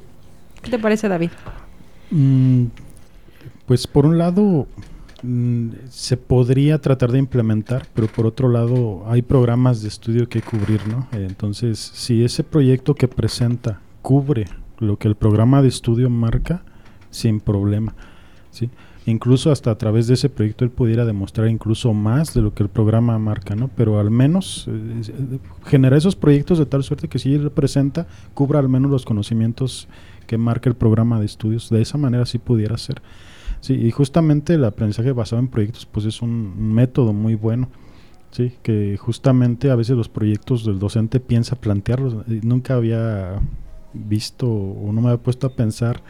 ¿Qué 0.62 0.72
te 0.72 0.80
parece, 0.80 1.06
David? 1.06 1.30
Mm, 2.11 2.64
pues 3.66 3.87
por 3.87 4.04
un 4.04 4.18
lado 4.18 4.66
mm, 5.22 5.68
se 5.88 6.16
podría 6.16 6.80
tratar 6.80 7.12
de 7.12 7.20
implementar, 7.20 7.87
pero 7.94 8.08
por 8.08 8.26
otro 8.26 8.48
lado 8.48 9.04
hay 9.06 9.22
programas 9.22 9.80
de 9.80 9.88
estudio 9.88 10.28
que 10.28 10.42
cubrir, 10.42 10.80
¿no? 10.88 11.06
Entonces, 11.12 11.78
si 11.78 12.24
ese 12.24 12.42
proyecto 12.42 12.96
que 12.96 13.06
presenta 13.06 13.80
cubre 14.02 14.46
lo 14.80 14.96
que 14.98 15.06
el 15.06 15.14
programa 15.14 15.62
de 15.62 15.68
estudio 15.68 16.11
marca, 16.11 16.64
sin 17.11 17.38
problema, 17.38 17.94
¿sí? 18.50 18.70
Incluso 19.04 19.50
hasta 19.50 19.72
a 19.72 19.78
través 19.78 20.06
de 20.06 20.14
ese 20.14 20.28
proyecto 20.28 20.64
él 20.64 20.70
pudiera 20.70 21.04
demostrar 21.04 21.48
incluso 21.48 21.92
más 21.92 22.34
de 22.34 22.42
lo 22.42 22.54
que 22.54 22.62
el 22.62 22.68
programa 22.68 23.18
marca, 23.18 23.56
¿no? 23.56 23.68
Pero 23.68 23.98
al 23.98 24.10
menos 24.10 24.68
eh, 24.68 25.38
generar 25.66 25.98
esos 25.98 26.14
proyectos 26.14 26.58
de 26.58 26.66
tal 26.66 26.84
suerte 26.84 27.08
que 27.08 27.18
si 27.18 27.34
él 27.34 27.50
presenta, 27.50 28.06
cubra 28.34 28.60
al 28.60 28.68
menos 28.68 28.90
los 28.90 29.04
conocimientos 29.04 29.88
que 30.28 30.38
marca 30.38 30.70
el 30.70 30.76
programa 30.76 31.18
de 31.18 31.26
estudios. 31.26 31.68
De 31.68 31.82
esa 31.82 31.98
manera 31.98 32.26
sí 32.26 32.38
pudiera 32.38 32.78
ser. 32.78 33.02
Sí, 33.60 33.74
y 33.74 33.90
justamente 33.90 34.54
el 34.54 34.64
aprendizaje 34.64 35.12
basado 35.12 35.40
en 35.40 35.48
proyectos 35.48 35.86
pues 35.86 36.06
es 36.06 36.22
un, 36.22 36.72
método 36.72 37.12
muy 37.12 37.34
bueno. 37.34 37.68
Sí, 38.30 38.52
que 38.62 38.96
justamente 38.98 39.70
a 39.70 39.76
veces 39.76 39.96
los 39.96 40.08
proyectos 40.08 40.64
del 40.64 40.78
docente 40.78 41.18
piensa 41.18 41.56
plantearlos. 41.56 42.26
Nunca 42.42 42.74
había 42.74 43.40
visto 43.92 44.48
o 44.48 44.92
no 44.92 45.00
me 45.00 45.08
había 45.08 45.22
puesto 45.22 45.48
a 45.48 45.54
pensar 45.54 46.02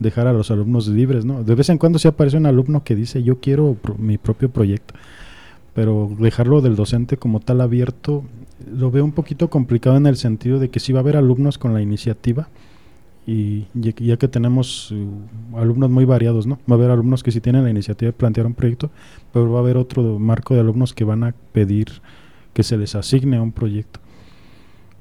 dejar 0.00 0.26
a 0.26 0.32
los 0.32 0.50
alumnos 0.50 0.88
libres, 0.88 1.24
¿no? 1.24 1.44
De 1.44 1.54
vez 1.54 1.68
en 1.68 1.78
cuando 1.78 1.98
sí 2.00 2.08
aparece 2.08 2.36
un 2.36 2.46
alumno 2.46 2.82
que 2.82 2.96
dice 2.96 3.22
yo 3.22 3.38
quiero 3.40 3.74
pro- 3.74 3.96
mi 3.96 4.18
propio 4.18 4.50
proyecto, 4.50 4.94
pero 5.74 6.10
dejarlo 6.18 6.60
del 6.60 6.74
docente 6.74 7.16
como 7.16 7.38
tal 7.38 7.60
abierto 7.60 8.24
lo 8.74 8.90
veo 8.90 9.04
un 9.04 9.12
poquito 9.12 9.48
complicado 9.48 9.96
en 9.96 10.06
el 10.06 10.16
sentido 10.16 10.58
de 10.58 10.68
que 10.70 10.80
sí 10.80 10.92
va 10.92 10.98
a 11.00 11.02
haber 11.02 11.16
alumnos 11.16 11.56
con 11.58 11.72
la 11.72 11.80
iniciativa 11.80 12.48
y 13.26 13.66
ya 13.74 14.16
que, 14.16 14.28
tenemos 14.28 14.90
uh, 14.90 15.56
alumnos 15.56 15.90
muy 15.90 16.04
variados, 16.04 16.46
¿no? 16.46 16.58
Va 16.68 16.74
a 16.74 16.78
haber 16.78 16.90
alumnos 16.90 17.22
que 17.22 17.30
sí 17.30 17.40
tienen 17.40 17.62
la 17.62 17.70
iniciativa 17.70 18.08
de 18.08 18.16
plantear 18.16 18.46
un 18.46 18.54
proyecto, 18.54 18.90
pero 19.32 19.52
va 19.52 19.58
a 19.58 19.62
haber 19.62 19.76
otro 19.76 20.18
marco 20.18 20.54
de 20.54 20.60
alumnos 20.60 20.94
que 20.94 21.04
van 21.04 21.22
a 21.22 21.34
pedir 21.52 21.86
que 22.54 22.62
se 22.62 22.76
les 22.76 22.94
asigne 22.94 23.38
un 23.38 23.52
proyecto. 23.52 24.00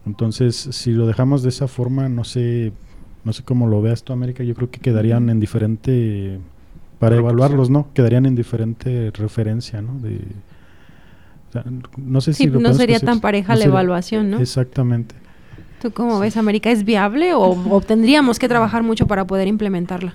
Entonces, 0.05 0.55
si 0.55 0.91
lo 0.91 1.07
dejamos 1.07 1.43
de 1.43 1.49
esa 1.49 1.67
forma, 1.67 2.07
no 2.09 2.23
sé, 2.23 2.71
no 3.23 3.33
sé 3.33 3.43
cómo 3.43 3.67
lo 3.67 3.81
veas 3.81 4.03
tú, 4.03 4.13
América, 4.13 4.43
yo 4.43 4.55
creo 4.55 4.69
que 4.71 4.79
quedarían 4.79 5.29
en 5.29 5.39
diferente, 5.39 6.39
para 6.99 7.15
evaluarlos, 7.17 7.69
¿no? 7.69 7.87
Quedarían 7.93 8.25
en 8.25 8.35
diferente 8.35 9.11
referencia, 9.13 9.81
¿no? 9.81 9.99
De, 9.99 10.19
o 11.49 11.51
sea, 11.51 11.63
no 11.97 12.21
sé 12.21 12.33
Sí, 12.33 12.43
si 12.45 12.49
lo 12.49 12.59
no 12.59 12.73
sería 12.73 12.99
tan 12.99 13.19
pareja 13.21 13.53
no 13.53 13.59
la 13.59 13.63
sería- 13.63 13.71
evaluación, 13.73 14.29
¿no? 14.29 14.39
Exactamente. 14.39 15.15
¿Tú 15.81 15.91
cómo 15.91 16.19
ves, 16.19 16.35
América? 16.37 16.69
¿Es 16.71 16.83
viable 16.83 17.33
o, 17.33 17.41
o 17.69 17.81
tendríamos 17.81 18.37
que 18.37 18.47
trabajar 18.49 18.83
mucho 18.83 19.07
para 19.07 19.25
poder 19.25 19.47
implementarla? 19.47 20.13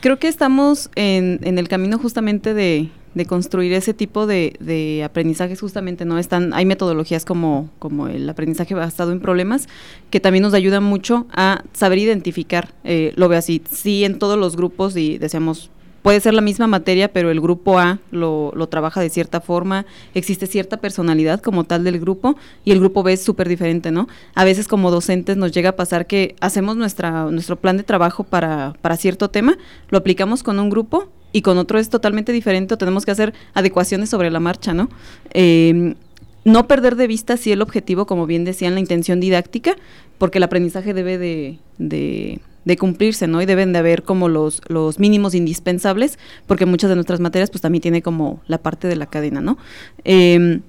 Creo 0.00 0.18
que 0.18 0.28
estamos 0.28 0.90
en, 0.96 1.38
en 1.42 1.58
el 1.58 1.68
camino 1.68 1.98
justamente 1.98 2.54
de, 2.54 2.90
de 3.16 3.24
construir 3.24 3.72
ese 3.72 3.94
tipo 3.94 4.26
de, 4.26 4.56
de 4.60 5.02
aprendizajes 5.02 5.58
justamente, 5.58 6.04
¿no? 6.04 6.18
Están, 6.18 6.52
hay 6.52 6.66
metodologías 6.66 7.24
como, 7.24 7.70
como 7.78 8.08
el 8.08 8.28
aprendizaje 8.28 8.74
basado 8.74 9.10
en 9.10 9.20
problemas 9.20 9.68
que 10.10 10.20
también 10.20 10.42
nos 10.42 10.52
ayudan 10.52 10.84
mucho 10.84 11.26
a 11.32 11.64
saber 11.72 11.98
identificar, 11.98 12.74
eh, 12.84 13.14
lo 13.16 13.30
veo 13.30 13.38
así, 13.38 13.62
sí 13.70 14.04
en 14.04 14.18
todos 14.18 14.38
los 14.38 14.54
grupos 14.54 14.98
y 14.98 15.16
decíamos, 15.16 15.70
puede 16.02 16.20
ser 16.20 16.34
la 16.34 16.42
misma 16.42 16.66
materia, 16.66 17.10
pero 17.10 17.30
el 17.30 17.40
grupo 17.40 17.78
A 17.78 18.00
lo, 18.10 18.52
lo 18.54 18.68
trabaja 18.68 19.00
de 19.00 19.08
cierta 19.08 19.40
forma, 19.40 19.86
existe 20.12 20.46
cierta 20.46 20.76
personalidad 20.76 21.40
como 21.40 21.64
tal 21.64 21.84
del 21.84 21.98
grupo 21.98 22.36
y 22.66 22.72
el 22.72 22.80
grupo 22.80 23.02
B 23.02 23.14
es 23.14 23.24
súper 23.24 23.48
diferente, 23.48 23.92
¿no? 23.92 24.08
A 24.34 24.44
veces 24.44 24.68
como 24.68 24.90
docentes 24.90 25.38
nos 25.38 25.52
llega 25.52 25.70
a 25.70 25.76
pasar 25.76 26.06
que 26.06 26.36
hacemos 26.42 26.76
nuestra, 26.76 27.24
nuestro 27.30 27.56
plan 27.56 27.78
de 27.78 27.82
trabajo 27.82 28.24
para, 28.24 28.74
para 28.82 28.98
cierto 28.98 29.30
tema, 29.30 29.56
lo 29.88 29.96
aplicamos 29.96 30.42
con 30.42 30.60
un 30.60 30.68
grupo 30.68 31.08
y 31.32 31.42
con 31.42 31.58
otro 31.58 31.78
es 31.78 31.90
totalmente 31.90 32.32
diferente 32.32 32.74
o 32.74 32.78
tenemos 32.78 33.04
que 33.04 33.10
hacer 33.10 33.34
adecuaciones 33.54 34.08
sobre 34.10 34.30
la 34.30 34.40
marcha, 34.40 34.72
¿no? 34.74 34.88
Eh, 35.34 35.94
no 36.44 36.68
perder 36.68 36.94
de 36.96 37.06
vista 37.08 37.36
sí 37.36 37.50
el 37.52 37.60
objetivo, 37.60 38.06
como 38.06 38.26
bien 38.26 38.44
decían, 38.44 38.74
la 38.74 38.80
intención 38.80 39.18
didáctica, 39.20 39.74
porque 40.18 40.38
el 40.38 40.44
aprendizaje 40.44 40.94
debe 40.94 41.18
de, 41.18 41.58
de- 41.78 42.40
de 42.64 42.76
cumplirse, 42.76 43.26
¿no? 43.28 43.40
Y 43.42 43.46
deben 43.46 43.72
de 43.72 43.78
haber 43.78 44.02
como 44.02 44.28
los, 44.28 44.60
los 44.68 44.98
mínimos 44.98 45.34
indispensables, 45.34 46.18
porque 46.46 46.66
muchas 46.66 46.88
de 46.90 46.96
nuestras 46.96 47.20
materias 47.20 47.50
pues 47.50 47.62
también 47.62 47.82
tiene 47.82 48.02
como 48.02 48.40
la 48.48 48.58
parte 48.58 48.88
de 48.88 48.96
la 48.96 49.06
cadena, 49.06 49.40
¿no? 49.40 49.56
Eh, 50.04 50.60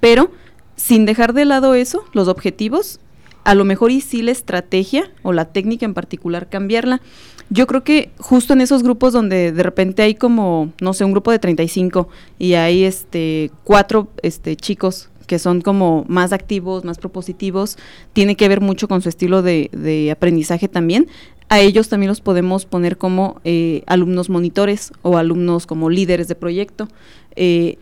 pero 0.00 0.30
sin 0.76 1.04
dejar 1.04 1.32
de 1.34 1.44
lado 1.44 1.74
eso, 1.74 2.04
los 2.14 2.28
objetivos, 2.28 3.00
a 3.44 3.54
lo 3.54 3.64
mejor 3.64 3.90
y 3.90 4.00
sí 4.00 4.22
la 4.22 4.30
estrategia 4.30 5.10
o 5.22 5.32
la 5.32 5.46
técnica 5.46 5.86
en 5.86 5.94
particular 5.94 6.48
cambiarla. 6.48 7.00
Yo 7.48 7.66
creo 7.66 7.82
que 7.82 8.10
justo 8.18 8.52
en 8.52 8.60
esos 8.60 8.82
grupos 8.82 9.12
donde 9.12 9.50
de 9.50 9.62
repente 9.62 10.02
hay 10.02 10.14
como, 10.14 10.72
no 10.80 10.92
sé, 10.92 11.04
un 11.04 11.12
grupo 11.12 11.32
de 11.32 11.40
35 11.40 12.08
y 12.38 12.54
hay 12.54 12.84
este 12.84 13.50
cuatro 13.64 14.08
este 14.22 14.54
chicos 14.56 15.10
que 15.30 15.38
son 15.38 15.60
como 15.60 16.04
más 16.08 16.32
activos, 16.32 16.84
más 16.84 16.98
propositivos, 16.98 17.78
tiene 18.12 18.34
que 18.34 18.48
ver 18.48 18.60
mucho 18.60 18.88
con 18.88 19.00
su 19.00 19.08
estilo 19.08 19.42
de, 19.42 20.10
aprendizaje 20.10 20.66
también. 20.66 21.06
A 21.48 21.60
ellos 21.60 21.88
también 21.88 22.08
los 22.08 22.20
podemos 22.20 22.64
poner 22.64 22.98
como 22.98 23.40
eh, 23.44 23.84
alumnos 23.86 24.28
monitores 24.28 24.92
o 25.02 25.18
alumnos 25.18 25.66
como 25.66 25.88
líderes 25.88 26.26
de 26.26 26.34
proyecto. 26.34 26.88
Eh, 27.36 27.78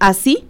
así, 0.00 0.44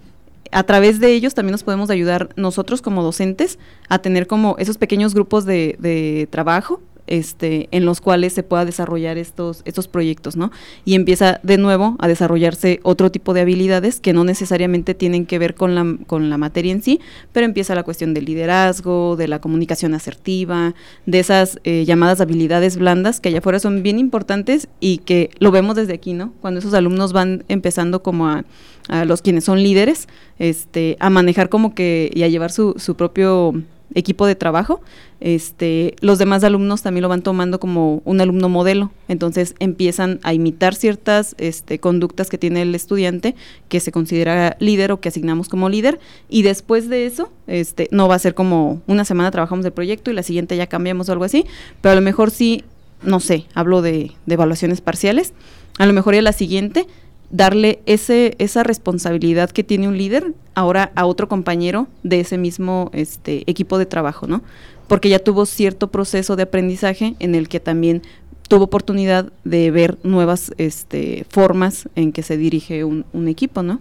a 0.51 0.63
través 0.63 0.99
de 0.99 1.13
ellos 1.13 1.33
también 1.33 1.51
nos 1.51 1.63
podemos 1.63 1.89
ayudar 1.89 2.29
nosotros 2.35 2.81
como 2.81 3.03
docentes 3.03 3.59
a 3.87 3.99
tener 3.99 4.27
como 4.27 4.55
esos 4.57 4.77
pequeños 4.77 5.13
grupos 5.13 5.45
de, 5.45 5.75
de 5.79 6.27
trabajo 6.31 6.81
este, 7.09 7.67
en 7.71 7.85
los 7.85 7.99
cuales 8.01 8.33
se 8.33 8.43
pueda 8.43 8.63
desarrollar 8.63 9.17
estos, 9.17 9.63
estos 9.65 9.87
proyectos, 9.87 10.37
¿no? 10.37 10.51
Y 10.85 10.93
empieza 10.93 11.39
de 11.43 11.57
nuevo 11.57 11.95
a 11.99 12.07
desarrollarse 12.07 12.79
otro 12.83 13.11
tipo 13.11 13.33
de 13.33 13.41
habilidades 13.41 13.99
que 13.99 14.13
no 14.13 14.23
necesariamente 14.23 14.93
tienen 14.93 15.25
que 15.25 15.39
ver 15.39 15.55
con 15.55 15.75
la, 15.75 15.97
con 16.05 16.29
la 16.29 16.37
materia 16.37 16.71
en 16.71 16.83
sí, 16.83 16.99
pero 17.33 17.45
empieza 17.45 17.75
la 17.75 17.83
cuestión 17.83 18.13
del 18.13 18.25
liderazgo, 18.25 19.15
de 19.17 19.27
la 19.27 19.41
comunicación 19.41 19.95
asertiva, 19.95 20.75
de 21.07 21.19
esas 21.19 21.59
eh, 21.63 21.83
llamadas 21.85 22.21
habilidades 22.21 22.77
blandas 22.77 23.19
que 23.19 23.29
allá 23.29 23.39
afuera 23.39 23.59
son 23.59 23.81
bien 23.81 23.97
importantes 23.97 24.67
y 24.79 24.99
que 24.99 25.31
lo 25.39 25.51
vemos 25.51 25.75
desde 25.75 25.93
aquí, 25.93 26.13
¿no? 26.13 26.33
Cuando 26.41 26.59
esos 26.59 26.75
alumnos 26.75 27.11
van 27.11 27.43
empezando 27.47 28.03
como 28.03 28.27
a, 28.27 28.45
a 28.87 29.05
los 29.05 29.23
quienes 29.23 29.45
son 29.45 29.63
líderes, 29.63 30.07
este, 30.37 30.95
a 30.99 31.09
manejar 31.09 31.49
como 31.49 31.73
que 31.73 32.11
y 32.13 32.23
a 32.23 32.27
llevar 32.27 32.51
su, 32.51 32.75
su 32.77 32.95
propio 32.95 33.63
equipo 33.93 34.25
de 34.25 34.35
trabajo, 34.35 34.81
este, 35.19 35.95
los 35.99 36.17
demás 36.19 36.43
alumnos 36.43 36.81
también 36.81 37.01
lo 37.01 37.09
van 37.09 37.21
tomando 37.21 37.59
como 37.59 38.01
un 38.05 38.21
alumno 38.21 38.47
modelo, 38.47 38.91
entonces 39.07 39.55
empiezan 39.59 40.19
a 40.23 40.33
imitar 40.33 40.75
ciertas 40.75 41.35
este, 41.37 41.79
conductas 41.79 42.29
que 42.29 42.37
tiene 42.37 42.61
el 42.61 42.73
estudiante 42.75 43.35
que 43.67 43.79
se 43.79 43.91
considera 43.91 44.55
líder 44.59 44.91
o 44.91 45.01
que 45.01 45.09
asignamos 45.09 45.49
como 45.49 45.69
líder. 45.69 45.99
Y 46.29 46.43
después 46.43 46.89
de 46.89 47.05
eso, 47.05 47.31
este, 47.47 47.89
no 47.91 48.07
va 48.07 48.15
a 48.15 48.19
ser 48.19 48.33
como 48.33 48.81
una 48.87 49.05
semana 49.05 49.31
trabajamos 49.31 49.65
el 49.65 49.73
proyecto 49.73 50.11
y 50.11 50.13
la 50.13 50.23
siguiente 50.23 50.55
ya 50.55 50.67
cambiamos 50.67 51.09
o 51.09 51.11
algo 51.11 51.25
así, 51.25 51.45
pero 51.81 51.93
a 51.93 51.95
lo 51.95 52.01
mejor 52.01 52.31
sí, 52.31 52.63
no 53.03 53.19
sé, 53.19 53.45
hablo 53.53 53.81
de, 53.81 54.11
de 54.25 54.33
evaluaciones 54.33 54.81
parciales, 54.81 55.33
a 55.77 55.85
lo 55.85 55.93
mejor 55.93 56.15
ya 56.15 56.21
la 56.21 56.33
siguiente 56.33 56.85
darle 57.31 57.79
ese, 57.85 58.35
esa 58.39 58.63
responsabilidad 58.63 59.51
que 59.51 59.63
tiene 59.63 59.87
un 59.87 59.97
líder 59.97 60.33
ahora 60.55 60.91
a 60.95 61.05
otro 61.05 61.27
compañero 61.27 61.87
de 62.03 62.19
ese 62.19 62.37
mismo 62.37 62.89
este, 62.93 63.49
equipo 63.49 63.77
de 63.77 63.85
trabajo, 63.85 64.27
¿no? 64.27 64.41
Porque 64.87 65.09
ya 65.09 65.19
tuvo 65.19 65.45
cierto 65.45 65.89
proceso 65.89 66.35
de 66.35 66.43
aprendizaje 66.43 67.15
en 67.19 67.35
el 67.35 67.47
que 67.47 67.59
también 67.59 68.01
tuvo 68.47 68.63
oportunidad 68.63 69.31
de 69.43 69.69
ver 69.69 69.97
nuevas 70.03 70.51
este, 70.57 71.25
formas 71.29 71.87
en 71.95 72.11
que 72.11 72.23
se 72.23 72.37
dirige 72.37 72.83
un, 72.83 73.05
un 73.13 73.27
equipo, 73.27 73.61
¿no? 73.61 73.79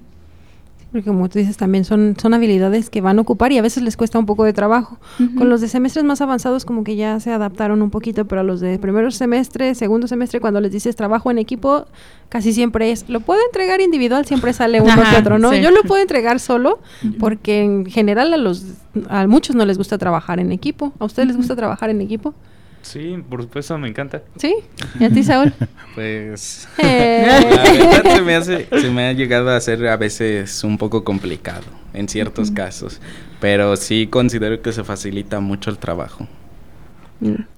Porque 0.91 1.07
como 1.09 1.29
tú 1.29 1.39
dices, 1.39 1.59
también 1.59 1.85
son, 1.85 2.17
son 2.19 2.33
habilidades 2.33 2.89
que 2.89 3.03
van 3.03 3.19
a 3.19 3.21
ocupar 3.21 3.53
y 3.53 3.59
a 3.59 3.63
veces 3.63 3.83
les 3.83 3.97
cuesta 3.97 4.19
un 4.19 4.25
poco 4.25 4.45
de 4.45 4.55
trabajo. 4.55 4.99
Con 5.37 5.51
los 5.51 5.61
de 5.61 5.69
semestres 5.69 6.05
más 6.05 6.23
avanzados 6.23 6.65
como 6.65 6.83
que 6.83 6.97
ya 6.97 7.21
se 7.21 7.31
adaptaron 7.31 7.83
un 7.83 7.91
poquito, 7.91 8.25
pero 8.25 8.41
a 8.41 8.45
los 8.45 8.61
de 8.61 8.79
primer 8.79 9.13
semestre, 9.13 9.75
segundo 9.75 10.09
semestre, 10.09 10.41
cuando 10.41 10.63
les 10.63 10.73
dices 10.73 10.97
trabajo 10.97 11.31
en 11.31 11.37
equipo, 11.37 11.85
casi 12.31 12.55
siempre 12.55 12.91
es, 12.91 13.09
lo 13.09 13.21
puedo 13.21 13.41
entregar 13.45 13.83
individual, 13.83 14.25
siempre 14.25 14.55
sale 14.55 14.81
uno 14.81 14.93
Ajá, 14.93 15.11
que 15.11 15.21
otro, 15.21 15.39
¿no? 15.39 15.51
sí. 15.51 15.61
Yo 15.61 15.71
lo 15.71 15.83
puedo 15.83 16.01
entregar 16.01 16.41
solo, 16.41 16.79
porque 17.19 17.63
en 17.63 17.85
general 17.85 18.33
a 18.33 18.39
los 18.39 18.65
a 19.09 19.27
muchos 19.27 19.55
no 19.55 19.67
les 19.67 19.77
gusta 19.77 19.99
trabajar 19.99 20.41
en 20.41 20.53
equipo. 20.53 20.93
¿A 20.99 21.05
ustedes 21.05 21.29
les 21.29 21.37
gusta 21.37 21.55
trabajar 21.55 21.91
en 21.91 22.01
equipo? 22.01 22.35
Sí, 22.83 23.23
por 23.29 23.43
supuesto, 23.43 23.77
me 23.79 23.89
encanta. 23.89 24.23
¿Sí? 24.37 24.55
¿Y 24.99 25.05
a 25.05 25.11
ti, 25.11 25.23
Saúl? 25.23 25.53
Pues... 25.95 26.69
Eh. 26.79 27.27
La 27.27 27.41
verdad 27.41 28.15
se 28.15 28.23
me, 28.23 28.35
hace, 28.37 28.69
se 28.71 28.91
me 28.91 29.09
ha 29.09 29.13
llegado 29.13 29.51
a 29.51 29.57
hacer 29.57 29.87
a 29.89 29.97
veces 29.97 30.63
un 30.63 30.79
poco 30.79 31.03
complicado 31.03 31.65
en 31.93 32.09
ciertos 32.09 32.51
casos, 32.51 33.01
pero 33.41 33.77
sí 33.77 34.07
considero 34.07 34.63
que 34.63 34.73
se 34.73 34.85
facilita 34.85 35.41
mucho 35.41 35.71
el 35.71 35.79
trabajo. 35.79 36.29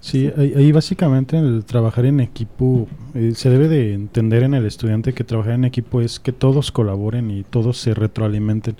Sí, 0.00 0.32
ahí, 0.38 0.54
ahí 0.56 0.72
básicamente 0.72 1.36
el 1.36 1.64
trabajar 1.66 2.06
en 2.06 2.20
equipo, 2.20 2.88
eh, 3.14 3.32
se 3.34 3.50
debe 3.50 3.68
de 3.68 3.92
entender 3.92 4.42
en 4.42 4.54
el 4.54 4.64
estudiante 4.64 5.12
que 5.12 5.22
trabajar 5.22 5.52
en 5.52 5.66
equipo 5.66 6.00
es 6.00 6.18
que 6.18 6.32
todos 6.32 6.72
colaboren 6.72 7.30
y 7.30 7.42
todos 7.42 7.76
se 7.76 7.92
retroalimenten. 7.92 8.76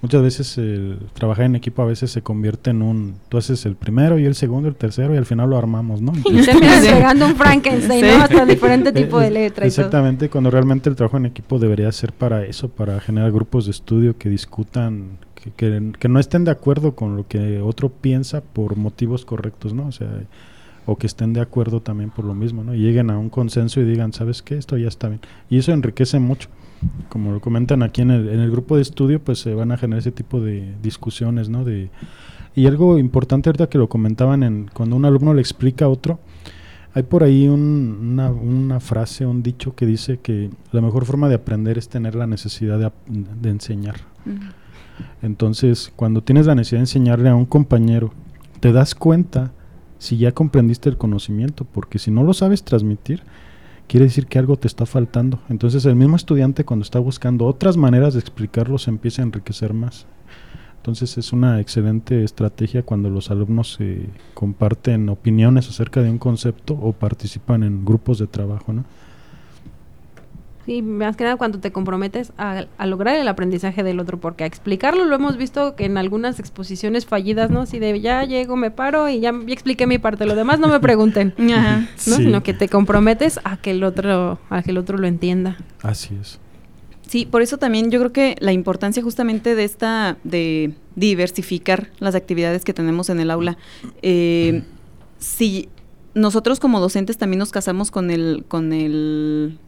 Muchas 0.00 0.22
veces 0.22 0.56
el 0.58 0.98
trabajar 1.14 1.46
en 1.46 1.56
equipo 1.56 1.82
a 1.82 1.86
veces 1.86 2.10
se 2.12 2.22
convierte 2.22 2.70
en 2.70 2.82
un, 2.82 3.14
tú 3.28 3.36
haces 3.36 3.66
el 3.66 3.74
primero 3.74 4.16
y 4.18 4.26
el 4.26 4.36
segundo, 4.36 4.68
el 4.68 4.76
tercero 4.76 5.12
y 5.12 5.16
al 5.16 5.26
final 5.26 5.50
lo 5.50 5.58
armamos, 5.58 6.00
¿no? 6.00 6.12
Y 6.30 6.40
terminas 6.44 6.86
pegando 6.86 7.26
un 7.26 7.34
Frankenstein, 7.34 8.06
¿no? 8.06 8.22
Hasta 8.22 8.44
diferente 8.46 8.92
tipo 8.92 9.18
de 9.18 9.26
Eh, 9.26 9.30
letra 9.30 9.66
y 9.66 9.70
todo. 9.70 9.80
Exactamente, 9.86 10.30
cuando 10.30 10.50
realmente 10.52 10.88
el 10.88 10.94
trabajo 10.94 11.16
en 11.16 11.26
equipo 11.26 11.58
debería 11.58 11.90
ser 11.90 12.12
para 12.12 12.44
eso, 12.44 12.68
para 12.68 13.00
generar 13.00 13.32
grupos 13.32 13.64
de 13.64 13.72
estudio 13.72 14.16
que 14.16 14.28
discutan, 14.28 15.18
que, 15.34 15.50
que- 15.50 15.92
que 15.98 16.08
no 16.08 16.20
estén 16.20 16.44
de 16.44 16.52
acuerdo 16.52 16.94
con 16.94 17.16
lo 17.16 17.26
que 17.26 17.60
otro 17.60 17.88
piensa 17.88 18.40
por 18.40 18.76
motivos 18.76 19.24
correctos, 19.24 19.74
¿no? 19.74 19.88
O 19.88 19.92
sea, 19.92 20.08
o 20.86 20.96
que 20.96 21.06
estén 21.08 21.32
de 21.32 21.40
acuerdo 21.40 21.80
también 21.80 22.10
por 22.10 22.24
lo 22.24 22.34
mismo, 22.34 22.62
¿no? 22.64 22.72
Y 22.74 22.78
lleguen 22.78 23.10
a 23.10 23.18
un 23.18 23.28
consenso 23.30 23.80
y 23.80 23.84
digan, 23.84 24.12
¿sabes 24.12 24.42
qué? 24.42 24.56
Esto 24.56 24.76
ya 24.78 24.88
está 24.88 25.08
bien. 25.08 25.20
Y 25.50 25.58
eso 25.58 25.72
enriquece 25.72 26.18
mucho. 26.20 26.48
Como 27.08 27.32
lo 27.32 27.40
comentan 27.40 27.82
aquí 27.82 28.02
en 28.02 28.10
el, 28.10 28.28
en 28.28 28.40
el 28.40 28.50
grupo 28.50 28.76
de 28.76 28.82
estudio, 28.82 29.20
pues 29.22 29.38
se 29.40 29.54
van 29.54 29.72
a 29.72 29.76
generar 29.78 30.00
ese 30.00 30.12
tipo 30.12 30.40
de 30.40 30.74
discusiones, 30.82 31.48
¿no? 31.48 31.64
De, 31.64 31.90
y 32.54 32.66
algo 32.66 32.98
importante 32.98 33.48
ahorita 33.48 33.68
que 33.68 33.78
lo 33.78 33.88
comentaban 33.88 34.42
en 34.42 34.70
cuando 34.72 34.96
un 34.96 35.04
alumno 35.04 35.34
le 35.34 35.40
explica 35.40 35.86
a 35.86 35.88
otro, 35.88 36.18
hay 36.94 37.02
por 37.02 37.22
ahí 37.22 37.48
un- 37.48 37.98
una, 38.12 38.30
una 38.30 38.80
frase, 38.80 39.26
un 39.26 39.42
dicho 39.42 39.74
que 39.74 39.86
dice 39.86 40.18
que 40.20 40.50
la 40.72 40.80
mejor 40.80 41.04
forma 41.04 41.28
de 41.28 41.34
aprender 41.36 41.78
es 41.78 41.88
tener 41.88 42.14
la 42.14 42.26
necesidad 42.26 42.92
de 43.08 43.50
enseñar. 43.50 43.96
Entonces, 45.22 45.92
cuando 45.94 46.22
tienes 46.22 46.46
la 46.46 46.54
necesidad 46.54 46.78
de 46.78 46.82
enseñarle 46.82 47.28
a 47.28 47.34
un 47.36 47.46
compañero, 47.46 48.12
te 48.60 48.72
das 48.72 48.94
cuenta 48.94 49.52
si 49.98 50.16
ya 50.16 50.32
comprendiste 50.32 50.88
el 50.88 50.96
conocimiento, 50.96 51.64
porque 51.64 51.98
si 51.98 52.10
no 52.10 52.22
lo 52.22 52.32
sabes 52.34 52.62
transmitir, 52.64 53.22
quiere 53.88 54.06
decir 54.06 54.26
que 54.26 54.38
algo 54.38 54.56
te 54.56 54.68
está 54.68 54.86
faltando. 54.86 55.40
Entonces, 55.48 55.84
el 55.86 55.96
mismo 55.96 56.14
estudiante 56.14 56.64
cuando 56.64 56.84
está 56.84 57.00
buscando 57.00 57.46
otras 57.46 57.76
maneras 57.76 58.14
de 58.14 58.20
explicarlo 58.20 58.78
se 58.78 58.90
empieza 58.90 59.22
a 59.22 59.24
enriquecer 59.24 59.74
más. 59.74 60.06
Entonces, 60.76 61.18
es 61.18 61.32
una 61.32 61.60
excelente 61.60 62.22
estrategia 62.22 62.82
cuando 62.82 63.10
los 63.10 63.30
alumnos 63.30 63.76
eh, 63.80 64.08
comparten 64.34 65.08
opiniones 65.08 65.68
acerca 65.68 66.02
de 66.02 66.10
un 66.10 66.18
concepto 66.18 66.74
o 66.74 66.92
participan 66.92 67.64
en 67.64 67.84
grupos 67.84 68.18
de 68.18 68.26
trabajo, 68.28 68.72
¿no? 68.72 68.84
Sí, 70.68 70.82
más 70.82 71.16
que 71.16 71.24
nada 71.24 71.36
cuando 71.36 71.60
te 71.60 71.72
comprometes 71.72 72.34
a, 72.36 72.66
a 72.76 72.86
lograr 72.86 73.16
el 73.16 73.26
aprendizaje 73.26 73.82
del 73.82 74.00
otro, 74.00 74.20
porque 74.20 74.44
a 74.44 74.46
explicarlo 74.46 75.06
lo 75.06 75.16
hemos 75.16 75.38
visto 75.38 75.74
que 75.76 75.86
en 75.86 75.96
algunas 75.96 76.38
exposiciones 76.38 77.06
fallidas, 77.06 77.48
¿no? 77.48 77.64
Si 77.64 77.78
de 77.78 77.98
ya 78.02 78.22
llego, 78.24 78.54
me 78.54 78.70
paro 78.70 79.08
y 79.08 79.18
ya, 79.18 79.32
ya 79.32 79.54
expliqué 79.54 79.86
mi 79.86 79.96
parte, 79.96 80.26
lo 80.26 80.34
demás 80.34 80.58
no 80.58 80.68
me 80.68 80.78
pregunten, 80.78 81.32
¿no? 81.38 81.54
Ajá. 81.54 81.88
Sí. 81.96 82.12
Sino 82.16 82.42
que 82.42 82.52
te 82.52 82.68
comprometes 82.68 83.40
a 83.44 83.56
que 83.56 83.70
el 83.70 83.82
otro, 83.82 84.38
a 84.50 84.62
que 84.62 84.72
el 84.72 84.76
otro 84.76 84.98
lo 84.98 85.06
entienda. 85.06 85.56
Así 85.80 86.14
es. 86.20 86.38
Sí, 87.06 87.24
por 87.24 87.40
eso 87.40 87.56
también 87.56 87.90
yo 87.90 87.98
creo 87.98 88.12
que 88.12 88.36
la 88.38 88.52
importancia 88.52 89.02
justamente 89.02 89.54
de 89.54 89.64
esta, 89.64 90.18
de 90.22 90.74
diversificar 90.96 91.88
las 91.98 92.14
actividades 92.14 92.66
que 92.66 92.74
tenemos 92.74 93.08
en 93.08 93.20
el 93.20 93.30
aula. 93.30 93.56
Eh, 94.02 94.64
si 95.16 95.70
nosotros 96.12 96.60
como 96.60 96.78
docentes 96.78 97.16
también 97.16 97.38
nos 97.38 97.52
casamos 97.52 97.90
con 97.90 98.10
el, 98.10 98.44
con 98.48 98.74
el 98.74 99.58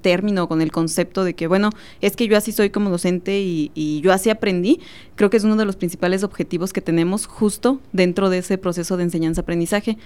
término, 0.00 0.48
con 0.48 0.62
el 0.62 0.72
concepto 0.72 1.24
de 1.24 1.34
que, 1.34 1.46
bueno, 1.46 1.70
es 2.00 2.16
que 2.16 2.26
yo 2.26 2.36
así 2.36 2.52
soy 2.52 2.70
como 2.70 2.90
docente 2.90 3.40
y, 3.40 3.70
y 3.74 4.00
yo 4.00 4.12
así 4.12 4.30
aprendí, 4.30 4.80
creo 5.14 5.30
que 5.30 5.36
es 5.36 5.44
uno 5.44 5.56
de 5.56 5.64
los 5.64 5.76
principales 5.76 6.24
objetivos 6.24 6.72
que 6.72 6.80
tenemos 6.80 7.26
justo 7.26 7.80
dentro 7.92 8.30
de 8.30 8.38
ese 8.38 8.58
proceso 8.58 8.96
de 8.96 9.04
enseñanza-aprendizaje, 9.04 9.98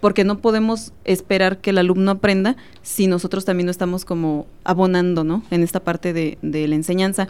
porque 0.00 0.24
no 0.24 0.38
podemos 0.38 0.92
esperar 1.04 1.58
que 1.58 1.70
el 1.70 1.78
alumno 1.78 2.10
aprenda 2.10 2.56
si 2.82 3.06
nosotros 3.06 3.44
también 3.44 3.66
no 3.66 3.70
estamos 3.70 4.04
como 4.04 4.46
abonando, 4.64 5.22
¿no? 5.22 5.44
En 5.50 5.62
esta 5.62 5.80
parte 5.80 6.12
de 6.12 6.38
la 6.42 6.74
enseñanza. 6.74 7.28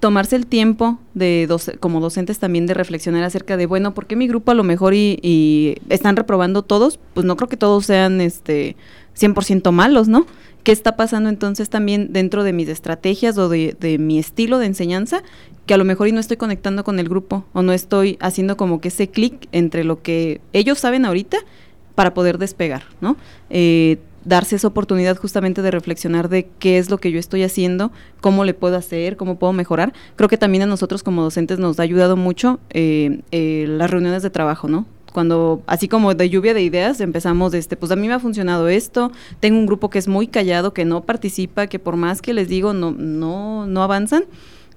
Tomarse 0.00 0.36
el 0.36 0.46
tiempo 0.46 0.98
de 1.14 1.46
doce- 1.48 1.76
como 1.78 2.00
docentes 2.00 2.38
también 2.38 2.66
de 2.66 2.74
reflexionar 2.74 3.24
acerca 3.24 3.56
de, 3.56 3.66
bueno, 3.66 3.94
¿por 3.94 4.06
qué 4.06 4.14
mi 4.14 4.28
grupo 4.28 4.52
a 4.52 4.54
lo 4.54 4.62
mejor 4.62 4.94
y, 4.94 5.18
y 5.22 5.74
están 5.88 6.14
reprobando 6.14 6.62
todos? 6.62 7.00
Pues 7.14 7.26
no 7.26 7.36
creo 7.36 7.48
que 7.48 7.56
todos 7.56 7.86
sean 7.86 8.20
este 8.20 8.76
100% 9.18 9.72
malos, 9.72 10.06
¿no? 10.06 10.26
¿Qué 10.62 10.70
está 10.70 10.96
pasando 10.96 11.28
entonces 11.30 11.68
también 11.68 12.12
dentro 12.12 12.44
de 12.44 12.52
mis 12.52 12.68
estrategias 12.68 13.38
o 13.38 13.48
de, 13.48 13.74
de 13.80 13.98
mi 13.98 14.18
estilo 14.18 14.58
de 14.58 14.66
enseñanza? 14.66 15.22
Que 15.66 15.74
a 15.74 15.78
lo 15.78 15.84
mejor 15.84 16.06
y 16.08 16.12
no 16.12 16.20
estoy 16.20 16.36
conectando 16.36 16.84
con 16.84 17.00
el 17.00 17.08
grupo 17.08 17.44
o 17.52 17.62
no 17.62 17.72
estoy 17.72 18.18
haciendo 18.20 18.56
como 18.56 18.80
que 18.80 18.88
ese 18.88 19.08
clic 19.08 19.48
entre 19.50 19.82
lo 19.82 20.02
que 20.02 20.40
ellos 20.52 20.78
saben 20.78 21.06
ahorita 21.06 21.38
para 21.96 22.14
poder 22.14 22.38
despegar, 22.38 22.84
¿no? 23.00 23.16
Eh, 23.50 23.98
darse 24.28 24.56
esa 24.56 24.68
oportunidad 24.68 25.16
justamente 25.16 25.62
de 25.62 25.70
reflexionar 25.70 26.28
de 26.28 26.48
qué 26.58 26.78
es 26.78 26.90
lo 26.90 26.98
que 26.98 27.10
yo 27.10 27.18
estoy 27.18 27.42
haciendo, 27.42 27.90
cómo 28.20 28.44
le 28.44 28.54
puedo 28.54 28.76
hacer, 28.76 29.16
cómo 29.16 29.38
puedo 29.38 29.52
mejorar. 29.52 29.92
Creo 30.16 30.28
que 30.28 30.36
también 30.36 30.62
a 30.62 30.66
nosotros 30.66 31.02
como 31.02 31.22
docentes 31.22 31.58
nos 31.58 31.80
ha 31.80 31.82
ayudado 31.82 32.16
mucho 32.16 32.60
eh, 32.70 33.22
eh, 33.32 33.64
las 33.68 33.90
reuniones 33.90 34.22
de 34.22 34.30
trabajo, 34.30 34.68
¿no? 34.68 34.86
Cuando, 35.12 35.62
así 35.66 35.88
como 35.88 36.14
de 36.14 36.28
lluvia 36.28 36.52
de 36.52 36.62
ideas, 36.62 37.00
empezamos 37.00 37.54
este, 37.54 37.76
pues 37.76 37.90
a 37.90 37.96
mí 37.96 38.06
me 38.06 38.14
ha 38.14 38.20
funcionado 38.20 38.68
esto, 38.68 39.10
tengo 39.40 39.58
un 39.58 39.66
grupo 39.66 39.88
que 39.88 39.98
es 39.98 40.06
muy 40.06 40.26
callado, 40.26 40.74
que 40.74 40.84
no 40.84 41.02
participa, 41.02 41.66
que 41.66 41.78
por 41.78 41.96
más 41.96 42.20
que 42.20 42.34
les 42.34 42.48
digo, 42.48 42.74
no, 42.74 42.92
no, 42.92 43.66
no 43.66 43.82
avanzan. 43.82 44.24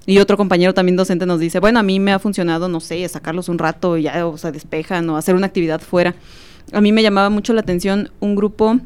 Y 0.05 0.17
otro 0.17 0.37
compañero 0.37 0.73
también 0.73 0.95
docente 0.95 1.25
nos 1.25 1.39
dice, 1.39 1.59
bueno, 1.59 1.79
a 1.79 1.83
mí 1.83 1.99
me 1.99 2.11
ha 2.13 2.17
funcionado, 2.17 2.69
no 2.69 2.79
sé, 2.79 3.07
sacarlos 3.07 3.49
un 3.49 3.59
rato 3.59 3.97
ya 3.97 4.25
o 4.25 4.37
se 4.37 4.51
despejan 4.51 5.07
o 5.09 5.17
hacer 5.17 5.35
una 5.35 5.45
actividad 5.45 5.81
fuera. 5.81 6.15
A 6.71 6.81
mí 6.81 6.91
me 6.91 7.03
llamaba 7.03 7.29
mucho 7.29 7.53
la 7.53 7.61
atención 7.61 8.09
un 8.19 8.35
grupo 8.35 8.79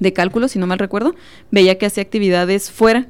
de 0.00 0.12
cálculo, 0.12 0.48
si 0.48 0.58
no 0.58 0.66
mal 0.66 0.78
recuerdo, 0.78 1.14
veía 1.50 1.78
que 1.78 1.86
hacía 1.86 2.02
actividades 2.02 2.70
fuera 2.70 3.06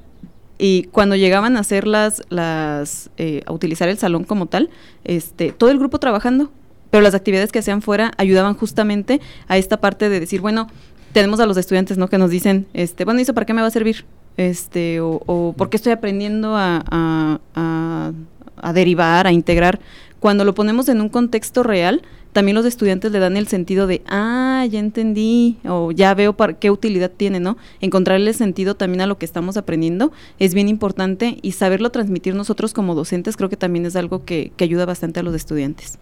y 0.58 0.84
cuando 0.84 1.14
llegaban 1.14 1.56
a 1.56 1.60
hacer 1.60 1.86
las, 1.86 2.22
las 2.30 3.10
eh, 3.16 3.42
a 3.46 3.52
utilizar 3.52 3.88
el 3.88 3.98
salón 3.98 4.24
como 4.24 4.46
tal, 4.46 4.70
este, 5.04 5.52
todo 5.52 5.70
el 5.70 5.78
grupo 5.78 5.98
trabajando 5.98 6.50
pero 6.90 7.02
las 7.02 7.14
actividades 7.14 7.52
que 7.52 7.58
hacían 7.58 7.82
fuera 7.82 8.12
ayudaban 8.16 8.54
justamente 8.54 9.20
a 9.46 9.58
esta 9.58 9.80
parte 9.80 10.08
de 10.08 10.20
decir, 10.20 10.40
bueno, 10.40 10.68
tenemos 11.12 11.40
a 11.40 11.46
los 11.46 11.56
estudiantes, 11.56 11.98
¿no? 11.98 12.08
Que 12.08 12.18
nos 12.18 12.30
dicen, 12.30 12.66
este, 12.72 13.04
bueno, 13.04 13.20
¿y 13.20 13.22
eso 13.22 13.34
para 13.34 13.46
qué 13.46 13.54
me 13.54 13.60
va 13.62 13.68
a 13.68 13.70
servir? 13.70 14.04
Este, 14.36 15.00
o, 15.00 15.20
o 15.26 15.52
¿por 15.56 15.68
qué 15.68 15.76
estoy 15.76 15.92
aprendiendo 15.92 16.56
a, 16.56 16.84
a, 16.90 17.40
a, 17.54 18.12
a 18.56 18.72
derivar, 18.72 19.26
a 19.26 19.32
integrar? 19.32 19.80
Cuando 20.20 20.44
lo 20.44 20.54
ponemos 20.54 20.88
en 20.88 21.00
un 21.00 21.08
contexto 21.08 21.62
real, 21.62 22.02
también 22.38 22.54
los 22.54 22.66
estudiantes 22.66 23.10
le 23.10 23.18
dan 23.18 23.36
el 23.36 23.48
sentido 23.48 23.88
de, 23.88 24.00
ah, 24.06 24.64
ya 24.70 24.78
entendí, 24.78 25.58
o 25.64 25.90
ya 25.90 26.14
veo 26.14 26.34
para 26.34 26.52
qué 26.52 26.70
utilidad 26.70 27.10
tiene, 27.10 27.40
¿no? 27.40 27.56
Encontrarle 27.80 28.32
sentido 28.32 28.76
también 28.76 29.00
a 29.00 29.08
lo 29.08 29.18
que 29.18 29.24
estamos 29.24 29.56
aprendiendo 29.56 30.12
es 30.38 30.54
bien 30.54 30.68
importante 30.68 31.38
y 31.42 31.50
saberlo 31.50 31.90
transmitir 31.90 32.36
nosotros 32.36 32.74
como 32.74 32.94
docentes 32.94 33.36
creo 33.36 33.48
que 33.48 33.56
también 33.56 33.86
es 33.86 33.96
algo 33.96 34.24
que, 34.24 34.52
que 34.56 34.62
ayuda 34.62 34.86
bastante 34.86 35.18
a 35.18 35.24
los 35.24 35.34
estudiantes. 35.34 35.98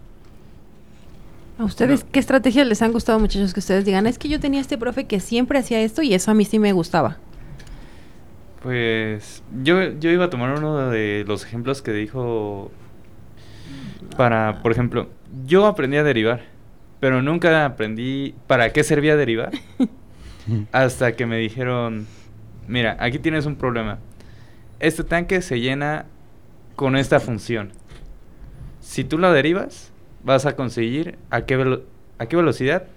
¿A 1.57 1.63
ustedes 1.63 2.03
qué 2.03 2.19
estrategias 2.19 2.67
les 2.67 2.83
han 2.83 2.91
gustado, 2.91 3.17
muchachos, 3.17 3.51
que 3.51 3.59
ustedes 3.59 3.83
digan? 3.83 4.05
Es 4.05 4.19
que 4.19 4.29
yo 4.29 4.39
tenía 4.39 4.61
este 4.61 4.77
profe 4.77 5.07
que 5.07 5.19
siempre 5.19 5.57
hacía 5.57 5.81
esto 5.81 6.03
y 6.03 6.13
eso 6.13 6.29
a 6.29 6.35
mí 6.35 6.45
sí 6.45 6.59
me 6.59 6.71
gustaba. 6.71 7.17
Pues 8.61 9.41
yo, 9.63 9.81
yo 9.99 10.11
iba 10.11 10.25
a 10.25 10.29
tomar 10.29 10.55
uno 10.55 10.91
de 10.91 11.25
los 11.27 11.43
ejemplos 11.43 11.81
que 11.81 11.93
dijo 11.93 12.69
para, 14.17 14.61
por 14.61 14.71
ejemplo, 14.71 15.09
yo 15.45 15.65
aprendí 15.65 15.97
a 15.97 16.03
derivar, 16.03 16.41
pero 16.99 17.21
nunca 17.21 17.65
aprendí 17.65 18.35
para 18.47 18.71
qué 18.71 18.83
servía 18.83 19.15
derivar. 19.15 19.51
hasta 20.71 21.13
que 21.13 21.25
me 21.25 21.37
dijeron, 21.37 22.07
mira, 22.67 22.97
aquí 22.99 23.19
tienes 23.19 23.45
un 23.45 23.55
problema. 23.55 23.99
Este 24.79 25.03
tanque 25.03 25.41
se 25.41 25.59
llena 25.59 26.05
con 26.75 26.95
esta 26.95 27.19
función. 27.19 27.71
Si 28.79 29.03
tú 29.03 29.17
la 29.17 29.31
derivas, 29.31 29.91
vas 30.23 30.45
a 30.45 30.55
conseguir 30.55 31.17
a 31.29 31.45
qué, 31.45 31.57
velo 31.57 31.83
a 32.19 32.25
qué 32.25 32.35
velocidad 32.35 32.87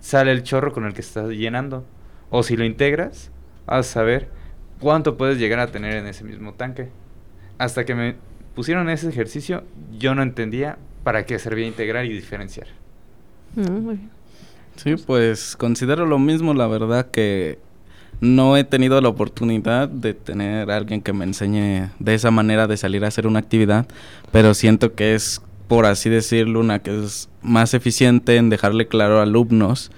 sale 0.00 0.32
el 0.32 0.42
chorro 0.42 0.72
con 0.72 0.84
el 0.84 0.94
que 0.94 1.00
estás 1.00 1.28
llenando. 1.30 1.86
O 2.30 2.42
si 2.42 2.56
lo 2.56 2.64
integras, 2.64 3.30
vas 3.66 3.88
a 3.88 3.90
saber 3.90 4.28
cuánto 4.80 5.16
puedes 5.16 5.38
llegar 5.38 5.60
a 5.60 5.68
tener 5.68 5.94
en 5.94 6.06
ese 6.06 6.24
mismo 6.24 6.54
tanque. 6.54 6.88
Hasta 7.58 7.84
que 7.84 7.94
me 7.94 8.16
pusieron 8.54 8.88
ese 8.88 9.08
ejercicio, 9.08 9.64
yo 9.98 10.14
no 10.14 10.22
entendía 10.22 10.78
para 11.02 11.26
qué 11.26 11.38
servía 11.38 11.66
integrar 11.66 12.04
y 12.04 12.12
diferenciar. 12.12 12.68
Sí, 14.76 14.94
pues 15.06 15.56
considero 15.56 16.06
lo 16.06 16.18
mismo, 16.18 16.54
la 16.54 16.66
verdad 16.66 17.10
que 17.10 17.58
no 18.20 18.56
he 18.56 18.64
tenido 18.64 19.00
la 19.00 19.08
oportunidad 19.08 19.88
de 19.88 20.14
tener 20.14 20.70
a 20.70 20.76
alguien 20.76 21.02
que 21.02 21.12
me 21.12 21.24
enseñe 21.24 21.90
de 21.98 22.14
esa 22.14 22.30
manera 22.30 22.66
de 22.66 22.76
salir 22.76 23.04
a 23.04 23.08
hacer 23.08 23.26
una 23.26 23.40
actividad, 23.40 23.86
pero 24.30 24.54
siento 24.54 24.94
que 24.94 25.14
es, 25.14 25.42
por 25.68 25.86
así 25.86 26.08
decirlo, 26.08 26.60
una 26.60 26.78
que 26.78 27.04
es 27.04 27.28
más 27.42 27.74
eficiente 27.74 28.36
en 28.36 28.48
dejarle 28.48 28.86
claro 28.86 29.18
a 29.18 29.24
alumnos, 29.24 29.90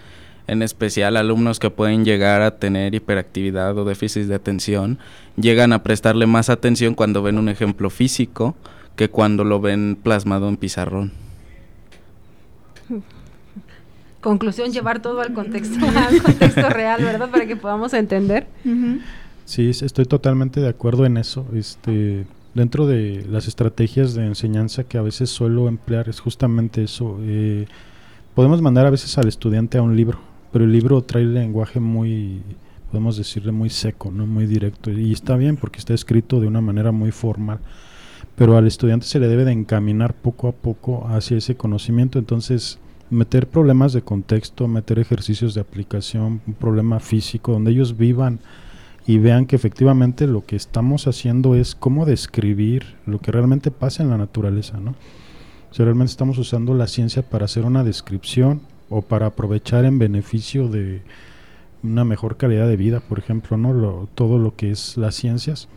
en 0.47 0.63
especial 0.63 1.17
alumnos 1.17 1.59
que 1.59 1.71
pueden 1.71 2.05
llegar 2.05 2.43
a 2.43 2.57
tener 2.57 2.95
hiperactividad 2.95 3.77
o 3.79 3.85
déficit 3.85 4.25
de 4.25 4.35
atención, 4.35 4.99
llegan 5.37 5.73
a 5.73 5.83
prestarle 5.83 6.27
más 6.27 6.51
atención 6.51 6.95
cuando 6.95 7.23
ven 7.23 7.39
un 7.39 7.49
ejemplo 7.49 7.91
físico 7.91 8.55
que 8.97 9.09
cuando 9.11 9.45
lo 9.45 9.61
ven 9.61 9.97
plasmado 10.03 10.49
en 10.49 10.57
pizarrón. 10.57 11.13
Conclusión, 14.21 14.73
llevar 14.73 15.03
todo 15.03 15.21
al 15.21 15.35
contexto, 15.35 15.85
al 15.87 16.23
contexto 16.23 16.69
real, 16.71 17.03
¿verdad? 17.05 17.31
Para 17.31 17.47
que 17.47 17.57
podamos 17.57 17.93
entender. 17.93 18.47
Sí, 19.45 19.69
es- 19.69 19.83
estoy 19.83 20.07
totalmente 20.07 20.61
de 20.61 20.69
acuerdo 20.69 21.05
en 21.05 21.19
eso. 21.19 21.47
Este, 21.55 22.25
dentro 22.55 22.87
de 22.87 23.27
las 23.29 23.49
estrategias 23.49 24.15
de 24.15 24.27
enseñanza 24.27 24.85
que 24.85 24.97
a 24.97 25.03
veces 25.03 25.29
suelo 25.29 25.69
emplear 25.69 26.09
es 26.09 26.21
justamente 26.21 26.85
eso. 26.85 27.19
eh, 27.23 27.67
podemos 28.35 28.63
mandar 28.63 28.87
a 28.87 28.91
veces 28.91 29.17
al 29.19 29.29
estudiante 29.29 29.77
a 29.79 29.83
un 29.83 29.95
libro, 29.95 30.19
pero 30.53 30.65
el 30.65 30.73
libro 30.73 31.03
trae 31.03 31.25
lenguaje 31.25 31.79
muy, 31.79 32.41
podemos 32.91 33.17
decirle 33.19 33.53
muy 33.53 33.69
seco, 33.71 34.11
no 34.11 34.27
muy 34.27 34.47
directo 34.47 34.91
y 34.91 35.13
está 35.13 35.37
bien 35.37 35.57
porque 35.57 35.79
está 35.79 35.93
escrito 35.95 36.41
de 36.41 36.47
una 36.47 36.61
manera 36.63 36.91
muy 36.93 37.11
formal. 37.13 37.59
Pero 38.37 38.57
al 38.57 38.66
estudiante 38.66 39.07
se 39.07 39.20
le 39.20 39.28
debe 39.28 39.45
de 39.45 39.53
encaminar 39.53 40.14
poco 40.14 40.49
a 40.49 40.53
poco 40.53 41.07
hacia 41.09 41.37
ese 41.37 41.57
conocimiento. 41.57 42.18
Entonces, 42.18 42.78
meter 43.11 43.47
problemas 43.47 43.93
de 43.93 44.03
contexto, 44.03 44.66
meter 44.66 44.99
ejercicios 44.99 45.55
de 45.55 45.61
aplicación, 45.61 46.41
un 46.47 46.55
problema 46.55 46.99
físico, 46.99 47.53
donde 47.53 47.70
ellos 47.70 47.97
vivan 47.97 48.41
y 49.07 49.18
vean 49.18 49.47
que 49.47 49.55
efectivamente 49.55 50.26
lo 50.26 50.45
que 50.45 50.57
estamos 50.57 51.07
haciendo 51.07 51.55
es 51.55 51.74
cómo 51.74 52.07
describir 52.07 52.97
lo 53.07 53.18
que 53.20 53.30
realmente 53.30 53.70
pasa 53.70 54.03
en 54.03 54.11
la 54.11 54.16
naturaleza, 54.18 54.78
¿no? 54.80 54.93
O 55.70 55.74
sea, 55.74 55.85
realmente 55.85 56.11
estamos 56.11 56.39
usando 56.39 56.72
la 56.74 56.87
ciencia 56.87 57.22
para 57.22 57.45
hacer 57.45 57.64
una 57.64 57.85
descripción 57.85 58.62
o 58.89 59.03
para 59.03 59.26
aprovechar 59.26 59.85
en 59.85 59.99
beneficio 59.99 60.68
de 60.68 61.03
una 61.82 62.05
mejor 62.05 62.37
calidad 62.37 62.66
de 62.66 62.76
vida, 62.76 63.01
por 63.01 63.18
ejemplo, 63.18 63.57
¿no? 63.59 63.72
Lo- 63.74 64.09
todo 64.14 64.39
lo 64.39 64.57
que 64.57 64.70
es 64.70 64.97
las 64.97 65.14
ciencias, 65.14 65.68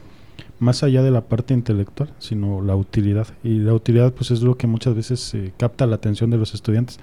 más 0.59 0.83
allá 0.83 1.03
de 1.03 1.11
la 1.11 1.21
parte 1.21 1.53
intelectual, 1.53 2.09
sino 2.19 2.61
la 2.61 2.75
utilidad. 2.75 3.27
Y 3.43 3.59
la 3.59 3.73
utilidad, 3.73 4.13
pues, 4.13 4.31
es 4.31 4.41
lo 4.41 4.55
que 4.57 4.67
muchas 4.67 4.95
veces 4.95 5.33
eh, 5.33 5.51
capta 5.57 5.85
la 5.85 5.95
atención 5.95 6.29
de 6.29 6.37
los 6.37 6.53
estudiantes. 6.53 6.99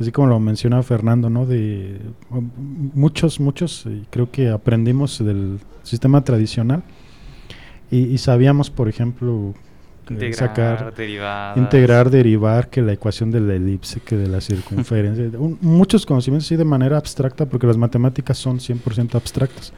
Así 0.00 0.12
como 0.12 0.28
lo 0.28 0.38
menciona 0.40 0.82
Fernando, 0.82 1.30
¿no? 1.30 1.46
De 1.46 1.98
muchos, 2.30 3.40
muchos, 3.40 3.86
eh, 3.86 4.02
creo 4.10 4.30
que 4.30 4.50
aprendimos 4.50 5.24
del 5.24 5.58
sistema 5.82 6.22
tradicional 6.22 6.82
y, 7.90 7.98
y 8.00 8.18
sabíamos, 8.18 8.70
por 8.70 8.88
ejemplo, 8.88 9.54
eh, 10.08 10.12
Integrar, 10.12 10.34
sacar, 10.34 10.94
derivadas. 10.94 11.56
integrar, 11.56 12.10
derivar, 12.10 12.68
que 12.70 12.82
la 12.82 12.92
ecuación 12.92 13.30
de 13.30 13.40
la 13.40 13.54
elipse, 13.54 14.00
que 14.00 14.16
de 14.16 14.28
la 14.28 14.40
circunferencia, 14.40 15.30
un- 15.38 15.58
muchos 15.62 16.04
conocimientos 16.06 16.46
sí 16.46 16.56
de 16.56 16.64
manera 16.64 16.96
abstracta, 16.98 17.46
porque 17.46 17.66
las 17.66 17.76
matemáticas 17.76 18.36
son 18.38 18.58
100% 18.58 19.14
abstractas. 19.16 19.72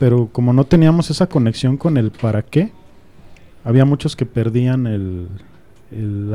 Pero 0.00 0.28
como 0.32 0.52
no 0.52 0.64
teníamos 0.64 1.10
esa 1.10 1.28
conexión 1.28 1.76
con 1.76 1.96
el 1.96 2.10
para 2.10 2.42
qué, 2.42 2.72
había 3.64 3.84
muchos 3.84 4.16
que 4.16 4.26
perdían 4.26 4.86
el, 4.88 5.28
el- 5.92 6.34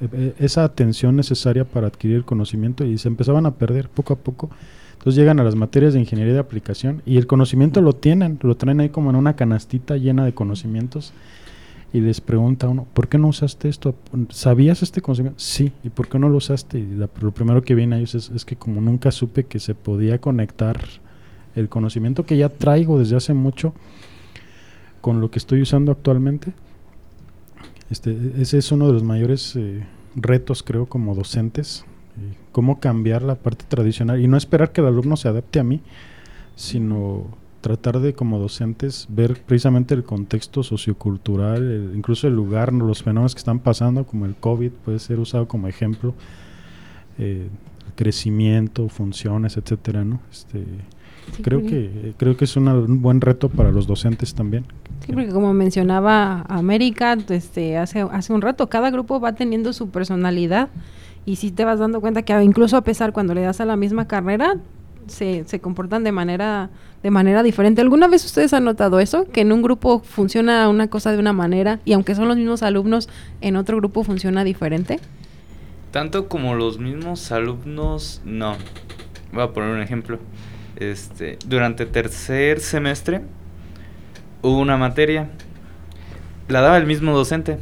e- 0.00 0.08
e- 0.12 0.34
esa 0.40 0.64
atención 0.64 1.14
necesaria 1.16 1.64
para 1.64 1.86
adquirir 1.86 2.16
el 2.16 2.24
conocimiento 2.24 2.84
y 2.84 2.98
se 2.98 3.08
empezaban 3.08 3.46
a 3.46 3.52
perder 3.54 3.88
poco 3.88 4.12
a 4.14 4.16
poco. 4.16 4.50
Entonces 4.94 5.14
llegan 5.14 5.38
a 5.38 5.44
las 5.44 5.54
materias 5.54 5.94
de 5.94 6.00
ingeniería 6.00 6.34
de 6.34 6.40
aplicación 6.40 7.02
y 7.06 7.16
el 7.16 7.26
conocimiento 7.28 7.80
lo 7.80 7.92
tienen, 7.92 8.38
lo 8.42 8.56
traen 8.56 8.80
ahí 8.80 8.88
como 8.88 9.10
en 9.10 9.16
una 9.16 9.36
canastita 9.36 9.96
llena 9.96 10.24
de 10.24 10.34
conocimientos 10.34 11.12
y 11.92 12.00
les 12.00 12.20
pregunta 12.20 12.68
uno, 12.68 12.86
¿por 12.94 13.06
qué 13.06 13.18
no 13.18 13.28
usaste 13.28 13.68
esto? 13.68 13.94
¿Sabías 14.30 14.82
este 14.82 15.00
conocimiento? 15.02 15.38
Sí, 15.38 15.70
¿y 15.84 15.90
por 15.90 16.08
qué 16.08 16.18
no 16.18 16.28
lo 16.28 16.38
usaste? 16.38 16.80
Y 16.80 16.86
la- 16.96 17.08
lo 17.20 17.30
primero 17.30 17.62
que 17.62 17.76
viene 17.76 17.94
a 17.94 17.98
ellos 17.98 18.16
es, 18.16 18.30
es 18.34 18.44
que 18.44 18.56
como 18.56 18.80
nunca 18.80 19.12
supe 19.12 19.44
que 19.44 19.60
se 19.60 19.76
podía 19.76 20.18
conectar 20.20 20.80
el 21.54 21.68
conocimiento 21.68 22.24
que 22.24 22.36
ya 22.36 22.48
traigo 22.48 22.98
desde 22.98 23.16
hace 23.16 23.34
mucho 23.34 23.74
con 25.00 25.20
lo 25.20 25.30
que 25.30 25.38
estoy 25.38 25.60
usando 25.60 25.92
actualmente, 25.92 26.52
este, 27.90 28.16
ese 28.38 28.58
es 28.58 28.72
uno 28.72 28.86
de 28.86 28.94
los 28.94 29.02
mayores 29.02 29.54
eh, 29.56 29.84
retos, 30.16 30.62
creo, 30.62 30.86
como 30.86 31.14
docentes, 31.14 31.84
eh, 32.16 32.34
cómo 32.52 32.80
cambiar 32.80 33.22
la 33.22 33.34
parte 33.34 33.64
tradicional 33.68 34.20
y 34.20 34.26
no 34.26 34.36
esperar 34.36 34.72
que 34.72 34.80
el 34.80 34.86
alumno 34.86 35.16
se 35.16 35.28
adapte 35.28 35.60
a 35.60 35.64
mí, 35.64 35.80
sino 36.56 37.26
tratar 37.60 38.00
de 38.00 38.12
como 38.12 38.38
docentes 38.38 39.06
ver 39.08 39.40
precisamente 39.42 39.94
el 39.94 40.04
contexto 40.04 40.62
sociocultural, 40.62 41.92
incluso 41.94 42.26
el 42.26 42.34
lugar, 42.34 42.72
los 42.72 43.02
fenómenos 43.02 43.34
que 43.34 43.38
están 43.38 43.58
pasando, 43.58 44.04
como 44.04 44.26
el 44.26 44.34
COVID 44.34 44.70
puede 44.84 44.98
ser 44.98 45.18
usado 45.18 45.48
como 45.48 45.68
ejemplo, 45.68 46.14
eh, 47.18 47.48
crecimiento, 47.96 48.88
funciones, 48.88 49.56
etcétera, 49.56 50.04
¿no? 50.04 50.20
Este, 50.30 50.64
Sí, 51.36 51.42
creo 51.42 51.62
que 51.62 51.84
eh, 51.86 52.14
creo 52.16 52.36
que 52.36 52.44
es 52.44 52.56
una- 52.56 52.74
un 52.74 53.00
buen 53.02 53.20
reto 53.20 53.48
para 53.48 53.70
los 53.70 53.86
docentes 53.86 54.34
también. 54.34 54.64
Sí, 55.04 55.12
porque 55.12 55.28
como 55.30 55.52
mencionaba 55.52 56.42
América 56.48 57.16
este, 57.28 57.76
hace, 57.76 58.00
hace 58.02 58.32
un 58.32 58.40
rato, 58.42 58.68
cada 58.68 58.90
grupo 58.90 59.20
va 59.20 59.34
teniendo 59.34 59.72
su 59.72 59.88
personalidad 59.90 60.68
y 61.26 61.36
si 61.36 61.50
te 61.50 61.64
vas 61.64 61.78
dando 61.78 62.00
cuenta 62.00 62.22
que 62.22 62.40
incluso 62.42 62.76
a 62.76 62.82
pesar 62.84 63.12
cuando 63.12 63.34
le 63.34 63.42
das 63.42 63.60
a 63.60 63.64
la 63.64 63.76
misma 63.76 64.06
carrera, 64.06 64.56
se, 65.06 65.44
se 65.46 65.60
comportan 65.60 66.04
de 66.04 66.12
manera, 66.12 66.70
de 67.02 67.10
manera 67.10 67.42
diferente. 67.42 67.82
¿Alguna 67.82 68.08
vez 68.08 68.24
ustedes 68.24 68.54
han 68.54 68.64
notado 68.64 69.00
eso? 69.00 69.26
Que 69.30 69.42
en 69.42 69.52
un 69.52 69.60
grupo 69.60 70.00
funciona 70.00 70.68
una 70.70 70.88
cosa 70.88 71.12
de 71.12 71.18
una 71.18 71.32
manera 71.34 71.80
y 71.84 71.92
aunque 71.92 72.14
son 72.14 72.28
los 72.28 72.36
mismos 72.38 72.62
alumnos, 72.62 73.08
en 73.42 73.56
otro 73.56 73.76
grupo 73.76 74.02
funciona 74.04 74.44
diferente. 74.44 75.00
Tanto 75.90 76.28
como 76.28 76.54
los 76.54 76.78
mismos 76.78 77.30
alumnos, 77.32 78.22
no. 78.24 78.54
Voy 79.32 79.42
a 79.42 79.52
poner 79.52 79.70
un 79.70 79.80
ejemplo. 79.82 80.18
Este, 80.76 81.38
durante 81.46 81.86
tercer 81.86 82.60
semestre 82.60 83.22
hubo 84.42 84.58
una 84.58 84.76
materia. 84.76 85.30
La 86.48 86.60
daba 86.60 86.76
el 86.76 86.86
mismo 86.86 87.12
docente. 87.12 87.58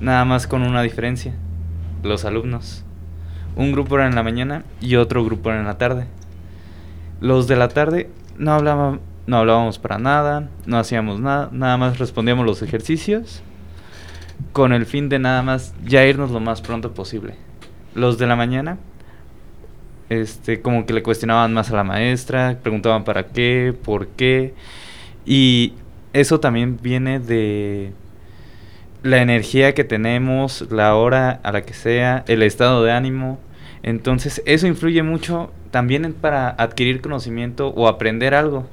Nada 0.00 0.24
más 0.24 0.46
con 0.46 0.62
una 0.62 0.82
diferencia. 0.82 1.34
Los 2.02 2.24
alumnos. 2.24 2.84
Un 3.56 3.72
grupo 3.72 3.96
era 3.96 4.06
en 4.06 4.14
la 4.14 4.22
mañana 4.22 4.64
y 4.80 4.96
otro 4.96 5.24
grupo 5.24 5.50
era 5.50 5.60
en 5.60 5.66
la 5.66 5.78
tarde. 5.78 6.06
Los 7.20 7.48
de 7.48 7.56
la 7.56 7.68
tarde 7.68 8.10
no 8.36 8.60
no 9.26 9.36
hablábamos 9.36 9.78
para 9.78 9.98
nada, 9.98 10.48
no 10.64 10.78
hacíamos 10.78 11.20
nada, 11.20 11.50
nada 11.52 11.76
más 11.76 11.98
respondíamos 11.98 12.46
los 12.46 12.62
ejercicios. 12.62 13.42
con 14.52 14.72
el 14.72 14.86
fin 14.86 15.08
de 15.08 15.18
nada 15.18 15.42
más 15.42 15.74
ya 15.84 16.04
irnos 16.06 16.30
lo 16.30 16.40
más 16.40 16.60
pronto 16.60 16.94
posible. 16.94 17.34
Los 17.94 18.18
de 18.18 18.26
la 18.26 18.36
mañana, 18.36 18.78
este, 20.08 20.60
como 20.60 20.86
que 20.86 20.92
le 20.92 21.02
cuestionaban 21.02 21.52
más 21.52 21.70
a 21.70 21.76
la 21.76 21.84
maestra, 21.84 22.58
preguntaban 22.62 23.04
para 23.04 23.28
qué, 23.28 23.74
por 23.84 24.08
qué, 24.08 24.54
y 25.26 25.74
eso 26.12 26.40
también 26.40 26.78
viene 26.80 27.20
de 27.20 27.92
la 29.02 29.22
energía 29.22 29.74
que 29.74 29.84
tenemos, 29.84 30.66
la 30.70 30.94
hora 30.94 31.40
a 31.42 31.52
la 31.52 31.62
que 31.62 31.74
sea, 31.74 32.24
el 32.26 32.42
estado 32.42 32.82
de 32.84 32.92
ánimo. 32.92 33.38
Entonces 33.82 34.42
eso 34.44 34.66
influye 34.66 35.02
mucho 35.02 35.52
también 35.70 36.12
para 36.14 36.48
adquirir 36.50 37.00
conocimiento 37.00 37.68
o 37.68 37.88
aprender 37.88 38.34
algo. 38.34 38.66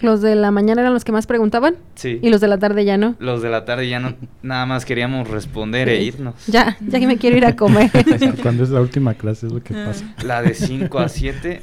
¿Los 0.00 0.20
de 0.20 0.34
la 0.34 0.50
mañana 0.50 0.82
eran 0.82 0.92
los 0.92 1.04
que 1.04 1.12
más 1.12 1.26
preguntaban? 1.26 1.76
Sí. 1.94 2.18
¿Y 2.22 2.28
los 2.28 2.40
de 2.40 2.48
la 2.48 2.58
tarde 2.58 2.84
ya 2.84 2.98
no? 2.98 3.14
Los 3.18 3.40
de 3.40 3.48
la 3.48 3.64
tarde 3.64 3.88
ya 3.88 3.98
no, 3.98 4.14
nada 4.42 4.66
más 4.66 4.84
queríamos 4.84 5.28
responder 5.28 5.88
e 5.88 6.02
irnos. 6.02 6.34
Ya, 6.46 6.76
ya 6.86 7.00
que 7.00 7.06
me 7.06 7.16
quiero 7.16 7.36
ir 7.36 7.46
a 7.46 7.56
comer. 7.56 7.90
Cuando 8.42 8.64
es 8.64 8.70
la 8.70 8.80
última 8.80 9.14
clase 9.14 9.46
es 9.46 9.52
lo 9.52 9.62
que 9.62 9.72
pasa. 9.72 10.04
La 10.22 10.42
de 10.42 10.52
5 10.52 10.98
a 10.98 11.08
7, 11.08 11.62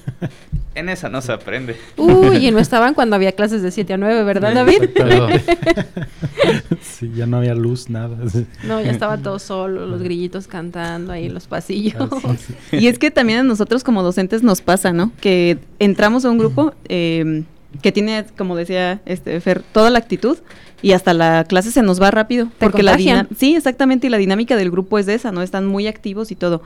en 0.75 0.89
esa 0.89 1.09
no 1.09 1.21
se 1.21 1.31
aprende. 1.31 1.75
Uy, 1.97 2.47
y 2.47 2.51
no 2.51 2.57
estaban 2.57 2.95
cuando 2.95 3.15
había 3.15 3.33
clases 3.33 3.61
de 3.61 3.69
7 3.69 3.93
a 3.93 3.97
9, 3.97 4.23
¿verdad, 4.23 4.49
Sí, 4.49 4.55
David? 4.55 5.41
sí, 6.81 7.11
ya 7.15 7.27
no 7.27 7.37
había 7.37 7.53
luz, 7.53 7.89
nada. 7.89 8.17
No, 8.63 8.81
ya 8.81 8.91
estaba 8.91 9.17
todo 9.17 9.37
solo, 9.37 9.85
los 9.85 10.01
grillitos 10.01 10.47
cantando 10.47 11.13
ahí 11.13 11.27
en 11.27 11.33
los 11.35 11.47
pasillos. 11.47 12.11
Así, 12.23 12.55
sí. 12.71 12.77
Y 12.77 12.87
es 12.87 12.97
que 12.97 13.11
también 13.11 13.39
a 13.39 13.43
nosotros 13.43 13.83
como 13.83 14.01
docentes 14.01 14.41
nos 14.41 14.61
pasa, 14.61 14.91
¿no? 14.91 15.11
Que 15.21 15.59
entramos 15.77 16.25
a 16.25 16.31
un 16.31 16.39
grupo 16.39 16.73
eh, 16.89 17.43
que 17.81 17.91
tiene, 17.91 18.25
como 18.37 18.55
decía 18.55 19.01
este 19.05 19.39
Fer, 19.41 19.63
toda 19.71 19.89
la 19.89 19.99
actitud 19.99 20.37
y 20.81 20.91
hasta 20.91 21.13
la 21.13 21.43
clase 21.45 21.71
se 21.71 21.81
nos 21.81 22.01
va 22.01 22.11
rápido. 22.11 22.45
Te 22.57 22.65
porque 22.65 22.83
la 22.83 22.91
contagian. 22.91 23.27
dina- 23.27 23.39
Sí, 23.39 23.55
exactamente, 23.55 24.07
y 24.07 24.09
la 24.09 24.17
dinámica 24.17 24.55
del 24.55 24.69
grupo 24.71 24.99
es 24.99 25.07
esa, 25.07 25.31
¿no? 25.31 25.41
Están 25.41 25.65
muy 25.65 25.87
activos 25.87 26.31
y 26.31 26.35
todo. 26.35 26.61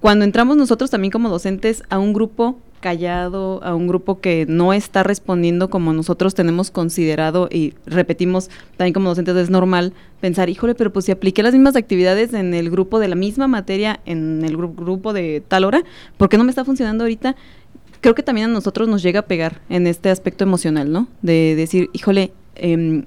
Cuando 0.00 0.24
entramos 0.24 0.56
nosotros 0.56 0.90
también 0.90 1.10
como 1.10 1.28
docentes 1.28 1.82
a 1.88 1.98
un 1.98 2.12
grupo 2.12 2.58
callado, 2.80 3.60
a 3.64 3.74
un 3.74 3.88
grupo 3.88 4.20
que 4.20 4.44
no 4.48 4.72
está 4.72 5.02
respondiendo 5.02 5.70
como 5.70 5.92
nosotros 5.92 6.34
tenemos 6.34 6.70
considerado 6.70 7.48
y 7.50 7.72
repetimos 7.86 8.48
también 8.76 8.92
como 8.94 9.08
docentes 9.08 9.34
es 9.36 9.50
normal 9.50 9.92
pensar, 10.20 10.48
híjole, 10.50 10.74
pero 10.74 10.92
pues 10.92 11.06
si 11.06 11.12
apliqué 11.12 11.42
las 11.42 11.52
mismas 11.54 11.74
actividades 11.74 12.32
en 12.34 12.54
el 12.54 12.70
grupo 12.70 13.00
de 13.00 13.08
la 13.08 13.16
misma 13.16 13.48
materia, 13.48 13.98
en 14.06 14.44
el 14.44 14.56
gru- 14.56 14.74
grupo 14.76 15.12
de 15.12 15.42
tal 15.48 15.64
hora, 15.64 15.82
¿por 16.16 16.28
qué 16.28 16.36
no 16.38 16.44
me 16.44 16.50
está 16.50 16.64
funcionando 16.64 17.04
ahorita? 17.04 17.34
Creo 18.00 18.14
que 18.14 18.22
también 18.22 18.50
a 18.50 18.52
nosotros 18.52 18.88
nos 18.88 19.02
llega 19.02 19.20
a 19.20 19.26
pegar 19.26 19.60
en 19.68 19.86
este 19.86 20.10
aspecto 20.10 20.44
emocional, 20.44 20.92
¿no? 20.92 21.08
De 21.22 21.54
decir, 21.56 21.90
híjole, 21.92 22.32
em, 22.54 23.04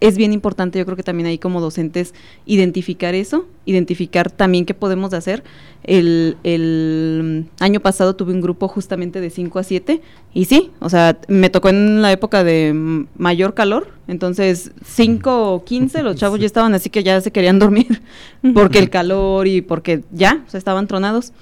es 0.00 0.16
bien 0.16 0.32
importante, 0.32 0.78
yo 0.78 0.84
creo 0.84 0.96
que 0.96 1.02
también 1.02 1.26
ahí 1.26 1.38
como 1.38 1.60
docentes, 1.60 2.14
identificar 2.46 3.14
eso, 3.14 3.46
identificar 3.64 4.30
también 4.30 4.64
qué 4.64 4.74
podemos 4.74 5.12
hacer. 5.12 5.42
El, 5.82 6.36
el 6.44 7.46
año 7.58 7.80
pasado 7.80 8.14
tuve 8.14 8.32
un 8.32 8.40
grupo 8.40 8.68
justamente 8.68 9.20
de 9.20 9.30
5 9.30 9.58
a 9.58 9.62
7 9.64 10.00
y 10.34 10.44
sí, 10.44 10.70
o 10.78 10.88
sea, 10.88 11.18
me 11.26 11.50
tocó 11.50 11.68
en 11.68 12.00
la 12.00 12.12
época 12.12 12.44
de 12.44 13.06
mayor 13.16 13.54
calor, 13.54 13.92
entonces 14.06 14.70
5 14.84 15.52
o 15.52 15.64
15 15.64 16.02
los 16.02 16.16
chavos 16.16 16.38
ya 16.38 16.46
estaban 16.46 16.74
así 16.74 16.90
que 16.90 17.02
ya 17.02 17.20
se 17.20 17.32
querían 17.32 17.58
dormir 17.58 18.02
porque 18.54 18.78
el 18.78 18.90
calor 18.90 19.48
y 19.48 19.62
porque 19.62 20.04
ya, 20.12 20.44
o 20.46 20.50
sea, 20.50 20.58
estaban 20.58 20.86
tronados. 20.86 21.32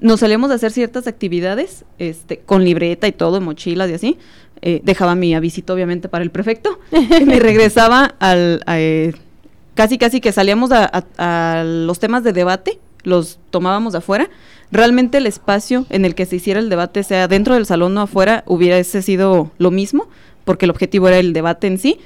Nos 0.00 0.20
solíamos 0.20 0.50
hacer 0.50 0.72
ciertas 0.72 1.06
actividades, 1.06 1.84
este, 1.98 2.38
con 2.38 2.64
libreta 2.64 3.06
y 3.06 3.12
todo, 3.12 3.40
mochilas 3.40 3.90
y 3.90 3.94
así. 3.94 4.18
Eh, 4.62 4.80
dejaba 4.84 5.14
mi 5.14 5.34
avisito, 5.34 5.74
obviamente, 5.74 6.08
para 6.08 6.24
el 6.24 6.30
prefecto. 6.30 6.78
y 6.92 7.24
me 7.24 7.38
regresaba 7.40 8.14
al... 8.18 8.62
a, 8.66 8.80
eh, 8.80 9.14
casi, 9.74 9.98
casi 9.98 10.20
que 10.20 10.32
salíamos 10.32 10.72
a, 10.72 10.84
a- 11.18 11.60
a 11.60 11.64
los 11.64 11.98
temas 11.98 12.24
de 12.24 12.32
debate, 12.32 12.78
los 13.02 13.38
tomábamos 13.50 13.92
de 13.92 13.98
afuera. 13.98 14.30
Realmente 14.72 15.18
el 15.18 15.26
espacio 15.26 15.86
en 15.90 16.04
el 16.04 16.14
que 16.14 16.26
se 16.26 16.36
hiciera 16.36 16.60
el 16.60 16.68
debate, 16.70 17.02
sea 17.02 17.28
dentro 17.28 17.54
del 17.54 17.66
salón 17.66 17.96
o 17.98 18.02
afuera, 18.02 18.44
hubiese 18.46 19.02
sido 19.02 19.50
lo 19.58 19.70
mismo, 19.70 20.08
porque 20.44 20.64
el 20.66 20.70
objetivo 20.70 21.08
era 21.08 21.18
el 21.18 21.32
debate 21.32 21.66
en 21.66 21.78
sí. 21.78 21.98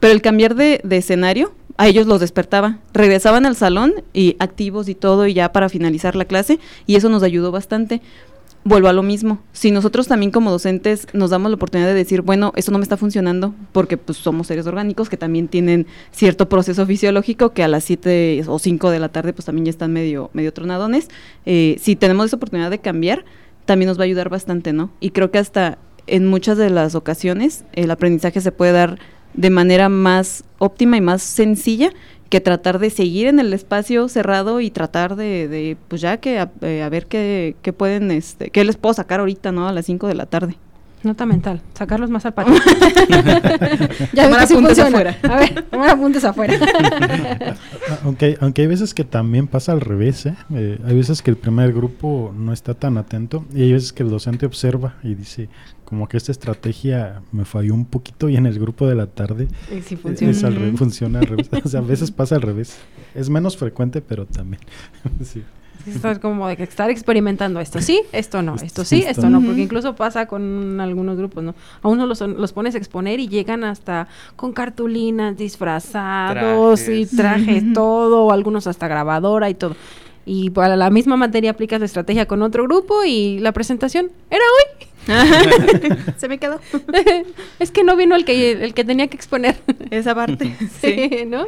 Pero 0.00 0.12
el 0.12 0.22
cambiar 0.22 0.54
de, 0.56 0.80
de 0.82 0.96
escenario 0.96 1.52
a 1.76 1.86
ellos 1.86 2.06
los 2.06 2.20
despertaba. 2.20 2.78
Regresaban 2.92 3.46
al 3.46 3.56
salón 3.56 3.94
y 4.12 4.36
activos 4.38 4.88
y 4.88 4.94
todo 4.94 5.26
y 5.26 5.34
ya 5.34 5.52
para 5.52 5.68
finalizar 5.68 6.16
la 6.16 6.24
clase 6.24 6.58
y 6.86 6.96
eso 6.96 7.08
nos 7.08 7.22
ayudó 7.22 7.52
bastante. 7.52 8.02
Vuelvo 8.64 8.88
a 8.88 8.92
lo 8.92 9.04
mismo. 9.04 9.38
Si 9.52 9.70
nosotros 9.70 10.08
también 10.08 10.32
como 10.32 10.50
docentes 10.50 11.06
nos 11.12 11.30
damos 11.30 11.52
la 11.52 11.54
oportunidad 11.54 11.86
de 11.86 11.94
decir, 11.94 12.22
bueno, 12.22 12.52
esto 12.56 12.72
no 12.72 12.78
me 12.78 12.82
está 12.82 12.96
funcionando 12.96 13.54
porque 13.70 13.96
pues 13.96 14.18
somos 14.18 14.48
seres 14.48 14.66
orgánicos 14.66 15.08
que 15.08 15.16
también 15.16 15.46
tienen 15.46 15.86
cierto 16.10 16.48
proceso 16.48 16.84
fisiológico 16.84 17.50
que 17.52 17.62
a 17.62 17.68
las 17.68 17.84
7 17.84 18.42
o 18.48 18.58
5 18.58 18.90
de 18.90 18.98
la 18.98 19.08
tarde 19.08 19.32
pues 19.32 19.46
también 19.46 19.66
ya 19.66 19.70
están 19.70 19.92
medio, 19.92 20.30
medio 20.32 20.52
tronadones. 20.52 21.08
Eh, 21.44 21.76
si 21.80 21.94
tenemos 21.94 22.26
esa 22.26 22.36
oportunidad 22.36 22.70
de 22.70 22.80
cambiar, 22.80 23.24
también 23.66 23.88
nos 23.88 23.98
va 23.98 24.02
a 24.02 24.06
ayudar 24.06 24.30
bastante, 24.30 24.72
¿no? 24.72 24.90
Y 24.98 25.10
creo 25.10 25.30
que 25.30 25.38
hasta 25.38 25.78
en 26.08 26.26
muchas 26.26 26.58
de 26.58 26.70
las 26.70 26.94
ocasiones 26.94 27.64
el 27.72 27.90
aprendizaje 27.90 28.40
se 28.40 28.52
puede 28.52 28.72
dar 28.72 28.98
de 29.36 29.50
manera 29.50 29.88
más 29.88 30.44
óptima 30.58 30.96
y 30.96 31.00
más 31.00 31.22
sencilla 31.22 31.92
que 32.28 32.40
tratar 32.40 32.78
de 32.78 32.90
seguir 32.90 33.28
en 33.28 33.38
el 33.38 33.52
espacio 33.52 34.08
cerrado 34.08 34.60
y 34.60 34.70
tratar 34.70 35.14
de, 35.16 35.46
de, 35.48 35.76
pues 35.88 36.00
ya 36.00 36.16
que 36.18 36.38
a, 36.38 36.50
eh, 36.62 36.82
a 36.82 36.88
ver 36.88 37.06
qué, 37.06 37.54
qué 37.62 37.72
pueden, 37.72 38.10
este, 38.10 38.50
qué 38.50 38.64
les 38.64 38.76
puedo 38.76 38.94
sacar 38.94 39.20
ahorita, 39.20 39.52
¿no? 39.52 39.68
A 39.68 39.72
las 39.72 39.86
5 39.86 40.08
de 40.08 40.14
la 40.14 40.26
tarde. 40.26 40.56
Nota 41.02 41.24
mental, 41.26 41.60
sacarlos 41.74 42.10
más 42.10 42.26
al 42.26 42.34
patio. 42.34 42.54
ya 44.12 44.24
Tomar 44.24 44.40
apuntes 44.40 44.50
funciona. 44.78 44.88
afuera. 44.88 45.18
A 45.22 45.36
ver, 45.38 45.62
tomar 45.64 45.90
apuntes 45.90 46.24
afuera. 46.24 46.54
Aunque, 48.04 48.36
aunque 48.40 48.62
hay 48.62 48.66
veces 48.68 48.94
que 48.94 49.04
también 49.04 49.46
pasa 49.46 49.72
al 49.72 49.80
revés, 49.80 50.26
¿eh? 50.26 50.34
Eh, 50.54 50.78
hay 50.84 50.96
veces 50.96 51.22
que 51.22 51.30
el 51.30 51.36
primer 51.36 51.72
grupo 51.72 52.32
no 52.36 52.52
está 52.52 52.74
tan 52.74 52.98
atento 52.98 53.44
y 53.54 53.62
hay 53.62 53.72
veces 53.72 53.92
que 53.92 54.02
el 54.02 54.10
docente 54.10 54.46
observa 54.46 54.94
y 55.02 55.14
dice 55.14 55.48
como 55.84 56.08
que 56.08 56.16
esta 56.16 56.32
estrategia 56.32 57.20
me 57.30 57.44
falló 57.44 57.74
un 57.74 57.84
poquito 57.84 58.28
y 58.28 58.36
en 58.36 58.46
el 58.46 58.58
grupo 58.58 58.88
de 58.88 58.96
la 58.96 59.06
tarde 59.06 59.46
Y 59.72 59.82
sí 59.82 59.94
funciona. 59.96 60.32
es 60.32 60.42
al 60.42 60.56
re- 60.56 60.72
funciona 60.72 61.20
al 61.20 61.26
revés. 61.26 61.48
O 61.64 61.68
sea, 61.68 61.80
a 61.80 61.82
veces 61.84 62.10
pasa 62.10 62.34
al 62.36 62.42
revés. 62.42 62.78
Es 63.14 63.30
menos 63.30 63.56
frecuente, 63.56 64.00
pero 64.00 64.26
también. 64.26 64.60
sí. 65.24 65.42
Estar 65.86 66.20
como 66.20 66.48
de 66.48 66.56
que 66.56 66.62
estar 66.64 66.90
experimentando 66.90 67.60
esto 67.60 67.80
sí, 67.80 68.02
esto 68.12 68.42
no, 68.42 68.56
esto 68.56 68.84
sí, 68.84 69.04
Esto 69.06 69.30
no, 69.30 69.40
porque 69.40 69.62
incluso 69.62 69.94
pasa 69.94 70.26
con 70.26 70.80
algunos 70.80 71.16
grupos, 71.16 71.44
¿no? 71.44 71.54
A 71.82 71.88
uno 71.88 72.06
los, 72.06 72.20
los 72.20 72.52
pones 72.52 72.74
a 72.74 72.78
exponer 72.78 73.20
y 73.20 73.28
llegan 73.28 73.64
hasta 73.64 74.08
con 74.36 74.52
cartulinas, 74.52 75.36
disfrazados 75.36 76.84
Trajes. 76.84 77.12
y 77.12 77.16
trajes, 77.16 77.72
todo, 77.72 78.24
o 78.24 78.32
algunos 78.32 78.66
hasta 78.66 78.88
grabadora 78.88 79.48
y 79.50 79.54
todo. 79.54 79.76
Y 80.24 80.50
para 80.50 80.76
la 80.76 80.90
misma 80.90 81.16
materia 81.16 81.52
aplicas 81.52 81.78
la 81.78 81.86
estrategia 81.86 82.26
con 82.26 82.42
otro 82.42 82.64
grupo 82.64 83.04
y 83.04 83.38
la 83.38 83.52
presentación 83.52 84.10
era 84.30 84.42
hoy. 84.42 84.86
Se 86.16 86.28
me 86.28 86.38
quedó 86.38 86.58
es 87.60 87.70
que 87.70 87.84
no 87.84 87.94
vino 87.94 88.16
el 88.16 88.24
que 88.24 88.50
el 88.52 88.74
que 88.74 88.82
tenía 88.84 89.06
que 89.06 89.16
exponer. 89.16 89.56
esa 89.90 90.14
parte. 90.16 90.56
Sí, 90.80 91.10
¿no? 91.28 91.44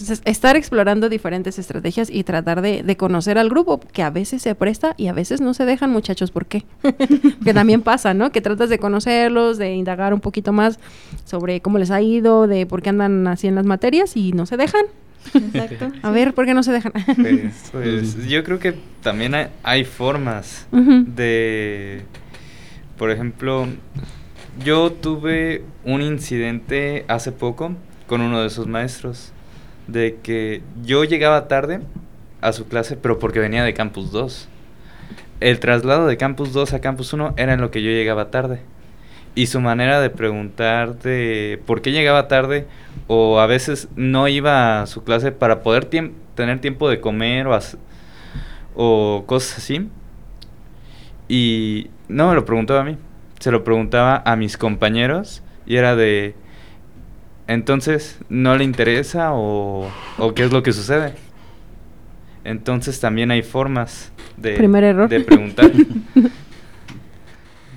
Entonces, 0.00 0.22
estar 0.24 0.56
explorando 0.56 1.10
diferentes 1.10 1.58
estrategias 1.58 2.08
y 2.10 2.24
tratar 2.24 2.62
de, 2.62 2.82
de 2.82 2.96
conocer 2.96 3.36
al 3.36 3.50
grupo, 3.50 3.80
que 3.92 4.02
a 4.02 4.08
veces 4.08 4.40
se 4.40 4.54
presta 4.54 4.94
y 4.96 5.08
a 5.08 5.12
veces 5.12 5.42
no 5.42 5.52
se 5.52 5.66
dejan, 5.66 5.90
muchachos, 5.90 6.30
¿por 6.30 6.46
qué? 6.46 6.64
que 7.44 7.52
también 7.52 7.82
pasa, 7.82 8.14
¿no? 8.14 8.32
Que 8.32 8.40
tratas 8.40 8.70
de 8.70 8.78
conocerlos, 8.78 9.58
de 9.58 9.74
indagar 9.74 10.14
un 10.14 10.20
poquito 10.20 10.52
más 10.52 10.78
sobre 11.24 11.60
cómo 11.60 11.78
les 11.78 11.90
ha 11.90 12.00
ido, 12.00 12.46
de 12.46 12.64
por 12.64 12.80
qué 12.80 12.88
andan 12.88 13.26
así 13.26 13.46
en 13.46 13.54
las 13.54 13.66
materias 13.66 14.16
y 14.16 14.32
no 14.32 14.46
se 14.46 14.56
dejan. 14.56 14.86
Exacto. 15.34 15.90
A 16.02 16.10
ver, 16.10 16.32
¿por 16.32 16.46
qué 16.46 16.54
no 16.54 16.62
se 16.62 16.72
dejan? 16.72 16.92
Pues, 16.92 17.70
pues, 17.72 18.26
yo 18.26 18.42
creo 18.42 18.58
que 18.58 18.74
también 19.02 19.34
hay, 19.34 19.48
hay 19.62 19.84
formas 19.84 20.66
de, 20.70 22.02
por 22.96 23.10
ejemplo, 23.10 23.66
yo 24.64 24.92
tuve 24.92 25.64
un 25.84 26.02
incidente 26.02 27.04
hace 27.08 27.32
poco 27.32 27.74
con 28.06 28.20
uno 28.20 28.42
de 28.42 28.50
sus 28.50 28.66
maestros, 28.66 29.32
de 29.86 30.18
que 30.22 30.62
yo 30.84 31.04
llegaba 31.04 31.48
tarde 31.48 31.80
a 32.40 32.52
su 32.52 32.66
clase, 32.66 32.96
pero 32.96 33.18
porque 33.18 33.40
venía 33.40 33.64
de 33.64 33.74
Campus 33.74 34.12
2. 34.12 34.48
El 35.40 35.60
traslado 35.60 36.06
de 36.06 36.16
Campus 36.16 36.52
2 36.52 36.74
a 36.74 36.80
Campus 36.80 37.12
1 37.12 37.34
era 37.36 37.54
en 37.54 37.60
lo 37.60 37.70
que 37.70 37.82
yo 37.82 37.90
llegaba 37.90 38.30
tarde. 38.30 38.60
Y 39.34 39.46
su 39.46 39.60
manera 39.60 40.00
de 40.00 40.10
preguntar 40.10 40.98
de 40.98 41.60
por 41.66 41.82
qué 41.82 41.92
llegaba 41.92 42.28
tarde 42.28 42.66
o 43.06 43.40
a 43.40 43.46
veces 43.46 43.88
no 43.96 44.28
iba 44.28 44.82
a 44.82 44.86
su 44.86 45.04
clase 45.04 45.32
para 45.32 45.62
poder 45.62 45.86
tener 45.86 46.60
tiempo 46.60 46.88
de 46.88 47.00
comer 47.00 47.46
o 48.74 49.24
cosas 49.26 49.58
así. 49.58 49.88
Y 51.28 51.90
no 52.08 52.28
me 52.28 52.34
lo 52.34 52.44
preguntaba 52.44 52.80
a 52.80 52.84
mí, 52.84 52.96
se 53.38 53.52
lo 53.52 53.62
preguntaba 53.62 54.22
a 54.26 54.34
mis 54.34 54.56
compañeros 54.56 55.42
y 55.64 55.76
era 55.76 55.94
de, 55.94 56.34
entonces, 57.52 58.18
¿no 58.28 58.56
le 58.56 58.64
interesa 58.64 59.32
o, 59.32 59.88
o 60.18 60.34
qué 60.34 60.44
es 60.44 60.52
lo 60.52 60.62
que 60.62 60.72
sucede? 60.72 61.14
Entonces 62.44 63.00
también 63.00 63.30
hay 63.30 63.42
formas 63.42 64.12
de, 64.36 64.54
Primer 64.54 64.84
error. 64.84 65.08
de 65.08 65.20
preguntar. 65.20 65.70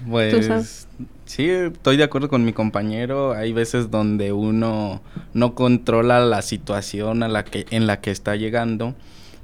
Pues. 0.09 0.87
Sí, 1.23 1.49
estoy 1.49 1.95
de 1.95 2.03
acuerdo 2.03 2.27
con 2.27 2.43
mi 2.43 2.51
compañero. 2.51 3.31
Hay 3.31 3.53
veces 3.53 3.89
donde 3.89 4.33
uno 4.33 5.01
no 5.33 5.55
controla 5.55 6.19
la 6.19 6.41
situación 6.41 7.23
a 7.23 7.29
la 7.29 7.45
que, 7.45 7.65
en 7.69 7.87
la 7.87 8.01
que 8.01 8.11
está 8.11 8.35
llegando, 8.35 8.95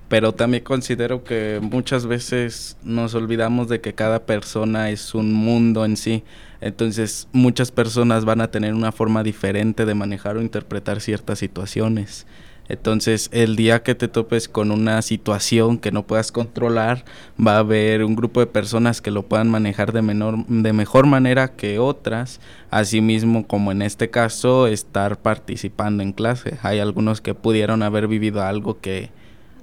pero 0.10 0.34
también 0.34 0.64
considero 0.64 1.24
que 1.24 1.60
muchas 1.62 2.06
veces 2.06 2.78
nos 2.84 3.16
olvidamos 3.16 3.70
de 3.70 3.80
que 3.80 3.94
cada 3.94 4.26
persona 4.26 4.90
es 4.90 5.16
un 5.16 5.32
mundo 5.32 5.86
en 5.86 5.96
sí. 5.96 6.24
Entonces, 6.62 7.28
muchas 7.32 7.72
personas 7.72 8.26
van 8.26 8.42
a 8.42 8.52
tener 8.52 8.74
una 8.74 8.92
forma 8.92 9.24
diferente 9.24 9.86
de 9.86 9.96
manejar 9.96 10.38
o 10.38 10.42
interpretar 10.42 11.02
ciertas 11.02 11.40
situaciones. 11.40 12.26
Entonces, 12.70 13.30
el 13.34 13.56
día 13.56 13.82
que 13.82 13.96
te 13.96 14.08
topes 14.08 14.48
con 14.48 14.72
una 14.72 15.02
situación 15.02 15.80
que 15.80 15.92
no 15.92 16.06
puedas 16.06 16.32
controlar, 16.32 17.04
va 17.36 17.56
a 17.56 17.60
haber 17.60 18.04
un 18.04 18.16
grupo 18.16 18.40
de 18.42 18.46
personas 18.46 19.02
que 19.02 19.10
lo 19.10 19.24
puedan 19.24 19.50
manejar 19.50 19.92
de, 19.92 20.04
menor, 20.04 20.46
de 20.46 20.72
mejor 20.72 21.08
manera 21.08 21.48
que 21.48 21.80
otras. 21.80 22.40
Asimismo, 22.70 23.48
como 23.48 23.72
en 23.72 23.82
este 23.82 24.12
caso, 24.12 24.68
estar 24.68 25.18
participando 25.18 26.04
en 26.04 26.14
clase. 26.14 26.60
Hay 26.62 26.78
algunos 26.78 27.22
que 27.22 27.34
pudieron 27.34 27.82
haber 27.82 28.08
vivido 28.08 28.44
algo 28.44 28.80
que 28.80 29.10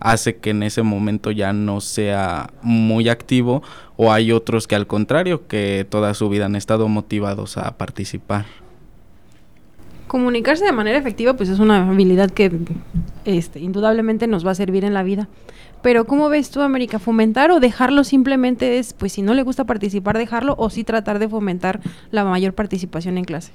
hace 0.01 0.36
que 0.36 0.51
en 0.51 0.62
ese 0.62 0.82
momento 0.82 1.30
ya 1.30 1.53
no 1.53 1.80
sea 1.80 2.51
muy 2.62 3.09
activo 3.09 3.62
o 3.97 4.12
hay 4.12 4.32
otros 4.32 4.66
que 4.66 4.74
al 4.74 4.86
contrario, 4.86 5.47
que 5.47 5.86
toda 5.88 6.14
su 6.14 6.28
vida 6.28 6.47
han 6.47 6.57
estado 6.57 6.88
motivados 6.88 7.57
a 7.57 7.76
participar 7.76 8.47
comunicarse 10.07 10.64
de 10.64 10.72
manera 10.72 10.99
efectiva 10.99 11.34
pues 11.34 11.49
es 11.49 11.59
una 11.59 11.88
habilidad 11.88 12.30
que 12.30 12.53
este, 13.24 13.61
indudablemente 13.61 14.26
nos 14.26 14.47
va 14.47 14.53
a 14.53 14.55
servir 14.55 14.84
en 14.84 14.94
la 14.94 15.03
vida. 15.03 15.28
Pero 15.82 16.07
¿cómo 16.07 16.28
ves 16.28 16.51
tú, 16.51 16.62
América? 16.62 16.99
¿Fomentar 16.99 17.51
o 17.51 17.61
dejarlo 17.61 18.03
simplemente 18.03 18.78
es, 18.78 18.92
pues 18.92 19.12
si 19.12 19.22
no 19.22 19.34
le 19.34 19.42
gusta 19.42 19.64
participar, 19.64 20.18
dejarlo 20.18 20.55
o 20.59 20.70
sí 20.70 20.84
tratar 20.84 21.18
de 21.18 21.28
fomentar 21.28 21.80
la 22.11 22.24
mayor 22.24 22.55
participación 22.55 23.18
en 23.18 23.24
clase? 23.24 23.53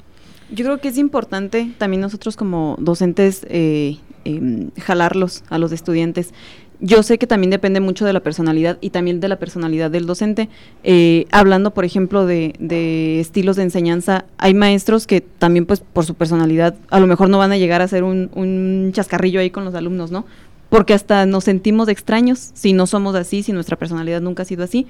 Yo 0.52 0.66
creo 0.66 0.80
que 0.80 0.90
es 0.90 0.98
importante 0.98 1.72
también 1.78 2.02
nosotros 2.02 2.36
como 2.36 2.76
docentes 2.80 3.46
eh, 3.50 3.98
em, 4.26 4.72
jalarlos 4.78 5.44
a 5.50 5.58
los 5.58 5.72
estudiantes 5.72 6.34
yo 6.82 7.04
sé 7.04 7.20
que 7.20 7.28
también 7.28 7.52
depende 7.52 7.80
mucho 7.80 8.06
de 8.06 8.14
la 8.14 8.22
personalidad 8.22 8.80
y 8.82 8.90
también 8.90 9.20
de 9.20 9.28
la 9.28 9.38
personalidad 9.38 9.92
del 9.92 10.08
docente. 10.08 10.50
Eh, 10.84 11.28
hablando, 11.32 11.72
por 11.76 11.86
ejemplo, 11.86 12.26
de, 12.26 13.20
estilos 13.20 13.56
de 13.56 13.64
enseñanza, 13.64 14.26
hay 14.40 14.56
maestros 14.56 15.06
que 15.06 15.22
también, 15.22 15.68
pues, 15.68 15.82
por 15.82 16.06
su 16.06 16.16
personalidad, 16.16 16.76
a 16.90 17.00
lo 17.00 17.06
mejor 17.06 17.30
no 17.30 17.38
van 17.38 17.52
a 17.52 17.58
llegar 17.58 17.84
a 17.84 17.88
ser 17.88 18.04
un, 18.04 18.32
un 18.34 18.90
chascarrillo 18.94 19.40
ahí 19.40 19.52
con 19.52 19.64
los 19.64 19.76
alumnos, 19.76 20.10
¿no? 20.10 20.26
Porque 20.70 20.96
hasta 20.96 21.28
nos 21.28 21.44
sentimos 21.44 21.88
extraños 21.88 22.50
si 22.56 22.74
no 22.74 22.88
somos 22.88 23.14
así, 23.14 23.44
si 23.44 23.52
nuestra 23.52 23.78
personalidad 23.78 24.22
nunca 24.22 24.42
ha 24.42 24.46
sido 24.48 24.64
así. 24.64 24.88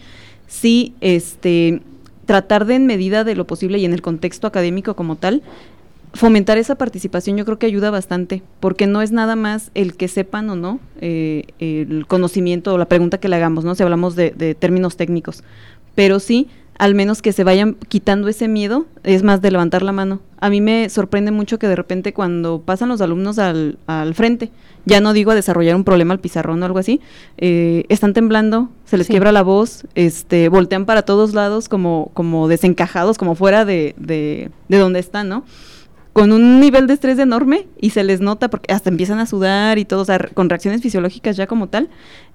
Sí, 0.48 0.94
este, 1.02 1.82
tratar 2.26 2.66
de 2.66 2.76
en 2.76 2.86
medida 2.86 3.26
de 3.26 3.36
lo 3.36 3.46
posible 3.46 3.78
y 3.80 3.84
en 3.84 3.92
el 3.92 4.02
contexto 4.02 4.48
académico 4.48 4.96
como 4.96 5.18
tal, 5.18 5.42
fomentar 6.14 6.58
esa 6.58 6.76
participación 6.76 7.38
yo 7.38 7.46
creo 7.46 7.60
que 7.60 7.66
ayuda 7.66 7.90
bastante, 7.90 8.44
porque 8.60 8.88
no 8.88 9.02
es 9.02 9.12
nada 9.12 9.36
más 9.36 9.72
el 9.74 9.96
que 9.96 10.08
sepan 10.08 10.50
o 10.50 10.56
no 10.56 10.80
eh, 11.00 11.46
el 11.60 12.06
conocimiento 12.08 12.74
o 12.74 12.78
la 12.78 12.86
pregunta 12.86 13.20
que 13.20 13.30
le 13.30 13.38
hagamos, 13.38 13.64
¿no? 13.64 13.76
Si 13.76 13.84
hablamos 13.84 14.16
de, 14.16 14.56
términos 14.60 14.98
técnicos, 14.98 15.44
pero 15.96 16.20
sí, 16.20 16.48
al 16.78 16.96
menos 16.96 17.22
que 17.22 17.32
se 17.32 17.44
vayan 17.44 17.76
quitando 17.88 18.28
ese 18.28 18.48
miedo, 18.48 18.88
es 19.04 19.24
más 19.24 19.42
de 19.42 19.52
levantar 19.52 19.84
la 19.84 19.92
mano. 19.92 20.20
A 20.40 20.50
mí 20.50 20.62
me 20.62 20.90
sorprende 20.90 21.30
mucho 21.32 21.60
que 21.60 21.68
de 21.68 21.76
repente 21.76 22.12
cuando 22.12 22.62
pasan 22.62 22.90
los 22.90 23.02
alumnos 23.02 23.38
al, 23.38 23.78
al 23.86 24.16
frente, 24.16 24.50
ya 24.86 25.00
no 25.00 25.14
digo 25.14 25.32
a 25.32 25.36
desarrollar 25.36 25.76
un 25.76 25.84
problema 25.84 26.14
al 26.14 26.20
pizarrón 26.20 26.64
o 26.64 26.66
algo 26.66 26.80
así, 26.80 27.00
eh, 27.38 27.86
están 27.90 28.14
temblando, 28.14 28.70
se 28.86 28.98
les 28.98 29.08
quiebra 29.08 29.32
la 29.32 29.44
voz, 29.44 29.86
este, 29.94 30.50
voltean 30.50 30.86
para 30.86 31.04
todos 31.04 31.36
lados 31.36 31.70
como, 31.70 32.10
como 32.16 32.48
desencajados, 32.48 33.20
como 33.20 33.36
fuera 33.36 33.64
de, 33.64 33.94
de, 33.98 34.50
de 34.68 34.78
donde 34.78 35.00
están, 35.00 35.30
¿no? 35.30 35.44
Con 36.14 36.32
un 36.32 36.60
nivel 36.60 36.88
de 36.88 36.94
estrés 36.94 37.18
enorme 37.20 37.68
y 37.80 37.92
se 37.92 38.04
les 38.04 38.20
nota 38.20 38.50
porque 38.50 38.74
hasta 38.74 38.90
empiezan 38.90 39.20
a 39.20 39.26
sudar 39.26 39.80
y 39.80 39.86
todo, 39.86 40.06
con 40.34 40.50
reacciones 40.50 40.82
fisiológicas 40.82 41.38
ya 41.38 41.48
como 41.48 41.68
tal. 41.68 41.90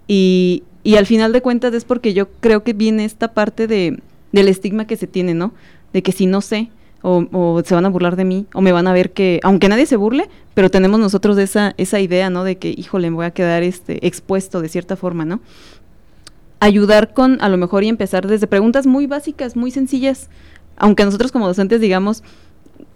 Y, 0.09 0.63
y 0.83 0.97
al 0.97 1.07
final 1.07 1.33
de 1.33 1.43
cuentas 1.43 1.75
es 1.75 1.85
porque 1.85 2.15
yo 2.15 2.29
creo 2.41 2.63
que 2.63 2.73
viene 2.73 3.05
esta 3.05 3.35
parte 3.35 3.67
de, 3.67 4.01
del 4.33 4.49
estigma 4.49 4.87
que 4.87 4.97
se 4.97 5.07
tiene, 5.07 5.35
¿no? 5.35 5.53
De 5.93 6.03
que 6.03 6.13
si 6.13 6.27
no 6.27 6.41
sé, 6.41 6.71
o, 7.03 7.27
o, 7.33 7.63
se 7.65 7.75
van 7.75 7.85
a 7.85 7.89
burlar 7.89 8.17
de 8.17 8.25
mí, 8.25 8.47
o 8.55 8.61
me 8.61 8.73
van 8.73 8.87
a 8.87 8.93
ver 8.93 9.13
que, 9.13 9.41
aunque 9.43 9.69
nadie 9.69 9.87
se 9.87 9.97
burle, 9.97 10.29
pero 10.55 10.71
tenemos 10.71 10.99
nosotros 10.99 11.37
esa, 11.39 11.75
esa 11.77 12.01
idea, 12.01 12.31
¿no? 12.31 12.45
De 12.45 12.57
que, 12.57 12.75
híjole, 12.77 13.11
me 13.11 13.17
voy 13.17 13.27
a 13.27 13.31
quedar 13.31 13.63
este, 13.63 14.07
expuesto 14.07 14.61
de 14.63 14.69
cierta 14.69 14.97
forma, 14.97 15.25
¿no? 15.25 15.41
Ayudar 16.61 17.13
con, 17.13 17.41
a 17.43 17.49
lo 17.49 17.59
mejor, 17.59 17.85
y 17.85 17.89
empezar 17.89 18.27
desde 18.27 18.47
preguntas 18.47 18.87
muy 18.87 19.07
básicas, 19.07 19.57
muy 19.57 19.71
sencillas, 19.71 20.31
aunque 20.77 21.05
nosotros 21.05 21.33
como 21.33 21.47
docentes 21.47 21.81
digamos, 21.81 22.23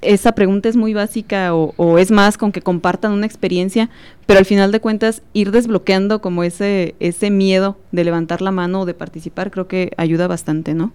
esa 0.03 0.33
pregunta 0.33 0.69
es 0.69 0.77
muy 0.77 0.95
básica 0.95 1.55
o, 1.55 1.99
es 1.99 2.11
más 2.11 2.39
con 2.39 2.53
que 2.53 2.63
compartan 2.63 3.13
una 3.13 3.27
experiencia, 3.27 3.91
pero 4.27 4.39
al 4.39 4.47
final 4.47 4.73
de 4.73 4.81
cuentas 4.81 5.23
ir 5.33 5.51
desbloqueando 5.51 6.21
como 6.21 6.43
ese, 6.43 6.95
ese 7.01 7.31
miedo 7.31 7.77
de 7.93 8.05
levantar 8.05 8.43
la 8.43 8.51
mano 8.51 8.81
o 8.83 8.87
de 8.87 8.95
participar 8.95 9.51
creo 9.51 9.69
que 9.69 9.93
ayuda 9.97 10.27
bastante, 10.27 10.75
¿no? 10.75 10.93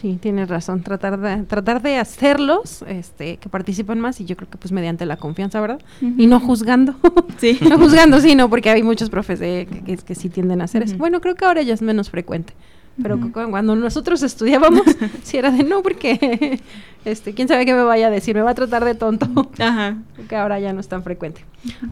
Sí, 0.00 0.18
tienes 0.20 0.48
razón, 0.48 0.82
tratar 0.82 1.18
de, 1.18 1.44
tratar 1.44 1.80
de 1.80 1.96
hacerlos, 1.96 2.84
este, 2.86 3.38
que 3.38 3.48
participen 3.48 3.98
más 3.98 4.20
y 4.20 4.26
yo 4.26 4.36
creo 4.36 4.50
que 4.50 4.58
pues 4.58 4.70
mediante 4.70 5.06
la 5.06 5.16
confianza, 5.16 5.58
¿verdad? 5.58 5.80
Y 6.00 6.26
no 6.26 6.38
juzgando. 6.40 6.94
Sí. 7.38 7.58
no 7.68 7.76
juzgando, 7.76 8.18
sí, 8.20 8.34
no, 8.34 8.48
porque 8.48 8.70
hay 8.70 8.82
muchos 8.82 9.10
profes 9.10 9.40
que, 9.40 9.98
que, 10.06 10.14
sí 10.14 10.30
tienden 10.30 10.62
a 10.62 10.64
hacer 10.64 10.82
eso. 10.82 10.96
Bueno, 10.96 11.20
creo 11.20 11.34
que 11.34 11.44
ahora 11.44 11.60
ya 11.60 11.74
es 11.74 11.82
menos 11.82 12.08
frecuente. 12.08 12.54
Pero 13.02 13.18
cuando 13.32 13.76
nosotros 13.76 14.22
estudiábamos, 14.22 14.82
si 15.22 15.36
era 15.36 15.50
de 15.50 15.64
no, 15.64 15.82
porque 15.82 16.60
este, 17.04 17.34
quién 17.34 17.48
sabe 17.48 17.66
qué 17.66 17.74
me 17.74 17.82
vaya 17.82 18.06
a 18.06 18.10
decir, 18.10 18.34
me 18.34 18.42
va 18.42 18.50
a 18.50 18.54
tratar 18.54 18.84
de 18.84 18.94
tonto. 18.94 19.50
Ajá. 19.58 19.96
Que 20.28 20.36
ahora 20.36 20.58
ya 20.60 20.72
no 20.72 20.80
es 20.80 20.88
tan 20.88 21.02
frecuente. 21.02 21.44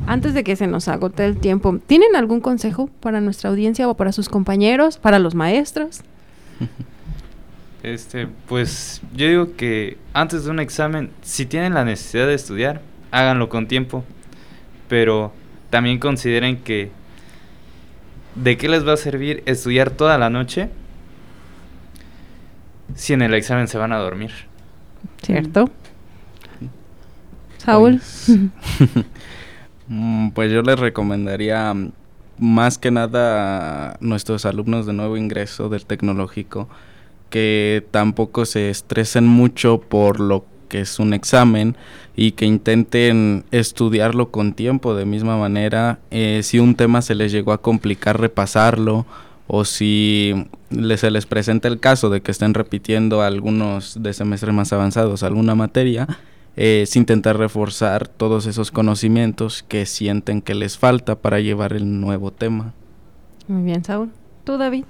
Antes 0.06 0.34
de 0.34 0.44
que 0.44 0.56
se 0.56 0.66
nos 0.66 0.88
agote 0.88 1.24
el 1.24 1.38
tiempo, 1.38 1.78
¿tienen 1.86 2.16
algún 2.16 2.40
consejo 2.40 2.88
para 3.00 3.20
nuestra 3.20 3.50
audiencia 3.50 3.88
o 3.88 3.94
para 3.94 4.12
sus 4.12 4.28
compañeros, 4.28 4.98
para 4.98 5.18
los 5.18 5.34
maestros? 5.34 6.02
Este, 7.82 8.28
pues 8.48 9.02
yo 9.14 9.28
digo 9.28 9.56
que 9.58 9.98
antes 10.14 10.46
de 10.46 10.50
un 10.50 10.58
examen, 10.58 11.10
si 11.20 11.44
tienen 11.44 11.74
la 11.74 11.84
necesidad 11.84 12.26
de 12.26 12.32
estudiar, 12.32 12.80
háganlo 13.10 13.50
con 13.50 13.68
tiempo. 13.68 14.04
Pero 14.88 15.34
también 15.68 15.98
consideren 15.98 16.56
que 16.56 16.90
¿de 18.34 18.56
qué 18.56 18.68
les 18.68 18.86
va 18.86 18.94
a 18.94 18.96
servir 18.96 19.42
estudiar 19.46 19.90
toda 19.90 20.18
la 20.18 20.30
noche 20.30 20.70
si 22.94 23.12
en 23.12 23.22
el 23.22 23.34
examen 23.34 23.68
se 23.68 23.78
van 23.78 23.92
a 23.92 23.98
dormir. 23.98 24.32
¿Cierto? 25.22 25.70
Saúl. 27.58 27.94
Pues, 27.98 28.28
mm, 29.88 30.30
pues, 30.30 30.52
yo 30.52 30.62
les 30.62 30.78
recomendaría 30.78 31.72
mm, 31.72 31.92
más 32.38 32.78
que 32.78 32.90
nada 32.90 33.92
a 33.92 33.96
nuestros 34.00 34.44
alumnos 34.44 34.86
de 34.86 34.92
nuevo 34.92 35.16
ingreso 35.16 35.68
del 35.68 35.86
tecnológico 35.86 36.68
que 37.30 37.84
tampoco 37.90 38.44
se 38.44 38.70
estresen 38.70 39.26
mucho 39.26 39.80
por 39.80 40.20
lo 40.20 40.44
que 40.68 40.82
es 40.82 41.00
un 41.00 41.12
examen 41.14 41.76
y 42.14 42.32
que 42.32 42.46
intenten 42.46 43.44
estudiarlo 43.50 44.30
con 44.30 44.52
tiempo 44.52 44.94
de 44.94 45.04
misma 45.04 45.36
manera. 45.36 45.98
Eh, 46.12 46.40
si 46.44 46.60
un 46.60 46.76
tema 46.76 47.02
se 47.02 47.16
les 47.16 47.32
llegó 47.32 47.52
a 47.52 47.60
complicar, 47.60 48.20
repasarlo 48.20 49.04
o 49.46 49.64
si 49.64 50.48
se 50.96 51.10
les 51.10 51.26
presenta 51.26 51.68
el 51.68 51.80
caso 51.80 52.10
de 52.10 52.22
que 52.22 52.30
estén 52.30 52.54
repitiendo 52.54 53.22
algunos 53.22 54.02
de 54.02 54.12
semestres 54.12 54.54
más 54.54 54.72
avanzados 54.72 55.22
alguna 55.22 55.54
materia, 55.54 56.08
es 56.56 56.94
intentar 56.96 57.36
reforzar 57.36 58.08
todos 58.08 58.46
esos 58.46 58.70
conocimientos 58.70 59.62
que 59.62 59.86
sienten 59.86 60.40
que 60.40 60.54
les 60.54 60.78
falta 60.78 61.16
para 61.16 61.40
llevar 61.40 61.72
el 61.72 62.00
nuevo 62.00 62.30
tema. 62.30 62.72
Muy 63.48 63.64
bien, 63.64 63.84
Saúl. 63.84 64.10
¿Tú, 64.44 64.56
David? 64.56 64.84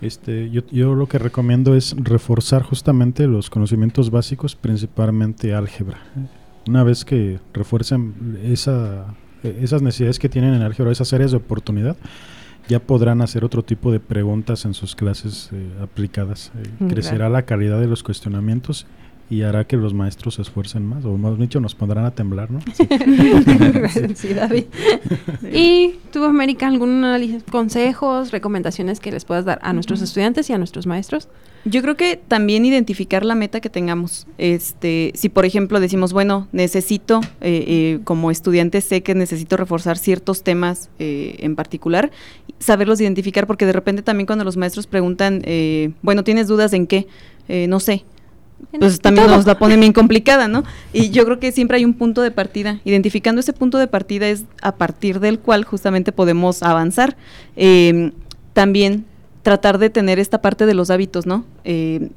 Este, 0.00 0.50
yo, 0.50 0.62
yo 0.70 0.94
lo 0.94 1.06
que 1.06 1.18
recomiendo 1.18 1.74
es 1.74 1.94
reforzar 1.98 2.62
justamente 2.62 3.26
los 3.26 3.50
conocimientos 3.50 4.10
básicos, 4.10 4.56
principalmente 4.56 5.54
álgebra. 5.54 5.98
Una 6.66 6.84
vez 6.84 7.04
que 7.04 7.38
refuercen 7.52 8.38
esa, 8.44 9.14
esas 9.42 9.82
necesidades 9.82 10.18
que 10.18 10.28
tienen 10.28 10.54
en 10.54 10.62
álgebra, 10.62 10.92
esas 10.92 11.12
áreas 11.12 11.32
de 11.32 11.38
oportunidad, 11.38 11.96
ya 12.70 12.78
podrán 12.78 13.20
hacer 13.20 13.44
otro 13.44 13.64
tipo 13.64 13.90
de 13.90 13.98
preguntas 13.98 14.64
en 14.64 14.74
sus 14.74 14.94
clases 14.94 15.50
eh, 15.52 15.68
aplicadas. 15.82 16.52
Eh, 16.56 16.88
crecerá 16.88 17.28
la 17.28 17.42
calidad 17.42 17.80
de 17.80 17.88
los 17.88 18.04
cuestionamientos 18.04 18.86
y 19.28 19.42
hará 19.42 19.66
que 19.66 19.76
los 19.76 19.92
maestros 19.92 20.36
se 20.36 20.42
esfuercen 20.42 20.86
más, 20.86 21.04
o 21.04 21.18
más 21.18 21.36
dicho, 21.36 21.58
nos 21.60 21.74
pondrán 21.74 22.04
a 22.04 22.12
temblar, 22.12 22.50
¿no? 22.52 22.60
Sí, 24.14 24.34
David. 24.34 24.64
¿Y 25.52 25.94
tú, 26.12 26.24
América, 26.24 26.68
algunos 26.68 27.20
consejos, 27.50 28.30
recomendaciones 28.30 29.00
que 29.00 29.10
les 29.10 29.24
puedas 29.24 29.44
dar 29.44 29.58
a 29.62 29.72
nuestros 29.72 30.00
estudiantes 30.00 30.48
y 30.48 30.52
a 30.52 30.58
nuestros 30.58 30.86
maestros? 30.86 31.28
Yo 31.64 31.82
creo 31.82 31.96
que 31.96 32.16
también 32.16 32.64
identificar 32.64 33.24
la 33.24 33.34
meta 33.34 33.60
que 33.60 33.68
tengamos. 33.68 34.26
Este, 34.38 35.12
si 35.14 35.28
por 35.28 35.44
ejemplo 35.44 35.80
decimos, 35.80 36.12
bueno, 36.12 36.48
necesito, 36.52 37.20
eh, 37.40 37.64
eh, 37.66 38.00
como 38.04 38.30
estudiante 38.30 38.80
sé 38.80 39.02
que 39.02 39.14
necesito 39.14 39.56
reforzar 39.56 39.98
ciertos 39.98 40.42
temas 40.42 40.88
eh, 40.98 41.36
en 41.40 41.56
particular, 41.56 42.10
saberlos 42.58 43.00
identificar, 43.00 43.46
porque 43.46 43.66
de 43.66 43.72
repente 43.72 44.02
también 44.02 44.26
cuando 44.26 44.44
los 44.44 44.56
maestros 44.56 44.86
preguntan, 44.86 45.42
bueno, 46.02 46.24
¿tienes 46.24 46.46
dudas 46.46 46.72
en 46.72 46.86
qué? 46.86 47.06
no 47.68 47.80
sé 47.80 48.04
pues 48.78 49.00
también 49.00 49.26
nos 49.26 49.46
la 49.46 49.58
pone 49.58 49.76
bien 49.76 49.92
complicada, 49.94 50.48
¿no? 50.48 50.64
Y 50.92 51.10
yo 51.10 51.24
creo 51.24 51.38
que 51.40 51.52
siempre 51.52 51.78
hay 51.78 51.84
un 51.84 51.94
punto 51.94 52.22
de 52.22 52.30
partida. 52.30 52.80
Identificando 52.84 53.40
ese 53.40 53.52
punto 53.52 53.78
de 53.78 53.86
partida 53.86 54.28
es 54.28 54.44
a 54.62 54.76
partir 54.76 55.20
del 55.20 55.38
cual 55.38 55.64
justamente 55.64 56.12
podemos 56.12 56.62
avanzar. 56.62 57.16
Eh, 57.56 58.12
también 58.52 59.04
tratar 59.42 59.78
de 59.78 59.90
tener 59.90 60.18
esta 60.18 60.42
parte 60.42 60.66
de 60.66 60.74
los 60.74 60.90
hábitos, 60.90 61.26
¿no? 61.26 61.44
Eh, 61.64 62.10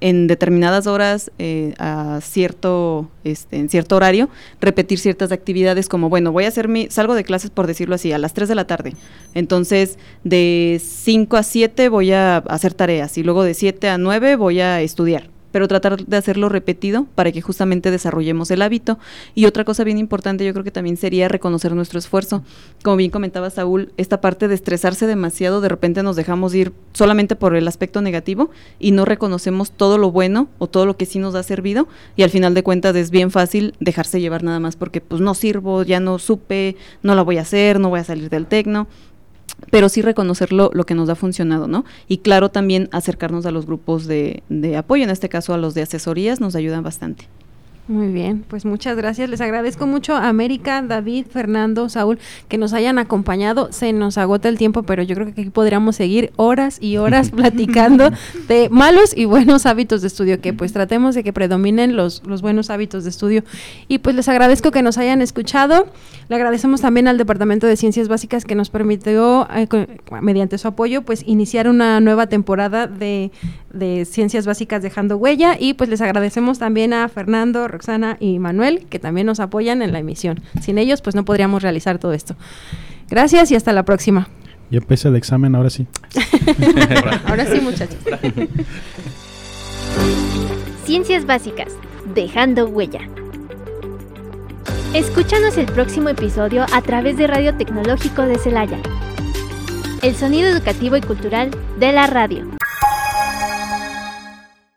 en 0.00 0.26
determinadas 0.26 0.86
horas, 0.86 1.30
eh, 1.38 1.72
a 1.78 2.20
cierto, 2.20 3.08
este, 3.22 3.56
en 3.56 3.70
cierto 3.70 3.96
horario, 3.96 4.28
repetir 4.60 4.98
ciertas 4.98 5.32
actividades 5.32 5.88
como, 5.88 6.10
bueno, 6.10 6.30
voy 6.30 6.44
a 6.44 6.48
hacer 6.48 6.68
mi, 6.68 6.88
salgo 6.90 7.14
de 7.14 7.24
clases 7.24 7.50
por 7.50 7.66
decirlo 7.66 7.94
así, 7.94 8.12
a 8.12 8.18
las 8.18 8.34
3 8.34 8.48
de 8.50 8.54
la 8.54 8.66
tarde. 8.66 8.92
Entonces, 9.32 9.98
de 10.22 10.78
5 10.84 11.38
a 11.38 11.42
7 11.42 11.88
voy 11.88 12.12
a 12.12 12.36
hacer 12.36 12.74
tareas 12.74 13.16
y 13.16 13.22
luego 13.22 13.44
de 13.44 13.54
7 13.54 13.88
a 13.88 13.96
9 13.96 14.36
voy 14.36 14.60
a 14.60 14.82
estudiar 14.82 15.33
pero 15.54 15.68
tratar 15.68 16.04
de 16.04 16.16
hacerlo 16.16 16.48
repetido 16.48 17.06
para 17.14 17.30
que 17.30 17.40
justamente 17.40 17.92
desarrollemos 17.92 18.50
el 18.50 18.60
hábito. 18.60 18.98
Y 19.36 19.44
otra 19.44 19.62
cosa 19.62 19.84
bien 19.84 19.98
importante 19.98 20.44
yo 20.44 20.52
creo 20.52 20.64
que 20.64 20.72
también 20.72 20.96
sería 20.96 21.28
reconocer 21.28 21.76
nuestro 21.76 22.00
esfuerzo. 22.00 22.42
Como 22.82 22.96
bien 22.96 23.12
comentaba 23.12 23.50
Saúl, 23.50 23.92
esta 23.96 24.20
parte 24.20 24.48
de 24.48 24.56
estresarse 24.56 25.06
demasiado, 25.06 25.60
de 25.60 25.68
repente 25.68 26.02
nos 26.02 26.16
dejamos 26.16 26.56
ir 26.56 26.72
solamente 26.92 27.36
por 27.36 27.54
el 27.54 27.68
aspecto 27.68 28.02
negativo 28.02 28.50
y 28.80 28.90
no 28.90 29.04
reconocemos 29.04 29.70
todo 29.70 29.96
lo 29.96 30.10
bueno 30.10 30.48
o 30.58 30.66
todo 30.66 30.86
lo 30.86 30.96
que 30.96 31.06
sí 31.06 31.20
nos 31.20 31.36
ha 31.36 31.44
servido 31.44 31.86
y 32.16 32.24
al 32.24 32.30
final 32.30 32.54
de 32.54 32.64
cuentas 32.64 32.96
es 32.96 33.12
bien 33.12 33.30
fácil 33.30 33.74
dejarse 33.78 34.20
llevar 34.20 34.42
nada 34.42 34.58
más 34.58 34.74
porque 34.74 35.00
pues 35.00 35.20
no 35.20 35.34
sirvo, 35.34 35.84
ya 35.84 36.00
no 36.00 36.18
supe, 36.18 36.74
no 37.04 37.14
la 37.14 37.22
voy 37.22 37.38
a 37.38 37.42
hacer, 37.42 37.78
no 37.78 37.90
voy 37.90 38.00
a 38.00 38.04
salir 38.04 38.28
del 38.28 38.46
tecno 38.46 38.88
pero 39.70 39.88
sí 39.88 40.02
reconocer 40.02 40.52
lo, 40.52 40.70
que 40.70 40.94
nos 40.94 41.08
ha 41.08 41.14
funcionado, 41.14 41.66
¿no? 41.68 41.84
Y 42.08 42.18
claro, 42.18 42.50
también 42.50 42.88
acercarnos 42.92 43.46
a 43.46 43.50
los 43.50 43.66
grupos 43.66 44.06
de, 44.06 44.42
de 44.48 44.76
apoyo, 44.76 45.04
en 45.04 45.10
este 45.10 45.28
caso 45.28 45.54
a 45.54 45.58
los 45.58 45.74
de 45.74 45.82
asesorías, 45.82 46.40
nos 46.40 46.54
ayudan 46.54 46.82
bastante. 46.82 47.28
Muy 47.86 48.08
bien, 48.08 48.46
pues 48.48 48.64
muchas 48.64 48.96
gracias. 48.96 49.28
Les 49.28 49.42
agradezco 49.42 49.86
mucho 49.86 50.14
a 50.14 50.28
América, 50.28 50.80
David, 50.80 51.26
Fernando, 51.28 51.90
Saúl, 51.90 52.18
que 52.48 52.56
nos 52.56 52.72
hayan 52.72 52.98
acompañado. 52.98 53.72
Se 53.72 53.92
nos 53.92 54.16
agota 54.16 54.48
el 54.48 54.56
tiempo, 54.56 54.84
pero 54.84 55.02
yo 55.02 55.14
creo 55.14 55.26
que 55.26 55.42
aquí 55.42 55.50
podríamos 55.50 55.96
seguir 55.96 56.32
horas 56.36 56.78
y 56.80 56.96
horas 56.96 57.30
platicando 57.36 58.10
de 58.48 58.70
malos 58.70 59.14
y 59.14 59.26
buenos 59.26 59.66
hábitos 59.66 60.00
de 60.00 60.08
estudio, 60.08 60.40
que 60.40 60.54
pues 60.54 60.72
tratemos 60.72 61.14
de 61.14 61.22
que 61.22 61.34
predominen 61.34 61.94
los, 61.94 62.22
los 62.24 62.40
buenos 62.40 62.70
hábitos 62.70 63.04
de 63.04 63.10
estudio. 63.10 63.44
Y 63.86 63.98
pues 63.98 64.16
les 64.16 64.30
agradezco 64.30 64.70
que 64.70 64.80
nos 64.80 64.96
hayan 64.96 65.20
escuchado. 65.20 65.86
Le 66.30 66.36
agradecemos 66.36 66.80
también 66.80 67.06
al 67.06 67.18
Departamento 67.18 67.66
de 67.66 67.76
Ciencias 67.76 68.08
Básicas 68.08 68.46
que 68.46 68.54
nos 68.54 68.70
permitió, 68.70 69.46
eh, 69.54 69.68
mediante 70.22 70.56
su 70.56 70.68
apoyo, 70.68 71.02
pues 71.02 71.22
iniciar 71.26 71.68
una 71.68 72.00
nueva 72.00 72.28
temporada 72.28 72.86
de, 72.86 73.30
de 73.74 74.06
Ciencias 74.06 74.46
Básicas 74.46 74.82
dejando 74.82 75.18
huella. 75.18 75.56
Y 75.60 75.74
pues 75.74 75.90
les 75.90 76.00
agradecemos 76.00 76.58
también 76.58 76.94
a 76.94 77.10
Fernando, 77.10 77.68
Roxana 77.74 78.16
y 78.20 78.38
Manuel, 78.38 78.86
que 78.88 78.98
también 78.98 79.26
nos 79.26 79.40
apoyan 79.40 79.82
en 79.82 79.92
la 79.92 79.98
emisión. 79.98 80.40
Sin 80.60 80.78
ellos, 80.78 81.02
pues 81.02 81.14
no 81.14 81.24
podríamos 81.24 81.62
realizar 81.62 81.98
todo 81.98 82.12
esto. 82.12 82.36
Gracias 83.10 83.50
y 83.50 83.56
hasta 83.56 83.72
la 83.72 83.84
próxima. 83.84 84.28
Ya 84.70 84.78
empieza 84.78 85.08
el 85.08 85.16
examen, 85.16 85.54
ahora 85.54 85.70
sí. 85.70 85.86
ahora 87.26 87.44
sí, 87.46 87.60
muchachos. 87.60 87.98
Ciencias 90.84 91.26
básicas, 91.26 91.72
dejando 92.14 92.66
huella. 92.66 93.00
Escúchanos 94.94 95.58
el 95.58 95.66
próximo 95.66 96.08
episodio 96.08 96.66
a 96.72 96.80
través 96.80 97.16
de 97.16 97.26
Radio 97.26 97.56
Tecnológico 97.56 98.22
de 98.22 98.38
Celaya. 98.38 98.78
El 100.02 100.14
sonido 100.14 100.48
educativo 100.48 100.96
y 100.96 101.00
cultural 101.00 101.50
de 101.78 101.92
la 101.92 102.06
radio. 102.06 102.46